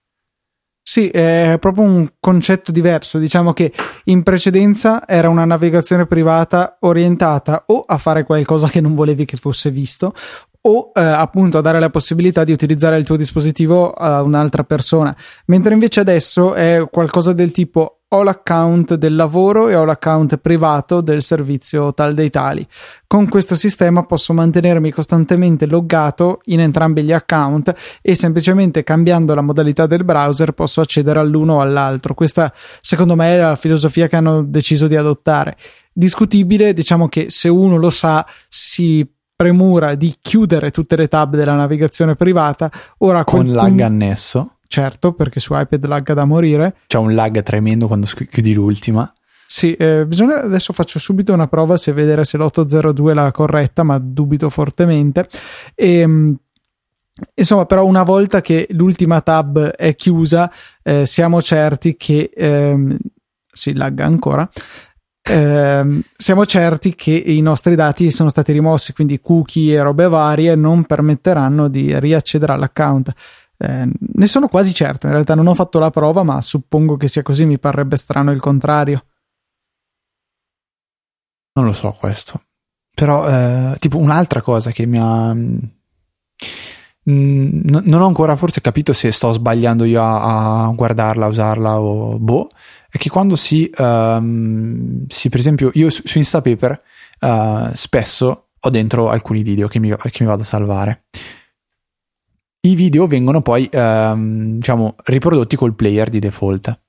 Sì, 0.90 1.06
è 1.06 1.56
proprio 1.60 1.84
un 1.84 2.08
concetto 2.18 2.72
diverso. 2.72 3.18
Diciamo 3.18 3.52
che 3.52 3.72
in 4.06 4.24
precedenza 4.24 5.06
era 5.06 5.28
una 5.28 5.44
navigazione 5.44 6.04
privata 6.04 6.78
orientata 6.80 7.62
o 7.68 7.84
a 7.86 7.96
fare 7.96 8.24
qualcosa 8.24 8.66
che 8.66 8.80
non 8.80 8.96
volevi 8.96 9.24
che 9.24 9.36
fosse 9.36 9.70
visto 9.70 10.12
o 10.62 10.90
eh, 10.92 11.00
appunto 11.00 11.58
a 11.58 11.60
dare 11.60 11.78
la 11.78 11.90
possibilità 11.90 12.42
di 12.42 12.50
utilizzare 12.50 12.96
il 12.96 13.04
tuo 13.04 13.14
dispositivo 13.14 13.92
a 13.92 14.20
un'altra 14.22 14.64
persona, 14.64 15.16
mentre 15.44 15.74
invece 15.74 16.00
adesso 16.00 16.54
è 16.54 16.84
qualcosa 16.90 17.32
del 17.34 17.52
tipo 17.52 17.99
ho 18.12 18.22
l'account 18.22 18.94
del 18.94 19.14
lavoro 19.14 19.68
e 19.68 19.76
ho 19.76 19.84
l'account 19.84 20.38
privato 20.38 21.00
del 21.00 21.22
servizio 21.22 21.94
tal 21.94 22.14
dei 22.14 22.28
tali. 22.28 22.66
Con 23.06 23.28
questo 23.28 23.54
sistema 23.54 24.04
posso 24.04 24.32
mantenermi 24.32 24.90
costantemente 24.90 25.66
loggato 25.66 26.40
in 26.46 26.60
entrambi 26.60 27.02
gli 27.04 27.12
account 27.12 27.72
e 28.02 28.16
semplicemente 28.16 28.82
cambiando 28.82 29.34
la 29.34 29.42
modalità 29.42 29.86
del 29.86 30.04
browser 30.04 30.52
posso 30.52 30.80
accedere 30.80 31.20
all'uno 31.20 31.54
o 31.54 31.60
all'altro. 31.60 32.14
Questa 32.14 32.52
secondo 32.80 33.14
me 33.14 33.34
è 33.34 33.38
la 33.38 33.56
filosofia 33.56 34.08
che 34.08 34.16
hanno 34.16 34.42
deciso 34.42 34.88
di 34.88 34.96
adottare. 34.96 35.56
Discutibile, 35.92 36.72
diciamo 36.72 37.08
che 37.08 37.26
se 37.28 37.48
uno 37.48 37.76
lo 37.76 37.90
sa 37.90 38.26
si 38.48 39.08
premura 39.36 39.94
di 39.94 40.16
chiudere 40.20 40.72
tutte 40.72 40.96
le 40.96 41.06
tab 41.06 41.36
della 41.36 41.54
navigazione 41.54 42.16
privata. 42.16 42.70
Ora 42.98 43.22
con 43.22 43.42
quel... 43.42 43.54
lag 43.54 43.80
annesso 43.80 44.56
certo, 44.70 45.12
perché 45.12 45.40
su 45.40 45.52
iPad 45.52 45.84
lagga 45.86 46.14
da 46.14 46.24
morire. 46.24 46.76
C'è 46.86 46.98
un 46.98 47.14
lag 47.14 47.42
tremendo 47.42 47.88
quando 47.88 48.06
chiudi 48.06 48.54
l'ultima. 48.54 49.12
Sì, 49.44 49.74
eh, 49.74 50.06
bisogna, 50.06 50.42
adesso 50.42 50.72
faccio 50.72 51.00
subito 51.00 51.32
una 51.32 51.48
prova 51.48 51.76
se 51.76 51.92
vedere 51.92 52.22
se 52.22 52.38
l'802 52.38 53.10
è 53.10 53.14
la 53.14 53.32
corretta, 53.32 53.82
ma 53.82 53.98
dubito 53.98 54.48
fortemente. 54.48 55.28
E, 55.74 55.98
ehm, 55.98 56.36
insomma, 57.34 57.66
però 57.66 57.84
una 57.84 58.04
volta 58.04 58.40
che 58.40 58.68
l'ultima 58.70 59.20
tab 59.22 59.58
è 59.70 59.94
chiusa, 59.96 60.50
eh, 60.82 61.04
siamo 61.04 61.42
certi 61.42 61.96
che... 61.96 62.30
Ehm, 62.34 62.96
si 63.52 63.74
lagga 63.74 64.04
ancora. 64.04 64.48
Eh, 65.22 66.02
siamo 66.16 66.46
certi 66.46 66.94
che 66.94 67.12
i 67.12 67.40
nostri 67.40 67.74
dati 67.74 68.10
sono 68.10 68.30
stati 68.30 68.52
rimossi, 68.52 68.92
quindi 68.92 69.20
cookie 69.20 69.74
e 69.74 69.82
robe 69.82 70.08
varie 70.08 70.54
non 70.54 70.84
permetteranno 70.84 71.68
di 71.68 71.98
riaccedere 71.98 72.52
all'account. 72.52 73.12
Eh, 73.62 73.86
ne 73.98 74.26
sono 74.26 74.48
quasi 74.48 74.72
certo, 74.72 75.06
in 75.06 75.12
realtà 75.12 75.34
non 75.34 75.46
ho 75.46 75.54
fatto 75.54 75.78
la 75.78 75.90
prova, 75.90 76.22
ma 76.22 76.40
suppongo 76.40 76.96
che 76.96 77.08
sia 77.08 77.22
così, 77.22 77.44
mi 77.44 77.58
parrebbe 77.58 77.96
strano 77.96 78.32
il 78.32 78.40
contrario. 78.40 79.04
Non 81.52 81.66
lo 81.66 81.72
so 81.72 81.92
questo. 81.92 82.40
però, 82.94 83.28
eh, 83.28 83.76
tipo, 83.78 83.98
un'altra 83.98 84.40
cosa 84.40 84.70
che 84.70 84.86
mi 84.86 84.98
ha. 84.98 85.34
Mm, 87.10 87.62
non 87.64 88.00
ho 88.00 88.06
ancora 88.06 88.36
forse 88.36 88.60
capito 88.60 88.92
se 88.92 89.10
sto 89.10 89.32
sbagliando 89.32 89.84
io 89.84 90.02
a, 90.02 90.66
a 90.66 90.72
guardarla, 90.72 91.26
a 91.26 91.28
usarla 91.28 91.80
o 91.80 92.18
boh. 92.18 92.48
È 92.90 92.98
che 92.98 93.08
quando 93.08 93.36
si, 93.36 93.70
um, 93.78 95.06
si 95.06 95.28
per 95.28 95.38
esempio, 95.38 95.70
io 95.74 95.90
su, 95.90 96.02
su 96.04 96.18
Instapaper 96.18 96.82
uh, 97.20 97.70
spesso 97.72 98.48
ho 98.58 98.70
dentro 98.70 99.08
alcuni 99.08 99.42
video 99.42 99.68
che 99.68 99.78
mi, 99.78 99.94
che 99.96 100.18
mi 100.20 100.26
vado 100.26 100.42
a 100.42 100.44
salvare. 100.44 101.04
I 102.62 102.74
video 102.74 103.06
vengono 103.06 103.40
poi, 103.40 103.68
um, 103.72 104.58
diciamo, 104.58 104.96
riprodotti 105.04 105.56
col 105.56 105.74
player 105.74 106.10
di 106.10 106.18
default. 106.18 106.80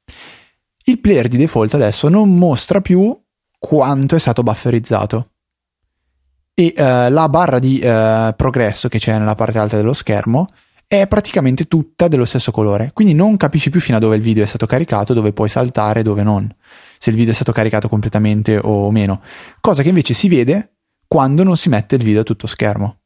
Il 0.84 1.00
player 1.00 1.28
di 1.28 1.38
default 1.38 1.74
adesso 1.76 2.10
non 2.10 2.38
mostra 2.38 2.82
più 2.82 3.18
quanto 3.58 4.16
è 4.16 4.20
stato 4.20 4.44
bufferizzato 4.44 5.32
e 6.54 6.74
uh, 6.76 7.12
la 7.12 7.28
barra 7.30 7.60
di 7.60 7.76
uh, 7.82 8.36
progresso 8.36 8.90
che 8.90 9.00
c'è 9.00 9.18
nella 9.18 9.36
parte 9.36 9.60
alta 9.60 9.78
dello 9.78 9.94
schermo 9.94 10.48
è 10.88 11.08
praticamente 11.08 11.68
tutta 11.68 12.10
dello 12.10 12.26
stesso 12.26 12.52
colore, 12.52 12.92
quindi 12.94 13.14
non 13.14 13.38
capisci 13.38 13.70
più 13.70 13.80
fino 13.80 13.96
a 13.96 14.00
dove 14.02 14.18
il 14.18 14.22
video 14.22 14.44
è 14.44 14.48
stato 14.48 14.66
caricato, 14.66 15.14
dove 15.14 15.32
puoi 15.32 15.48
saltare 15.48 16.04
dove 16.04 16.22
non, 16.22 16.54
se 16.98 17.12
il 17.12 17.16
video 17.16 17.32
è 17.32 17.36
stato 17.36 17.54
caricato 17.54 17.88
completamente 17.88 18.60
o 18.62 18.92
meno, 18.92 19.22
cosa 19.62 19.84
che 19.84 19.90
invece 19.90 20.14
si 20.14 20.28
vede 20.28 20.80
quando 21.08 21.44
non 21.44 21.56
si 21.56 21.70
mette 21.70 21.96
il 21.96 22.04
video 22.04 22.22
a 22.22 22.26
tutto 22.26 22.46
schermo. 22.46 23.01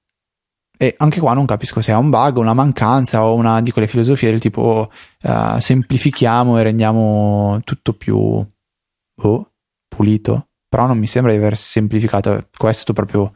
E 0.77 0.95
anche 0.97 1.19
qua 1.19 1.33
non 1.33 1.45
capisco 1.45 1.81
se 1.81 1.91
è 1.91 1.95
un 1.95 2.09
bug, 2.09 2.37
una 2.37 2.53
mancanza 2.53 3.23
o 3.23 3.35
una 3.35 3.61
di 3.61 3.71
quelle 3.71 3.87
filosofie 3.87 4.31
del 4.31 4.39
tipo 4.39 4.91
uh, 5.23 5.59
semplifichiamo 5.59 6.59
e 6.59 6.63
rendiamo 6.63 7.59
tutto 7.63 7.93
più 7.93 8.17
oh, 8.17 9.51
pulito 9.87 10.47
però 10.75 10.87
non 10.87 10.97
mi 10.97 11.07
sembra 11.07 11.31
di 11.31 11.37
aver 11.37 11.55
semplificato 11.55 12.47
questo 12.57 12.91
proprio 12.91 13.31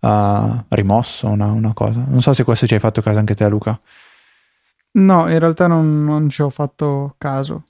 uh, 0.00 0.64
rimosso 0.70 1.28
una, 1.28 1.46
una, 1.46 1.72
cosa. 1.74 2.04
Non 2.08 2.20
so 2.22 2.32
se 2.32 2.42
questo 2.42 2.66
ci 2.66 2.74
hai 2.74 2.80
fatto 2.80 3.00
caso 3.00 3.20
anche 3.20 3.36
te, 3.36 3.48
Luca. 3.48 3.78
No, 4.94 5.30
in 5.30 5.38
realtà 5.38 5.68
non, 5.68 6.04
non 6.04 6.28
ci 6.28 6.42
ho 6.42 6.50
fatto 6.50 7.14
caso. 7.18 7.62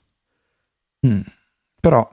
Mm, 1.05 1.21
però 1.79 2.09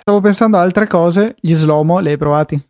stavo 0.00 0.22
pensando 0.22 0.56
a 0.56 0.62
altre 0.62 0.86
cose. 0.86 1.36
Gli 1.38 1.52
slomo, 1.52 1.98
li 1.98 2.08
hai 2.08 2.16
provati? 2.16 2.69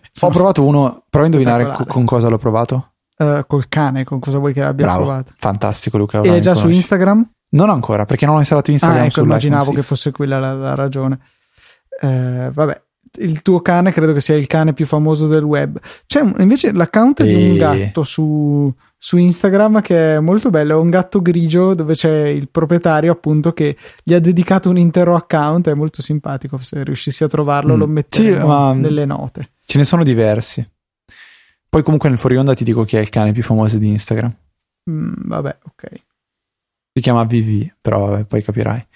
Cioè, 0.00 0.28
ho 0.30 0.30
provato 0.30 0.64
uno. 0.64 1.04
Prova 1.08 1.26
a 1.26 1.28
indovinare 1.28 1.72
co- 1.72 1.84
con 1.86 2.04
cosa 2.04 2.28
l'ho 2.28 2.38
provato. 2.38 2.92
Uh, 3.16 3.44
col 3.46 3.68
cane, 3.68 4.04
con 4.04 4.18
cosa 4.18 4.38
vuoi 4.38 4.52
che 4.52 4.62
abbia 4.62 4.86
Bravo, 4.86 5.04
provato? 5.04 5.32
Fantastico, 5.36 5.98
Luca. 5.98 6.22
E 6.22 6.40
già 6.40 6.54
su 6.54 6.68
Instagram? 6.68 7.30
Non 7.50 7.68
ancora, 7.68 8.04
perché 8.04 8.24
non 8.24 8.36
ho 8.36 8.38
installato 8.38 8.70
Instagram. 8.70 9.02
Ah, 9.02 9.06
ecco, 9.06 9.20
immaginavo 9.20 9.72
che 9.72 9.82
fosse 9.82 10.10
quella 10.10 10.38
la, 10.38 10.54
la 10.54 10.74
ragione. 10.74 11.18
Eh, 12.00 12.50
vabbè, 12.52 12.82
il 13.18 13.42
tuo 13.42 13.60
cane 13.60 13.92
credo 13.92 14.12
che 14.12 14.20
sia 14.20 14.36
il 14.36 14.46
cane 14.46 14.72
più 14.72 14.86
famoso 14.86 15.26
del 15.26 15.42
web. 15.42 15.78
C'è 16.06 16.22
invece 16.38 16.72
l'account 16.72 17.20
e... 17.20 17.24
di 17.24 17.50
un 17.50 17.56
gatto 17.56 18.04
su, 18.04 18.72
su, 18.96 19.16
Instagram 19.18 19.82
che 19.82 20.16
è 20.16 20.20
molto 20.20 20.50
bello. 20.50 20.74
È 20.74 20.80
un 20.80 20.88
gatto 20.88 21.20
grigio 21.20 21.74
dove 21.74 21.94
c'è 21.94 22.26
il 22.28 22.48
proprietario, 22.48 23.12
appunto, 23.12 23.52
che 23.52 23.76
gli 24.02 24.14
ha 24.14 24.20
dedicato 24.20 24.70
un 24.70 24.78
intero 24.78 25.14
account. 25.14 25.68
È 25.68 25.74
molto 25.74 26.00
simpatico. 26.00 26.56
Se 26.56 26.82
riuscissi 26.82 27.24
a 27.24 27.28
trovarlo, 27.28 27.74
mm. 27.74 27.78
lo 27.78 27.86
metteremo 27.86 28.40
sì, 28.40 28.46
ma 28.46 28.72
nelle 28.72 29.04
note. 29.04 29.51
Ce 29.64 29.78
ne 29.78 29.84
sono 29.84 30.02
diversi. 30.02 30.68
Poi, 31.68 31.82
comunque, 31.82 32.08
nel 32.08 32.18
fuori 32.18 32.36
onda 32.36 32.54
ti 32.54 32.64
dico 32.64 32.84
chi 32.84 32.96
è 32.96 33.00
il 33.00 33.08
cane 33.08 33.32
più 33.32 33.42
famoso 33.42 33.78
di 33.78 33.88
Instagram. 33.88 34.34
Mm, 34.90 35.12
vabbè, 35.16 35.58
ok. 35.64 35.90
Si 36.94 37.00
chiama 37.00 37.24
VV, 37.24 37.72
però 37.80 38.06
vabbè, 38.06 38.24
poi 38.24 38.42
capirai. 38.42 38.86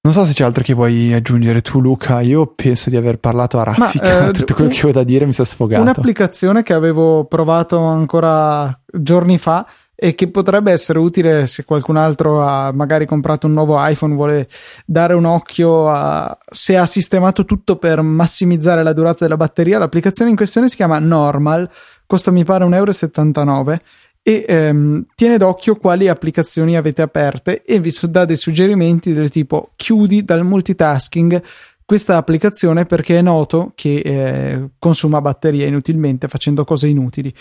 Non 0.00 0.12
so 0.12 0.24
se 0.24 0.32
c'è 0.32 0.44
altro 0.44 0.62
che 0.62 0.74
vuoi 0.74 1.12
aggiungere 1.12 1.60
tu, 1.60 1.80
Luca. 1.80 2.20
Io 2.20 2.46
penso 2.46 2.88
di 2.88 2.96
aver 2.96 3.18
parlato 3.18 3.58
a 3.58 3.64
raffica. 3.64 4.20
Ma, 4.20 4.28
eh, 4.28 4.32
Tutto 4.36 4.54
quello 4.54 4.70
che 4.70 4.86
ho 4.86 4.92
da 4.92 5.04
dire 5.04 5.26
mi 5.26 5.34
è 5.34 5.44
sfogato. 5.44 5.82
Un'applicazione 5.82 6.62
che 6.62 6.72
avevo 6.72 7.24
provato 7.24 7.78
ancora 7.78 8.78
giorni 8.90 9.38
fa 9.38 9.66
e 10.00 10.14
che 10.14 10.30
potrebbe 10.30 10.70
essere 10.70 11.00
utile 11.00 11.48
se 11.48 11.64
qualcun 11.64 11.96
altro 11.96 12.40
ha 12.40 12.70
magari 12.70 13.04
comprato 13.04 13.48
un 13.48 13.52
nuovo 13.54 13.84
iPhone, 13.84 14.14
vuole 14.14 14.46
dare 14.86 15.14
un 15.14 15.24
occhio 15.24 15.88
a 15.88 16.38
se 16.48 16.76
ha 16.76 16.86
sistemato 16.86 17.44
tutto 17.44 17.78
per 17.78 18.00
massimizzare 18.00 18.84
la 18.84 18.92
durata 18.92 19.24
della 19.24 19.36
batteria. 19.36 19.76
L'applicazione 19.76 20.30
in 20.30 20.36
questione 20.36 20.68
si 20.68 20.76
chiama 20.76 21.00
Normal, 21.00 21.68
costa 22.06 22.30
mi 22.30 22.44
pare 22.44 22.64
1,79 22.64 23.46
euro 23.56 23.78
e 24.22 24.44
ehm, 24.46 25.06
tiene 25.16 25.36
d'occhio 25.36 25.74
quali 25.74 26.06
applicazioni 26.06 26.76
avete 26.76 27.02
aperte 27.02 27.64
e 27.64 27.80
vi 27.80 27.92
dà 28.02 28.24
dei 28.24 28.36
suggerimenti 28.36 29.12
del 29.12 29.30
tipo 29.30 29.72
chiudi 29.74 30.22
dal 30.22 30.44
multitasking 30.44 31.42
questa 31.84 32.18
applicazione 32.18 32.84
perché 32.84 33.16
è 33.16 33.22
noto 33.22 33.72
che 33.74 33.96
eh, 34.04 34.68
consuma 34.78 35.22
batteria 35.22 35.66
inutilmente 35.66 36.28
facendo 36.28 36.62
cose 36.62 36.86
inutili. 36.86 37.34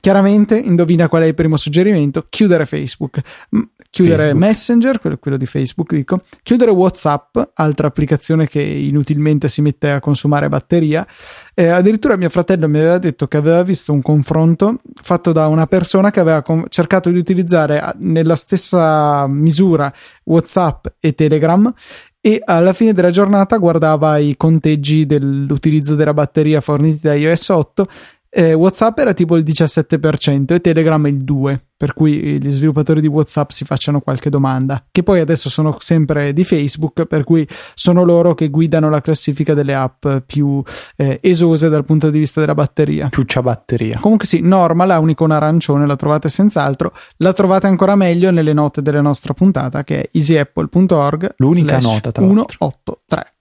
Chiaramente, 0.00 0.56
indovina 0.56 1.06
qual 1.06 1.22
è 1.22 1.26
il 1.26 1.34
primo 1.34 1.58
suggerimento? 1.58 2.24
Chiudere 2.30 2.64
Facebook, 2.64 3.20
chiudere 3.90 4.22
Facebook. 4.22 4.42
Messenger, 4.42 4.98
quello, 4.98 5.18
quello, 5.18 5.36
di 5.36 5.44
Facebook, 5.44 5.94
dico, 5.94 6.22
chiudere 6.42 6.70
WhatsApp, 6.70 7.36
altra 7.54 7.88
applicazione 7.88 8.48
che 8.48 8.62
inutilmente 8.62 9.48
si 9.48 9.60
mette 9.60 9.90
a 9.90 10.00
consumare 10.00 10.48
batteria. 10.48 11.06
Eh, 11.52 11.68
addirittura 11.68 12.16
mio 12.16 12.30
fratello 12.30 12.70
mi 12.70 12.78
aveva 12.78 12.96
detto 12.96 13.26
che 13.26 13.36
aveva 13.36 13.62
visto 13.62 13.92
un 13.92 14.00
confronto 14.00 14.80
fatto 15.02 15.30
da 15.32 15.46
una 15.48 15.66
persona 15.66 16.10
che 16.10 16.20
aveva 16.20 16.40
com- 16.40 16.64
cercato 16.70 17.10
di 17.10 17.18
utilizzare 17.18 17.94
nella 17.98 18.34
stessa 18.34 19.26
misura 19.26 19.92
WhatsApp 20.24 20.86
e 21.00 21.14
Telegram 21.14 21.70
e 22.18 22.40
alla 22.42 22.72
fine 22.72 22.94
della 22.94 23.10
giornata 23.10 23.58
guardava 23.58 24.16
i 24.16 24.36
conteggi 24.38 25.04
dell'utilizzo 25.04 25.96
della 25.96 26.14
batteria 26.14 26.62
forniti 26.62 27.00
da 27.02 27.14
iOS 27.14 27.48
8 27.50 27.88
eh, 28.34 28.54
WhatsApp 28.54 28.98
era 28.98 29.12
tipo 29.12 29.36
il 29.36 29.44
17% 29.44 30.54
e 30.54 30.60
Telegram 30.60 31.06
il 31.06 31.22
2%, 31.22 31.58
per 31.76 31.92
cui 31.92 32.40
gli 32.40 32.50
sviluppatori 32.50 33.02
di 33.02 33.08
WhatsApp 33.08 33.50
si 33.50 33.64
facciano 33.64 34.00
qualche 34.00 34.30
domanda, 34.30 34.84
che 34.90 35.02
poi 35.02 35.20
adesso 35.20 35.50
sono 35.50 35.76
sempre 35.78 36.32
di 36.32 36.42
Facebook, 36.42 37.04
per 37.04 37.24
cui 37.24 37.46
sono 37.74 38.04
loro 38.04 38.34
che 38.34 38.48
guidano 38.48 38.88
la 38.88 39.00
classifica 39.02 39.52
delle 39.52 39.74
app 39.74 40.06
più 40.24 40.62
eh, 40.96 41.18
esose 41.20 41.68
dal 41.68 41.84
punto 41.84 42.08
di 42.08 42.20
vista 42.20 42.40
della 42.40 42.54
batteria. 42.54 43.08
Ciuccia 43.10 43.42
batteria. 43.42 43.98
Comunque 44.00 44.26
sì, 44.26 44.40
Normal 44.40 44.92
ha 44.92 44.98
unico 44.98 45.24
arancione, 45.24 45.86
la 45.86 45.96
trovate 45.96 46.28
senz'altro, 46.30 46.94
la 47.18 47.32
trovate 47.32 47.66
ancora 47.66 47.96
meglio 47.96 48.30
nelle 48.30 48.52
note 48.52 48.80
della 48.80 49.00
nostra 49.02 49.34
puntata 49.34 49.84
che 49.84 50.02
è 50.02 50.08
easyapple.org. 50.12 51.34
L'unica 51.36 51.78
nota 51.80 52.12
tra 52.12 52.24
183. 52.24 53.31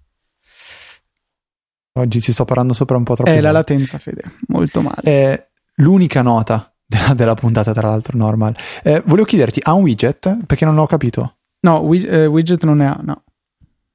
Oggi 1.93 2.21
ci 2.21 2.31
sto 2.31 2.45
parlando 2.45 2.73
sopra 2.73 2.95
un 2.95 3.03
po' 3.03 3.15
troppo. 3.15 3.29
È 3.29 3.41
la 3.41 3.51
latenza, 3.51 3.97
Fede, 3.97 4.23
molto 4.47 4.81
male. 4.81 5.01
È 5.01 5.47
l'unica 5.75 6.21
nota 6.21 6.73
della, 6.85 7.13
della 7.13 7.33
puntata, 7.33 7.73
tra 7.73 7.89
l'altro, 7.89 8.17
normal. 8.17 8.55
Eh, 8.83 9.01
volevo 9.05 9.25
chiederti, 9.25 9.59
ha 9.63 9.73
un 9.73 9.83
widget? 9.83 10.45
Perché 10.45 10.63
non 10.63 10.75
l'ho 10.75 10.85
capito. 10.85 11.37
No, 11.61 11.79
widget, 11.79 12.11
eh, 12.13 12.25
widget 12.27 12.63
non 12.63 12.77
ne 12.77 12.87
ha, 12.87 12.99
no. 13.01 13.23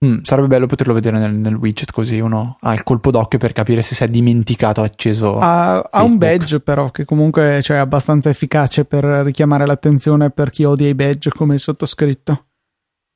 Mm, 0.04 0.18
sarebbe 0.24 0.48
bello 0.48 0.66
poterlo 0.66 0.92
vedere 0.92 1.18
nel, 1.18 1.32
nel, 1.32 1.54
widget 1.54 1.90
così 1.90 2.20
uno 2.20 2.58
ha 2.60 2.74
il 2.74 2.82
colpo 2.82 3.10
d'occhio 3.10 3.38
per 3.38 3.52
capire 3.52 3.80
se 3.80 3.94
si 3.94 4.04
è 4.04 4.08
dimenticato 4.08 4.82
acceso. 4.82 5.38
Ha, 5.38 5.78
ha 5.78 6.02
un 6.02 6.18
badge 6.18 6.60
però 6.60 6.90
che 6.90 7.06
comunque 7.06 7.62
cioè, 7.62 7.78
è 7.78 7.80
abbastanza 7.80 8.28
efficace 8.28 8.84
per 8.84 9.04
richiamare 9.04 9.64
l'attenzione 9.64 10.28
per 10.28 10.50
chi 10.50 10.64
odia 10.64 10.86
i 10.86 10.94
badge 10.94 11.30
come 11.30 11.54
il 11.54 11.60
sottoscritto. 11.60 12.44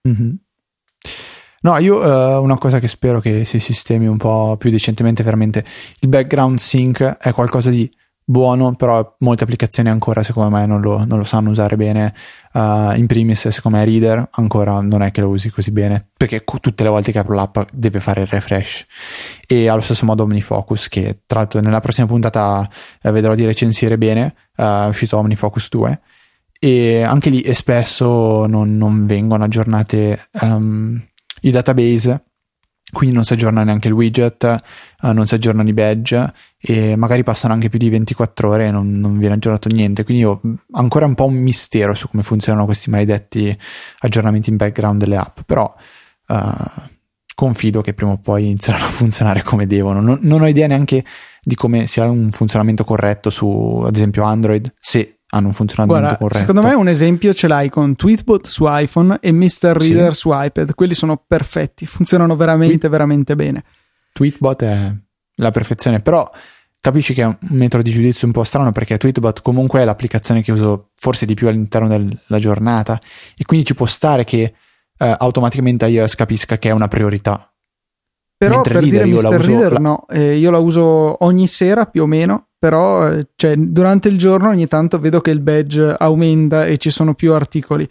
Mm-hmm. 0.09 0.31
No, 1.63 1.77
io 1.77 1.97
uh, 1.97 2.43
una 2.43 2.57
cosa 2.57 2.79
che 2.79 2.89
spero 2.89 3.21
che 3.21 3.45
si 3.45 3.59
sistemi 3.59 4.07
un 4.07 4.17
po' 4.17 4.57
più 4.59 4.71
decentemente, 4.71 5.23
veramente 5.23 5.63
il 5.99 6.09
background 6.09 6.59
sync 6.59 7.03
è 7.03 7.33
qualcosa 7.33 7.69
di 7.69 7.91
buono, 8.25 8.75
però 8.77 9.17
molte 9.19 9.43
applicazioni 9.45 9.91
ancora 9.91 10.23
secondo 10.23 10.57
me 10.57 10.65
non 10.65 10.81
lo, 10.81 11.05
non 11.05 11.19
lo 11.19 11.25
sanno 11.25 11.51
usare 11.51 11.77
bene. 11.77 12.15
Uh, 12.53 12.93
in 12.95 13.05
primis, 13.07 13.49
secondo 13.49 13.77
me, 13.77 13.85
Reader 13.85 14.29
ancora 14.33 14.81
non 14.81 15.03
è 15.03 15.11
che 15.11 15.21
lo 15.21 15.29
usi 15.29 15.51
così 15.51 15.71
bene, 15.71 16.09
perché 16.17 16.45
tutte 16.45 16.83
le 16.83 16.89
volte 16.89 17.13
che 17.13 17.19
apro 17.19 17.35
l'app 17.35 17.59
deve 17.73 18.01
fare 18.01 18.23
il 18.23 18.27
refresh. 18.27 18.87
E 19.47 19.69
allo 19.69 19.83
stesso 19.83 20.07
modo 20.07 20.23
OmniFocus, 20.23 20.89
che 20.89 21.21
tra 21.27 21.41
l'altro 21.41 21.61
nella 21.61 21.81
prossima 21.81 22.07
puntata 22.07 22.67
eh, 23.03 23.11
vedrò 23.11 23.35
di 23.35 23.45
recensire 23.45 23.99
bene, 23.99 24.35
uh, 24.57 24.63
è 24.63 24.87
uscito 24.87 25.19
OmniFocus 25.19 25.69
2. 25.69 26.01
E 26.63 27.03
anche 27.03 27.31
lì 27.31 27.55
spesso 27.55 28.47
non, 28.47 28.77
non 28.77 29.07
vengono 29.07 29.45
aggiornate 29.45 30.29
um, 30.43 31.03
i 31.43 31.51
database, 31.51 32.25
quindi 32.93 33.15
non 33.15 33.25
si 33.25 33.33
aggiorna 33.35 33.63
neanche 33.63 33.89
il 33.89 33.95
widget, 33.95 34.63
uh, 35.03 35.13
non 35.13 35.27
si 35.27 35.35
aggiornano 35.35 35.69
i 35.69 35.73
badge 35.73 36.33
e 36.59 36.97
magari 36.97 37.23
passano 37.23 37.55
anche 37.55 37.69
più 37.69 37.79
di 37.79 37.89
24 37.89 38.49
ore 38.49 38.67
e 38.67 38.71
non, 38.71 38.99
non 38.99 39.17
viene 39.17 39.35
aggiornato 39.35 39.69
niente. 39.69 40.05
Quindi 40.05 40.25
ho 40.25 40.41
ancora 40.73 41.07
un 41.07 41.15
po' 41.15 41.27
un 41.27 41.35
mistero 41.35 41.95
su 41.95 42.09
come 42.09 42.23
funzionano 42.23 42.65
questi 42.65 42.91
maledetti 42.91 43.57
aggiornamenti 44.01 44.51
in 44.51 44.57
background 44.57 44.99
delle 44.99 45.17
app, 45.17 45.41
però 45.47 45.73
uh, 46.29 46.89
confido 47.35 47.81
che 47.81 47.95
prima 47.95 48.13
o 48.13 48.19
poi 48.19 48.47
inizieranno 48.47 48.87
a 48.87 48.91
funzionare 48.91 49.43
come 49.43 49.67
devono. 49.67 50.01
Non, 50.01 50.19
non 50.23 50.43
ho 50.43 50.49
idea 50.49 50.67
neanche 50.67 51.05
di 51.43 51.55
come 51.55 51.87
sia 51.87 52.09
un 52.11 52.31
funzionamento 52.31 52.85
corretto 52.85 53.31
su, 53.31 53.83
ad 53.87 53.95
esempio, 53.95 54.25
Android, 54.25 54.73
se 54.79 55.20
hanno 55.31 55.49
un 55.49 55.53
funzionamento 55.53 56.01
Guarda, 56.01 56.19
corretto. 56.19 56.47
Secondo 56.47 56.63
me 56.63 56.75
un 56.75 56.89
esempio 56.89 57.33
ce 57.33 57.47
l'hai 57.47 57.69
con 57.69 57.95
Tweetbot 57.95 58.47
su 58.47 58.65
iPhone 58.67 59.19
e 59.21 59.33
Mr. 59.33 59.77
Reader 59.77 60.15
sì. 60.15 60.21
su 60.21 60.31
iPad. 60.33 60.75
Quelli 60.75 60.95
sono 60.95 61.23
perfetti, 61.25 61.87
funzionano 61.87 62.37
veramente, 62.37 62.79
Tweet... 62.79 62.91
veramente 62.91 63.37
bene. 63.37 63.65
Tweetbot 64.13 64.63
è 64.63 64.93
la 65.37 65.51
perfezione, 65.51 66.01
però 66.01 66.29
capisci 66.81 67.15
che 67.15 67.23
è 67.23 67.27
un 67.27 67.37
metodo 67.51 67.83
di 67.83 67.91
giudizio 67.91 68.27
un 68.27 68.33
po' 68.33 68.43
strano 68.43 68.73
perché 68.73 68.97
Tweetbot 68.97 69.43
comunque 69.43 69.81
è 69.81 69.85
l'applicazione 69.85 70.43
che 70.43 70.51
uso 70.51 70.91
forse 70.97 71.27
di 71.27 71.35
più 71.35 71.47
all'interno 71.47 71.89
della 71.89 72.39
giornata 72.39 72.99
e 73.37 73.45
quindi 73.45 73.67
ci 73.67 73.75
può 73.75 73.87
stare 73.87 74.25
che 74.25 74.55
eh, 74.99 75.17
automaticamente 75.19 75.87
iOS 75.87 76.15
capisca 76.15 76.59
che 76.59 76.71
è 76.71 76.73
una 76.73 76.89
priorità. 76.89 77.53
Però 78.37 78.55
Mentre 78.55 78.75
per 78.75 78.83
Reader, 78.83 79.05
dire 79.05 79.29
Mr. 79.29 79.45
Reader 79.45 79.73
la... 79.73 79.79
no, 79.79 80.07
eh, 80.09 80.37
io 80.37 80.51
la 80.51 80.59
uso 80.59 81.25
ogni 81.25 81.47
sera 81.47 81.87
più 81.87 82.03
o 82.03 82.07
meno, 82.07 82.49
però 82.61 83.11
cioè, 83.37 83.57
durante 83.57 84.09
il 84.09 84.19
giorno 84.19 84.51
ogni 84.51 84.67
tanto 84.67 84.99
vedo 84.99 85.23
che 85.23 85.31
il 85.31 85.41
badge 85.41 85.97
aumenta 85.99 86.67
e 86.67 86.77
ci 86.77 86.91
sono 86.91 87.15
più 87.15 87.33
articoli. 87.33 87.89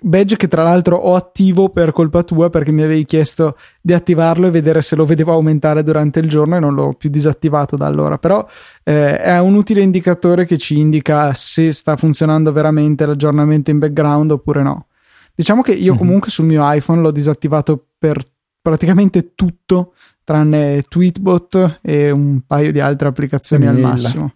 Badge 0.00 0.36
che 0.36 0.48
tra 0.48 0.62
l'altro 0.62 0.96
ho 0.96 1.14
attivo 1.14 1.68
per 1.68 1.92
colpa 1.92 2.22
tua 2.22 2.48
perché 2.48 2.72
mi 2.72 2.82
avevi 2.82 3.04
chiesto 3.04 3.58
di 3.82 3.92
attivarlo 3.92 4.46
e 4.46 4.50
vedere 4.50 4.80
se 4.80 4.96
lo 4.96 5.04
vedevo 5.04 5.32
aumentare 5.32 5.82
durante 5.82 6.20
il 6.20 6.28
giorno 6.28 6.56
e 6.56 6.60
non 6.60 6.72
l'ho 6.72 6.94
più 6.94 7.10
disattivato 7.10 7.76
da 7.76 7.84
allora. 7.84 8.16
Però 8.16 8.46
eh, 8.82 9.20
è 9.20 9.38
un 9.40 9.54
utile 9.54 9.82
indicatore 9.82 10.46
che 10.46 10.56
ci 10.56 10.78
indica 10.78 11.34
se 11.34 11.70
sta 11.72 11.96
funzionando 11.96 12.50
veramente 12.50 13.04
l'aggiornamento 13.04 13.70
in 13.70 13.78
background 13.78 14.30
oppure 14.30 14.62
no. 14.62 14.86
Diciamo 15.34 15.60
che 15.60 15.72
io 15.72 15.90
mm-hmm. 15.90 16.00
comunque 16.00 16.30
sul 16.30 16.46
mio 16.46 16.62
iPhone 16.64 17.02
l'ho 17.02 17.10
disattivato 17.10 17.88
per 17.98 18.22
praticamente 18.62 19.34
tutto 19.34 19.92
tranne 20.28 20.82
Tweetbot 20.82 21.78
e 21.80 22.10
un 22.10 22.40
paio 22.46 22.70
di 22.70 22.80
altre 22.80 23.08
applicazioni 23.08 23.66
al 23.66 23.78
massimo 23.78 24.32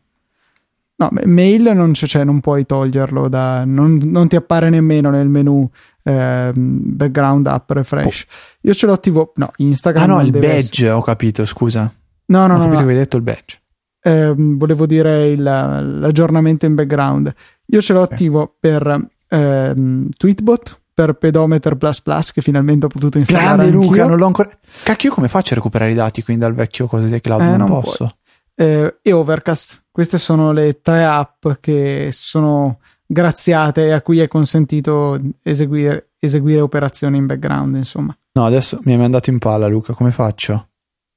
No, 1.02 1.08
mail 1.24 1.72
non, 1.74 1.92
c'è, 1.92 2.06
cioè, 2.06 2.22
non 2.22 2.40
puoi 2.40 2.64
toglierlo, 2.64 3.28
da, 3.28 3.64
non, 3.64 3.98
non, 4.04 4.28
ti 4.28 4.36
appare 4.36 4.70
nemmeno 4.70 5.10
nel 5.10 5.28
menu 5.28 5.68
eh, 6.04 6.52
background 6.54 7.46
app 7.48 7.68
refresh. 7.72 8.26
Oh. 8.28 8.58
Io 8.60 8.72
ce 8.72 8.86
l'ho 8.86 8.92
attivo, 8.92 9.32
no, 9.36 9.50
Instagram. 9.56 10.04
Ah 10.04 10.06
no, 10.06 10.20
il 10.20 10.30
badge, 10.30 10.46
essere... 10.46 10.90
ho 10.90 11.02
capito, 11.02 11.44
scusa. 11.44 11.92
No, 12.26 12.46
no, 12.46 12.54
ho 12.54 12.56
no. 12.56 12.64
Ho 12.64 12.66
capito 12.66 12.80
no. 12.80 12.86
che 12.86 12.92
hai 12.92 12.98
detto 12.98 13.16
il 13.16 13.22
badge. 13.22 13.60
Eh, 14.00 14.34
volevo 14.36 14.86
dire 14.86 15.28
il, 15.28 15.42
l'aggiornamento 15.42 16.66
in 16.66 16.74
background. 16.76 17.34
Io 17.66 17.80
ce 17.80 17.92
l'ho 17.92 18.02
okay. 18.02 18.14
attivo 18.14 18.56
per 18.60 19.08
eh, 19.28 19.74
Tweetbot, 20.16 20.81
per 20.94 21.14
Pedometer 21.14 21.76
Plus 21.76 22.00
Plus 22.02 22.32
che 22.32 22.42
finalmente 22.42 22.86
ho 22.86 22.88
potuto 22.88 23.18
installare 23.18 23.68
Grande 23.68 23.70
Luca, 23.70 24.06
non 24.06 24.18
l'ho 24.18 24.26
ancora... 24.26 24.50
Cacchio, 24.82 25.08
io 25.08 25.14
come 25.14 25.28
faccio 25.28 25.54
a 25.54 25.56
recuperare 25.56 25.90
i 25.90 25.94
dati 25.94 26.22
quindi 26.22 26.42
dal 26.42 26.54
vecchio 26.54 26.86
cose 26.86 27.08
di 27.08 27.20
cloud? 27.20 27.40
Eh, 27.40 27.44
non, 27.44 27.56
non 27.56 27.68
posso. 27.68 28.16
Eh, 28.54 28.96
e 29.00 29.12
Overcast 29.12 29.82
queste 29.92 30.18
sono 30.18 30.52
le 30.52 30.80
tre 30.80 31.04
app 31.04 31.46
che 31.60 32.08
sono 32.12 32.78
graziate 33.06 33.86
e 33.86 33.92
a 33.92 34.00
cui 34.00 34.20
è 34.20 34.26
consentito 34.26 35.20
eseguire, 35.42 36.12
eseguire 36.18 36.62
operazioni 36.62 37.18
in 37.18 37.26
background, 37.26 37.76
insomma. 37.76 38.16
No, 38.32 38.44
adesso 38.46 38.80
mi 38.84 38.92
hai 38.92 38.98
mandato 38.98 39.28
in 39.28 39.38
palla, 39.38 39.66
Luca, 39.66 39.92
come 39.92 40.10
faccio? 40.10 40.68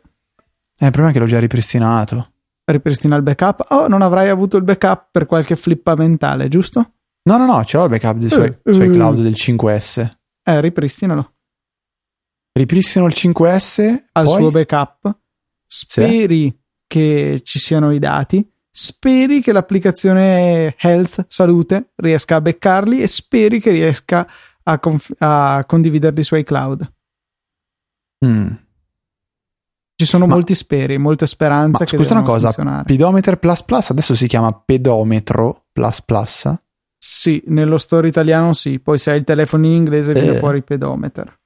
problema 0.77 1.09
è 1.09 1.11
che 1.11 1.19
l'ho 1.19 1.25
già 1.25 1.39
ripristinato 1.39 2.27
ripristina 2.71 3.15
il 3.15 3.21
backup. 3.21 3.65
Oh, 3.69 3.87
non 3.87 4.01
avrai 4.01 4.29
avuto 4.29 4.57
il 4.57 4.63
backup 4.63 5.09
per 5.11 5.25
qualche 5.25 5.55
flippa 5.55 5.95
mentale, 5.95 6.47
giusto? 6.47 6.93
No, 7.23 7.37
no, 7.37 7.45
no, 7.45 7.63
ce 7.63 7.77
l'ho 7.77 7.83
il 7.83 7.89
backup 7.89 8.17
dei 8.17 8.29
suoi, 8.29 8.57
uh, 8.63 8.71
suoi 8.71 8.89
cloud 8.89 9.21
del 9.21 9.33
5S. 9.33 10.11
Eh, 10.43 10.61
ripristinalo. 10.61 11.33
Ripristino 12.53 13.05
il 13.05 13.13
5S 13.15 14.03
al 14.11 14.25
poi... 14.25 14.35
suo 14.35 14.51
backup. 14.51 15.17
Speri 15.65 16.49
sì. 16.49 16.59
che 16.87 17.41
ci 17.43 17.59
siano 17.59 17.91
i 17.91 17.99
dati. 17.99 18.45
Speri 18.73 19.41
che 19.41 19.51
l'applicazione 19.51 20.75
Health 20.77 21.25
Salute 21.27 21.91
riesca 21.95 22.37
a 22.37 22.41
beccarli 22.41 23.01
e 23.01 23.07
speri 23.07 23.59
che 23.59 23.71
riesca 23.71 24.27
a, 24.63 24.79
conf- 24.79 25.15
a 25.19 25.63
condividerli 25.65 26.23
sui 26.23 26.43
cloud. 26.43 26.93
Mm. 28.25 28.53
Ci 29.95 30.05
sono 30.05 30.25
ma, 30.25 30.33
molti 30.33 30.55
speri, 30.55 30.97
molte 30.97 31.27
speranze 31.27 31.83
ma, 31.83 31.89
che 31.89 31.97
scusa 31.97 32.13
una 32.13 32.23
cosa, 32.23 32.47
funzionare. 32.47 32.83
Pedometer 32.85 33.37
Plus 33.37 33.63
Plus 33.63 33.89
adesso 33.89 34.15
si 34.15 34.27
chiama 34.27 34.51
Pedometro 34.53 35.65
Plus 35.71 36.01
Plus? 36.01 36.53
Sì, 36.97 37.43
nello 37.47 37.77
store 37.77 38.07
italiano 38.07 38.53
sì, 38.53 38.79
poi 38.79 38.97
se 38.97 39.11
hai 39.11 39.17
il 39.17 39.23
telefono 39.23 39.65
in 39.65 39.73
inglese 39.73 40.13
viene 40.13 40.35
eh. 40.35 40.37
fuori 40.37 40.63
Pedometer. 40.63 41.39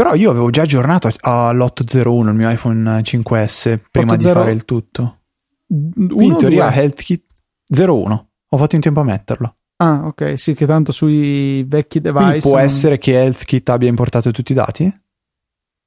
Però 0.00 0.14
io 0.14 0.30
avevo 0.30 0.48
già 0.48 0.62
aggiornato 0.62 1.10
all'801 1.20 2.28
il 2.28 2.34
mio 2.34 2.48
iPhone 2.48 3.00
5S 3.00 3.80
prima 3.90 4.14
80... 4.14 4.16
di 4.16 4.22
fare 4.22 4.52
il 4.52 4.64
tutto. 4.64 5.18
Qui 5.66 6.24
in 6.24 6.38
teoria 6.38 6.70
due? 6.70 6.80
Health 6.80 7.02
Kit 7.02 7.26
01. 7.68 8.30
Ho 8.48 8.56
fatto 8.56 8.76
in 8.76 8.80
tempo 8.80 9.00
a 9.00 9.04
metterlo. 9.04 9.56
Ah, 9.76 10.06
ok, 10.06 10.38
sì, 10.38 10.54
che 10.54 10.64
tanto 10.64 10.90
sui 10.90 11.64
vecchi 11.64 12.00
device. 12.00 12.24
Quindi 12.24 12.40
può 12.40 12.54
non... 12.54 12.60
essere 12.60 12.96
che 12.96 13.12
Health 13.12 13.44
Kit 13.44 13.68
abbia 13.68 13.90
importato 13.90 14.30
tutti 14.30 14.52
i 14.52 14.54
dati? 14.54 15.00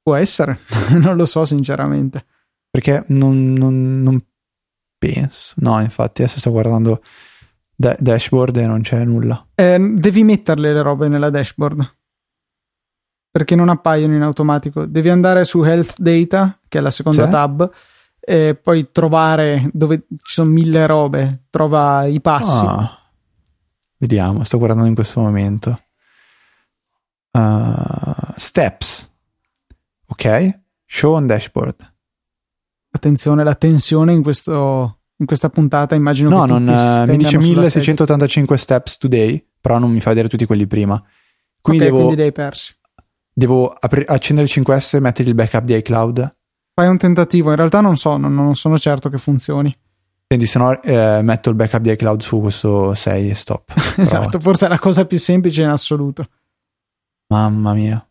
Può 0.03 0.13
essere, 0.13 0.59
non 1.01 1.15
lo 1.15 1.25
so 1.25 1.43
sinceramente. 1.43 2.23
Perché 2.69 3.05
non, 3.07 3.53
non, 3.53 4.03
non, 4.03 4.23
penso. 4.95 5.55
No, 5.55 5.81
infatti 5.81 6.21
adesso 6.21 6.37
sto 6.37 6.51
guardando 6.51 7.01
da- 7.75 7.97
dashboard 7.99 8.57
e 8.57 8.67
non 8.67 8.81
c'è 8.81 9.03
nulla. 9.05 9.43
Eh, 9.55 9.79
devi 9.79 10.23
metterle 10.23 10.71
le 10.71 10.81
robe 10.83 11.07
nella 11.07 11.31
dashboard. 11.31 12.01
Perché 13.33 13.55
non 13.55 13.69
appaiono 13.69 14.15
in 14.15 14.21
automatico. 14.21 14.85
Devi 14.85 15.09
andare 15.09 15.43
su 15.43 15.63
Health 15.63 15.95
Data, 15.97 16.59
che 16.67 16.77
è 16.77 16.81
la 16.81 16.91
seconda 16.91 17.25
sì. 17.25 17.31
tab, 17.31 17.71
e 18.19 18.53
poi 18.55 18.91
trovare 18.91 19.69
dove 19.73 20.05
ci 20.07 20.33
sono 20.33 20.51
mille 20.51 20.85
robe. 20.85 21.45
Trova 21.49 22.05
i 22.05 22.21
passi. 22.21 22.63
Ah. 22.63 22.99
Vediamo, 23.97 24.43
sto 24.43 24.59
guardando 24.59 24.85
in 24.85 24.93
questo 24.93 25.19
momento. 25.19 25.81
Uh, 27.31 28.13
steps 28.35 29.11
Ok, 30.13 30.59
show 30.85 31.15
on 31.15 31.25
dashboard. 31.25 31.91
Attenzione, 32.91 33.43
la 33.43 33.55
tensione 33.55 34.13
in, 34.13 34.21
questo, 34.21 34.99
in 35.17 35.25
questa 35.25 35.49
puntata 35.49 35.95
immagino 35.95 36.29
no, 36.29 36.41
che 36.41 36.47
non, 36.47 36.67
uh, 36.67 37.09
mi 37.09 37.17
dice 37.17 37.39
1685 37.39 38.57
steps 38.57 38.97
today, 38.97 39.43
però 39.59 39.79
non 39.79 39.91
mi 39.91 39.99
fa 39.99 40.09
vedere 40.09 40.29
tutti 40.29 40.45
quelli 40.45 40.67
prima. 40.67 41.03
Quindi 41.59 41.85
okay, 41.85 41.91
devo, 41.91 42.05
quindi 42.05 42.21
li 42.21 42.27
hai 42.27 42.31
persi. 42.31 42.75
Devo 43.33 43.69
apri- 43.71 44.05
accendere 44.05 44.47
il 44.47 44.53
5S 44.53 44.97
e 44.97 44.99
mettere 44.99 45.29
il 45.29 45.35
backup 45.35 45.63
di 45.63 45.75
iCloud. 45.75 46.35
Fai 46.75 46.87
un 46.87 46.97
tentativo, 46.97 47.49
in 47.49 47.55
realtà 47.55 47.81
non 47.81 47.97
so, 47.97 48.17
non, 48.17 48.33
non 48.33 48.55
sono 48.55 48.77
certo 48.77 49.09
che 49.09 49.17
funzioni. 49.17 49.75
Quindi 50.27 50.45
se 50.45 50.57
no 50.57 50.81
eh, 50.81 51.21
metto 51.21 51.49
il 51.49 51.55
backup 51.55 51.81
di 51.81 51.91
iCloud 51.91 52.21
su 52.21 52.39
questo 52.41 52.93
6 52.93 53.29
e 53.29 53.35
stop. 53.35 53.73
esatto, 53.97 54.39
forse 54.39 54.65
è 54.65 54.69
la 54.69 54.79
cosa 54.79 55.05
più 55.05 55.19
semplice 55.19 55.61
in 55.61 55.69
assoluto. 55.69 56.27
Mamma 57.27 57.73
mia. 57.73 58.07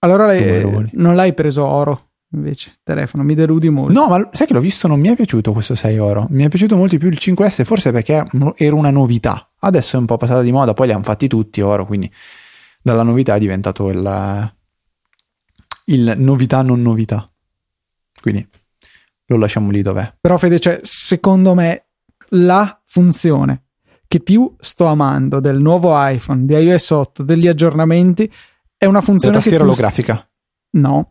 Allora 0.00 0.26
lei, 0.26 0.90
non 0.94 1.14
l'hai 1.14 1.34
preso 1.34 1.64
oro 1.64 2.10
invece, 2.32 2.78
telefono, 2.82 3.22
mi 3.22 3.34
deludi 3.34 3.68
molto. 3.68 3.92
No, 3.92 4.08
ma 4.08 4.28
sai 4.32 4.46
che 4.46 4.54
l'ho 4.54 4.60
visto, 4.60 4.88
non 4.88 4.98
mi 4.98 5.08
è 5.08 5.16
piaciuto 5.16 5.52
questo 5.52 5.74
6 5.74 5.98
oro. 5.98 6.26
Mi 6.30 6.44
è 6.44 6.48
piaciuto 6.48 6.76
molto 6.76 6.96
di 6.96 6.98
più 6.98 7.08
il 7.08 7.18
5S, 7.20 7.64
forse 7.64 7.92
perché 7.92 8.26
era 8.56 8.74
una 8.74 8.90
novità. 8.90 9.50
Adesso 9.58 9.96
è 9.96 9.98
un 9.98 10.06
po' 10.06 10.16
passata 10.16 10.42
di 10.42 10.52
moda, 10.52 10.72
poi 10.72 10.86
li 10.86 10.92
hanno 10.92 11.02
fatti 11.02 11.28
tutti 11.28 11.60
oro, 11.60 11.86
quindi 11.86 12.10
dalla 12.82 13.02
novità 13.02 13.34
è 13.34 13.38
diventato 13.38 13.88
il, 13.88 14.54
il 15.84 16.14
novità 16.16 16.62
non 16.62 16.82
novità. 16.82 17.30
Quindi 18.20 18.46
lo 19.26 19.36
lasciamo 19.36 19.70
lì 19.70 19.82
dov'è. 19.82 20.16
Però 20.20 20.36
Fede, 20.36 20.58
cioè, 20.58 20.80
secondo 20.82 21.54
me 21.54 21.86
la 22.30 22.80
funzione 22.86 23.64
che 24.06 24.20
più 24.20 24.54
sto 24.58 24.86
amando 24.86 25.40
del 25.40 25.60
nuovo 25.60 25.92
iPhone, 25.94 26.44
di 26.44 26.54
iOS 26.54 26.90
8, 26.90 27.22
degli 27.22 27.46
aggiornamenti 27.46 28.30
è 28.76 28.84
una 28.86 29.00
funzione. 29.00 29.34
La 29.34 29.40
tastiera 29.40 29.64
olografica? 29.64 30.28
No, 30.72 31.08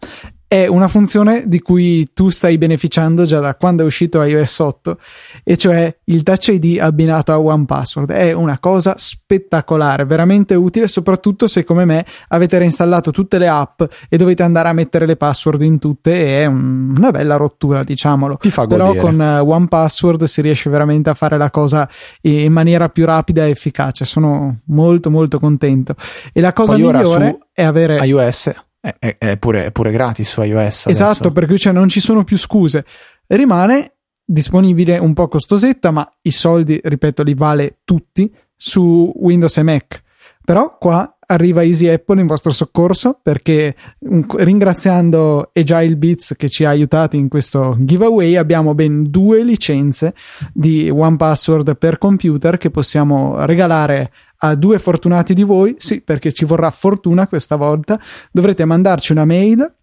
è 0.49 0.65
una 0.65 0.87
funzione 0.87 1.43
di 1.45 1.61
cui 1.61 2.09
tu 2.11 2.31
stai 2.31 2.57
beneficiando 2.57 3.23
già 3.23 3.39
da 3.39 3.53
quando 3.53 3.83
è 3.83 3.85
uscito 3.85 4.19
iOS 4.23 4.57
8 4.57 4.97
e 5.43 5.57
cioè 5.57 5.95
il 6.05 6.23
Touch 6.23 6.47
ID 6.47 6.79
abbinato 6.79 7.31
a 7.31 7.39
One 7.39 7.65
Password. 7.65 8.09
È 8.09 8.31
una 8.31 8.57
cosa 8.57 8.95
spettacolare 8.97 10.05
veramente 10.05 10.55
utile 10.55 10.87
soprattutto 10.87 11.47
se 11.47 11.63
come 11.63 11.85
me 11.85 12.03
avete 12.29 12.57
reinstallato 12.57 13.11
tutte 13.11 13.37
le 13.37 13.47
app 13.47 13.83
e 14.09 14.17
dovete 14.17 14.41
andare 14.41 14.69
a 14.69 14.73
mettere 14.73 15.05
le 15.05 15.17
password 15.17 15.61
in 15.61 15.77
tutte 15.77 16.13
e 16.13 16.41
è 16.41 16.45
un, 16.47 16.95
una 16.97 17.11
bella 17.11 17.35
rottura 17.35 17.83
diciamolo. 17.83 18.37
Ti 18.37 18.49
fa 18.49 18.65
però 18.65 18.95
con 18.95 19.19
uh, 19.19 19.47
One 19.47 19.67
Password 19.67 20.23
si 20.23 20.41
riesce 20.41 20.71
veramente 20.71 21.11
a 21.11 21.13
fare 21.13 21.37
la 21.37 21.51
cosa 21.51 21.87
in 22.21 22.51
maniera 22.51 22.89
più 22.89 23.05
rapida 23.05 23.45
e 23.45 23.51
efficace. 23.51 24.03
Sono 24.03 24.61
molto 24.65 25.11
molto 25.11 25.37
contento. 25.37 25.93
E 26.33 26.41
la 26.41 26.53
cosa 26.53 26.73
Poi 26.73 26.81
migliore 26.81 27.37
è 27.53 27.61
avere 27.61 28.03
iOS 28.03 28.67
è, 28.81 29.17
è, 29.17 29.37
pure, 29.37 29.65
è 29.65 29.71
pure, 29.71 29.91
gratis 29.91 30.29
su 30.29 30.41
iOS. 30.41 30.87
Esatto, 30.87 31.11
adesso. 31.11 31.31
per 31.31 31.45
cui 31.47 31.59
cioè, 31.59 31.73
non 31.73 31.89
ci 31.89 31.99
sono 31.99 32.23
più 32.23 32.37
scuse. 32.37 32.85
Rimane 33.27 33.95
disponibile 34.23 34.97
un 34.97 35.13
po' 35.13 35.27
costosetta, 35.27 35.91
ma 35.91 36.09
i 36.21 36.31
soldi, 36.31 36.79
ripeto, 36.81 37.23
li 37.23 37.33
vale 37.33 37.79
tutti 37.83 38.31
su 38.55 39.11
Windows 39.15 39.57
e 39.57 39.63
Mac. 39.63 40.03
Però 40.43 40.77
qua 40.77 41.17
arriva 41.31 41.63
Easy 41.63 41.87
Apple 41.87 42.21
in 42.21 42.27
vostro 42.27 42.51
soccorso 42.51 43.19
perché 43.21 43.75
un, 43.99 44.25
ringraziando 44.35 45.51
Agile 45.53 45.95
Beats 45.95 46.33
che 46.35 46.49
ci 46.49 46.65
ha 46.65 46.69
aiutati 46.69 47.17
in 47.17 47.27
questo 47.27 47.75
giveaway 47.79 48.35
abbiamo 48.35 48.73
ben 48.73 49.11
due 49.11 49.43
licenze 49.43 50.15
di 50.51 50.89
One 50.89 51.17
Password 51.17 51.77
per 51.77 51.99
computer 51.99 52.57
che 52.57 52.71
possiamo 52.71 53.45
regalare 53.45 54.11
a 54.41 54.55
due 54.55 54.79
fortunati 54.79 55.33
di 55.33 55.43
voi, 55.43 55.75
sì 55.77 56.01
perché 56.01 56.31
ci 56.31 56.45
vorrà 56.45 56.71
fortuna 56.71 57.27
questa 57.27 57.55
volta, 57.55 57.99
dovrete 58.31 58.65
mandarci 58.65 59.11
una 59.11 59.25
mail 59.25 59.75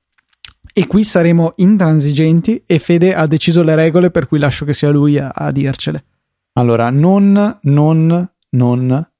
e 0.72 0.86
qui 0.86 1.04
saremo 1.04 1.54
intransigenti 1.56 2.62
e 2.66 2.78
Fede 2.78 3.14
ha 3.14 3.26
deciso 3.26 3.62
le 3.62 3.74
regole 3.74 4.10
per 4.10 4.26
cui 4.26 4.38
lascio 4.38 4.64
che 4.64 4.74
sia 4.74 4.90
lui 4.90 5.18
a, 5.18 5.28
a 5.28 5.50
dircele. 5.50 6.04
Allora, 6.54 6.90
non, 6.90 7.58
non, 7.62 8.30
non 8.50 9.10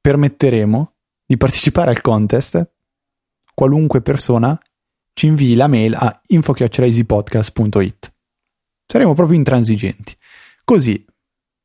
permetteremo 0.00 0.92
di 1.26 1.36
partecipare 1.36 1.90
al 1.90 2.00
contest 2.00 2.70
qualunque 3.54 4.00
persona 4.00 4.58
ci 5.14 5.26
invii 5.26 5.54
la 5.54 5.68
mail 5.68 5.94
a 5.94 6.20
info.easypodcast.it. 6.26 8.12
Saremo 8.86 9.14
proprio 9.14 9.36
intransigenti. 9.36 10.16
Così, 10.64 11.04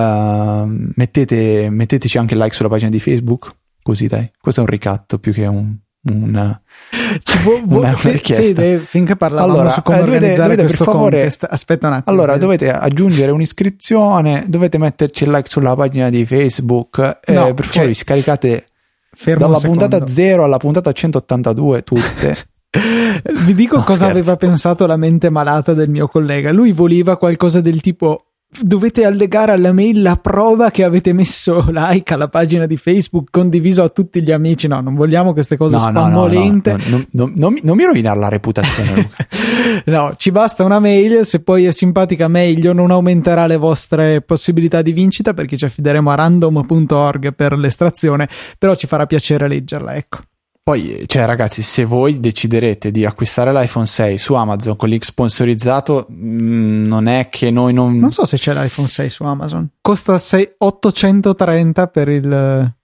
mettete, 0.67 1.69
metteteci 1.71 2.19
anche 2.19 2.35
il 2.35 2.41
like 2.41 2.55
sulla 2.55 2.69
pagina 2.69 2.91
di 2.91 3.01
Facebook, 3.01 3.55
così 3.83 4.07
dai, 4.07 4.31
questo 4.41 4.61
è 4.61 4.65
un 4.65 4.71
ricatto 4.71 5.19
più 5.19 5.33
che 5.33 5.47
un, 5.47 5.77
una, 6.11 6.61
può, 7.43 7.61
una, 7.79 7.91
una 7.91 7.99
richiesta. 8.03 8.61
Fede, 8.63 8.79
finché 8.79 9.17
parlavamo 9.17 9.53
allora, 9.53 9.71
su 9.71 9.83
come 9.83 10.01
eh, 10.01 10.05
dovete, 10.05 10.35
dovete 10.35 10.65
per 10.65 10.75
favore, 10.75 11.17
contest, 11.19 11.47
aspetta 11.49 11.87
un 11.89 11.93
attimo. 11.95 12.17
Allora, 12.17 12.37
dovete 12.37 12.71
aggiungere 12.71 13.31
un'iscrizione, 13.31 14.45
dovete 14.49 14.79
metterci 14.79 15.25
il 15.25 15.31
like 15.31 15.49
sulla 15.49 15.75
pagina 15.75 16.11
di 16.11 16.25
Facebook, 16.25 17.21
eh, 17.25 17.33
no, 17.33 17.55
per 17.55 17.65
favore 17.65 17.95
cioè, 17.95 18.05
scaricate 18.05 18.67
Fermo 19.15 19.47
Dalla 19.47 19.59
puntata 19.59 20.07
0 20.07 20.45
alla 20.45 20.57
puntata 20.57 20.91
182, 20.91 21.85
tutte. 21.85 22.37
Vi 23.45 23.55
dico 23.55 23.77
no, 23.77 23.85
cosa 23.85 24.07
scherzo. 24.07 24.16
aveva 24.16 24.37
pensato 24.37 24.87
la 24.87 24.97
mente 24.97 25.29
malata 25.29 25.75
del 25.75 25.91
mio 25.91 26.09
collega. 26.09 26.53
Lui 26.53 26.73
voleva 26.73 27.18
qualcosa 27.18 27.61
del 27.61 27.81
tipo 27.81 28.33
dovete 28.61 29.07
allegare 29.07 29.53
alla 29.53 29.73
mail 29.73 30.03
la 30.03 30.16
prova 30.16 30.70
che 30.70 30.85
avete 30.85 31.14
messo 31.14 31.64
like 31.70 32.12
alla 32.12 32.29
pagina 32.29 32.66
di 32.66 32.77
Facebook 32.77 33.29
condiviso 33.31 33.83
a 33.83 33.89
tutti 33.89 34.23
gli 34.23 34.31
amici. 34.31 34.68
No, 34.68 34.81
non 34.81 34.95
vogliamo 34.95 35.33
queste 35.33 35.57
cose 35.57 35.77
no, 35.77 35.81
spammolente. 35.81 36.77
No, 36.87 37.05
no, 37.11 37.33
non, 37.35 37.57
non, 37.62 37.77
mi 37.77 37.85
rovinare 37.85 38.18
la 38.18 38.29
reputazione. 38.29 39.11
no, 39.87 40.12
ci 40.16 40.31
basta 40.31 40.64
una 40.64 40.81
mail. 40.81 41.25
Se 41.25 41.41
poi 41.41 41.66
è 41.66 41.73
simpatica, 41.73 42.29
meglio. 42.29 42.73
Non 42.73 42.91
aumenterà 42.91 43.47
le 43.47 43.57
vostre 43.57 44.20
possibilità 44.20 44.83
di 44.83 44.93
vincita 44.93 45.35
perché 45.35 45.57
ci 45.57 45.64
affideremo 45.64 46.11
a 46.11 46.14
random.org 46.14 47.35
per 47.35 47.57
l'estrazione. 47.57 48.29
Però 48.59 48.75
ci 48.75 48.87
farà 48.87 49.07
piacere 49.07 49.49
leggerla. 49.49 49.95
Ecco. 49.95 50.18
Poi, 50.65 51.03
cioè, 51.07 51.25
ragazzi, 51.25 51.61
se 51.61 51.85
voi 51.85 52.21
deciderete 52.21 52.93
di 52.93 53.05
acquistare 53.05 53.53
l'iPhone 53.53 53.85
6 53.85 54.17
su 54.17 54.35
Amazon 54.35 54.77
con 54.77 54.89
link 54.89 55.05
sponsorizzato, 55.05 56.07
mh, 56.09 56.15
mm, 56.15 56.87
non 56.87 57.09
è 57.09 57.29
che 57.31 57.51
noi 57.51 57.73
non. 57.73 57.99
Non 57.99 58.13
so 58.13 58.25
se 58.25 58.37
c'è 58.37 58.55
l'iPhone 58.55 58.87
6 58.87 59.11
su 59.11 59.25
Amazon. 59.25 59.69
Costa 59.81 60.17
6, 60.19 60.55
830 60.59 61.87
per 61.89 62.09
il, 62.09 62.75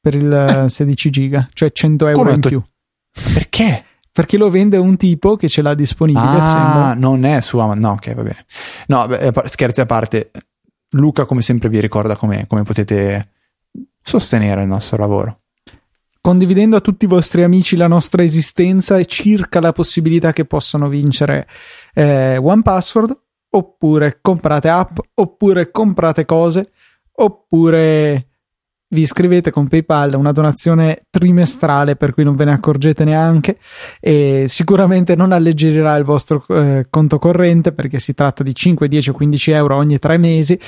per 0.00 0.14
il 0.16 0.32
eh. 0.32 0.68
16 0.68 1.10
giga, 1.10 1.48
cioè 1.52 1.70
100 1.70 2.08
euro 2.08 2.18
Come 2.18 2.34
in 2.34 2.40
più. 2.40 2.60
Perché? 3.32 3.84
Perché 4.10 4.36
lo 4.36 4.50
vende 4.50 4.76
un 4.76 4.96
tipo 4.96 5.36
che 5.36 5.48
ce 5.48 5.62
l'ha 5.62 5.74
disponibile. 5.74 6.26
Ah, 6.26 6.88
sembra. 6.88 6.94
non 6.94 7.24
è 7.24 7.40
su 7.40 7.56
Amazon. 7.58 7.82
No, 7.82 7.90
ok, 7.92 8.14
va 8.14 8.22
bene. 8.22 8.46
No, 8.88 9.06
beh, 9.06 9.32
scherzi 9.44 9.80
a 9.80 9.86
parte. 9.86 10.32
Luca, 10.96 11.24
come 11.24 11.40
sempre, 11.40 11.68
vi 11.68 11.80
ricorda 11.80 12.16
come, 12.16 12.46
come 12.48 12.64
potete 12.64 13.28
sostenere 14.02 14.62
il 14.62 14.68
nostro 14.68 14.96
lavoro 14.96 15.36
condividendo 16.22 16.76
a 16.76 16.80
tutti 16.80 17.04
i 17.04 17.08
vostri 17.08 17.42
amici 17.42 17.76
la 17.76 17.88
nostra 17.88 18.22
esistenza 18.22 18.96
e 18.96 19.04
circa 19.06 19.60
la 19.60 19.72
possibilità 19.72 20.32
che 20.32 20.44
possano 20.44 20.88
vincere 20.88 21.48
eh, 21.92 22.38
One 22.38 22.62
Password, 22.62 23.20
oppure 23.50 24.18
comprate 24.22 24.68
app, 24.68 24.98
oppure 25.14 25.70
comprate 25.72 26.24
cose, 26.24 26.70
oppure 27.14 28.28
vi 28.92 29.00
iscrivete 29.00 29.50
con 29.50 29.68
PayPal, 29.68 30.14
una 30.14 30.32
donazione 30.32 31.06
trimestrale 31.10 31.96
per 31.96 32.12
cui 32.12 32.24
non 32.24 32.36
ve 32.36 32.44
ne 32.44 32.52
accorgete 32.52 33.04
neanche 33.04 33.58
e 34.00 34.44
sicuramente 34.46 35.16
non 35.16 35.32
alleggerirà 35.32 35.96
il 35.96 36.04
vostro 36.04 36.44
eh, 36.48 36.86
conto 36.88 37.18
corrente 37.18 37.72
perché 37.72 37.98
si 37.98 38.14
tratta 38.14 38.42
di 38.42 38.54
5, 38.54 38.88
10 38.88 39.10
o 39.10 39.12
15 39.14 39.50
euro 39.50 39.76
ogni 39.76 39.98
tre 39.98 40.18
mesi 40.18 40.58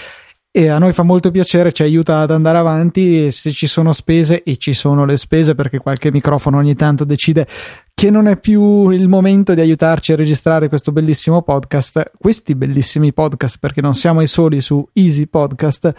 e 0.57 0.69
a 0.69 0.79
noi 0.79 0.93
fa 0.93 1.03
molto 1.03 1.33
piacere, 1.33 1.73
ci 1.73 1.83
aiuta 1.83 2.21
ad 2.21 2.31
andare 2.31 2.59
avanti 2.59 3.27
e 3.27 3.33
se 3.33 3.51
ci 3.51 3.67
sono 3.67 3.93
spese 3.93 4.45
e 4.45 4.57
ci 4.57 4.73
sono 4.73 5.05
le 5.05 5.17
spese 5.17 5.57
perché 5.57 5.79
qualche 5.79 6.13
microfono 6.13 6.59
ogni 6.59 6.77
tanto 6.77 7.03
decide 7.03 7.49
che 7.93 8.09
non 8.09 8.29
è 8.29 8.37
più 8.39 8.91
il 8.91 9.09
momento 9.09 9.53
di 9.53 9.61
aiutarci 9.61 10.13
a 10.13 10.17
registrare 10.17 10.69
questo 10.69 10.93
bellissimo 10.93 11.43
podcast, 11.43 12.13
questi 12.17 12.55
bellissimi 12.55 13.13
podcast 13.13 13.59
perché 13.59 13.81
non 13.81 13.95
siamo 13.95 14.21
i 14.21 14.29
soli 14.29 14.61
su 14.61 14.89
Easy 14.93 15.27
Podcast, 15.27 15.93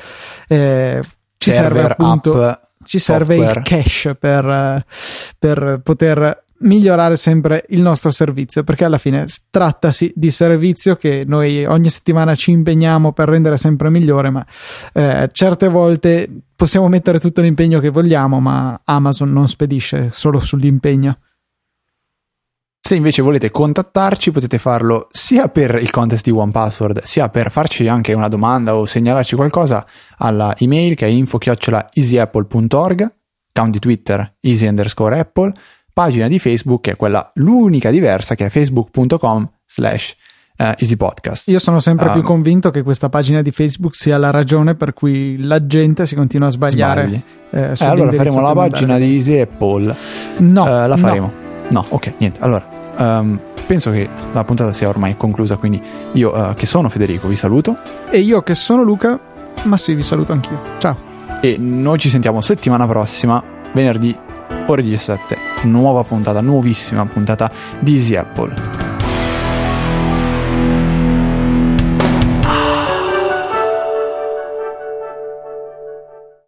eh, 0.48 1.02
ci 1.36 1.52
serve 1.52 1.84
appunto 1.84 2.42
app, 2.42 2.62
ci 2.86 2.98
serve 2.98 3.36
software. 3.36 3.60
il 3.60 3.66
cash 3.66 4.16
per, 4.18 4.86
per 5.38 5.82
poter 5.84 6.45
migliorare 6.60 7.18
sempre 7.18 7.66
il 7.70 7.82
nostro 7.82 8.12
servizio 8.12 8.64
perché 8.64 8.86
alla 8.86 8.98
fine 8.98 9.26
trattasi 9.50 10.14
di 10.16 10.32
servizio 10.32 10.96
che 10.96 11.24
noi 11.26 11.66
ogni 11.66 11.90
settimana 11.90 12.36
ci 12.36 12.52
impegniamo 12.52 13.12
per 13.12 13.28
rendere 13.28 13.58
sempre 13.58 13.90
migliore 13.90 14.30
ma 14.30 14.46
eh, 14.94 15.28
certe 15.32 15.68
volte 15.68 16.30
possiamo 16.56 16.88
mettere 16.88 17.20
tutto 17.20 17.42
l'impegno 17.42 17.80
che 17.80 17.90
vogliamo 17.90 18.40
ma 18.40 18.80
Amazon 18.86 19.34
non 19.34 19.48
spedisce 19.48 20.10
solo 20.14 20.40
sull'impegno. 20.40 21.18
Se 22.86 22.94
invece 22.94 23.24
volete 23.24 23.50
contattarci 23.50 24.30
potete 24.32 24.60
farlo 24.60 25.08
sia 25.12 25.50
per 25.50 25.80
il 25.82 25.90
contest 25.90 26.24
di 26.24 26.30
OnePassword 26.32 27.02
sia 27.02 27.30
per 27.30 27.50
farci 27.50 27.88
anche 27.88 28.14
una 28.14 28.28
domanda 28.28 28.76
o 28.76 28.86
segnalarci 28.86 29.36
qualcosa 29.36 29.84
alla 30.18 30.54
email 30.58 30.94
che 30.94 31.08
è 31.08 31.10
info-easyapple.org 31.10 33.12
account 33.56 33.72
di 33.72 33.80
Twitter 33.80 34.36
easy 34.42 34.68
underscore 34.68 35.18
apple 35.18 35.54
pagina 35.96 36.28
di 36.28 36.40
Facebook 36.40 36.82
che 36.82 36.92
è 36.92 36.96
quella 36.98 37.32
l'unica 37.36 37.90
diversa 37.90 38.36
che 38.36 38.48
è 38.48 38.50
facebook.com 38.50 39.50
slash 39.66 40.14
uh, 40.58 40.74
easypodcast. 40.78 41.48
Io 41.48 41.60
sono 41.60 41.80
sempre 41.80 42.08
um, 42.08 42.12
più 42.12 42.22
convinto 42.22 42.70
che 42.70 42.84
questa 42.84 43.08
pagina 43.08 43.42
di 43.42 43.50
Facebook 43.50 43.96
sia 43.96 44.18
la 44.18 44.30
ragione 44.30 44.76
per 44.76 44.94
cui 44.94 45.38
la 45.42 45.66
gente 45.66 46.06
si 46.06 46.14
continua 46.14 46.50
a 46.50 46.52
sbagliare. 46.52 47.24
Eh, 47.50 47.62
eh, 47.62 47.86
allora 47.86 48.12
faremo 48.12 48.42
la 48.42 48.52
pagina 48.52 48.98
di 48.98 49.16
Easy 49.16 49.40
Apple. 49.40 49.96
No, 50.40 50.64
uh, 50.64 50.86
la 50.86 50.98
faremo. 50.98 51.32
No. 51.70 51.80
no, 51.80 51.86
ok, 51.88 52.14
niente. 52.18 52.42
Allora, 52.42 52.68
um, 52.98 53.40
penso 53.66 53.90
che 53.92 54.10
la 54.34 54.44
puntata 54.44 54.74
sia 54.74 54.90
ormai 54.90 55.16
conclusa, 55.16 55.56
quindi 55.56 55.82
io 56.12 56.36
uh, 56.36 56.54
che 56.56 56.66
sono 56.66 56.90
Federico 56.90 57.30
vi 57.30 57.38
saluto. 57.38 57.78
E 58.10 58.20
io 58.20 58.42
che 58.44 58.54
sono 58.54 58.84
Luca, 58.84 59.18
ma 59.64 59.78
sì, 59.78 59.94
vi 59.94 60.04
saluto 60.04 60.34
anch'io. 60.34 60.60
Ciao. 60.78 61.14
e 61.40 61.56
noi 61.58 62.00
ci 62.00 62.10
sentiamo 62.10 62.42
settimana 62.42 62.86
prossima, 62.86 63.42
venerdì 63.72 64.24
ore 64.68 64.82
17, 64.82 65.38
nuova 65.64 66.04
puntata, 66.04 66.42
nuovissima 66.42 67.06
puntata 67.06 67.52
di 67.80 67.94
Easy 67.94 68.16
Apple. 68.16 68.95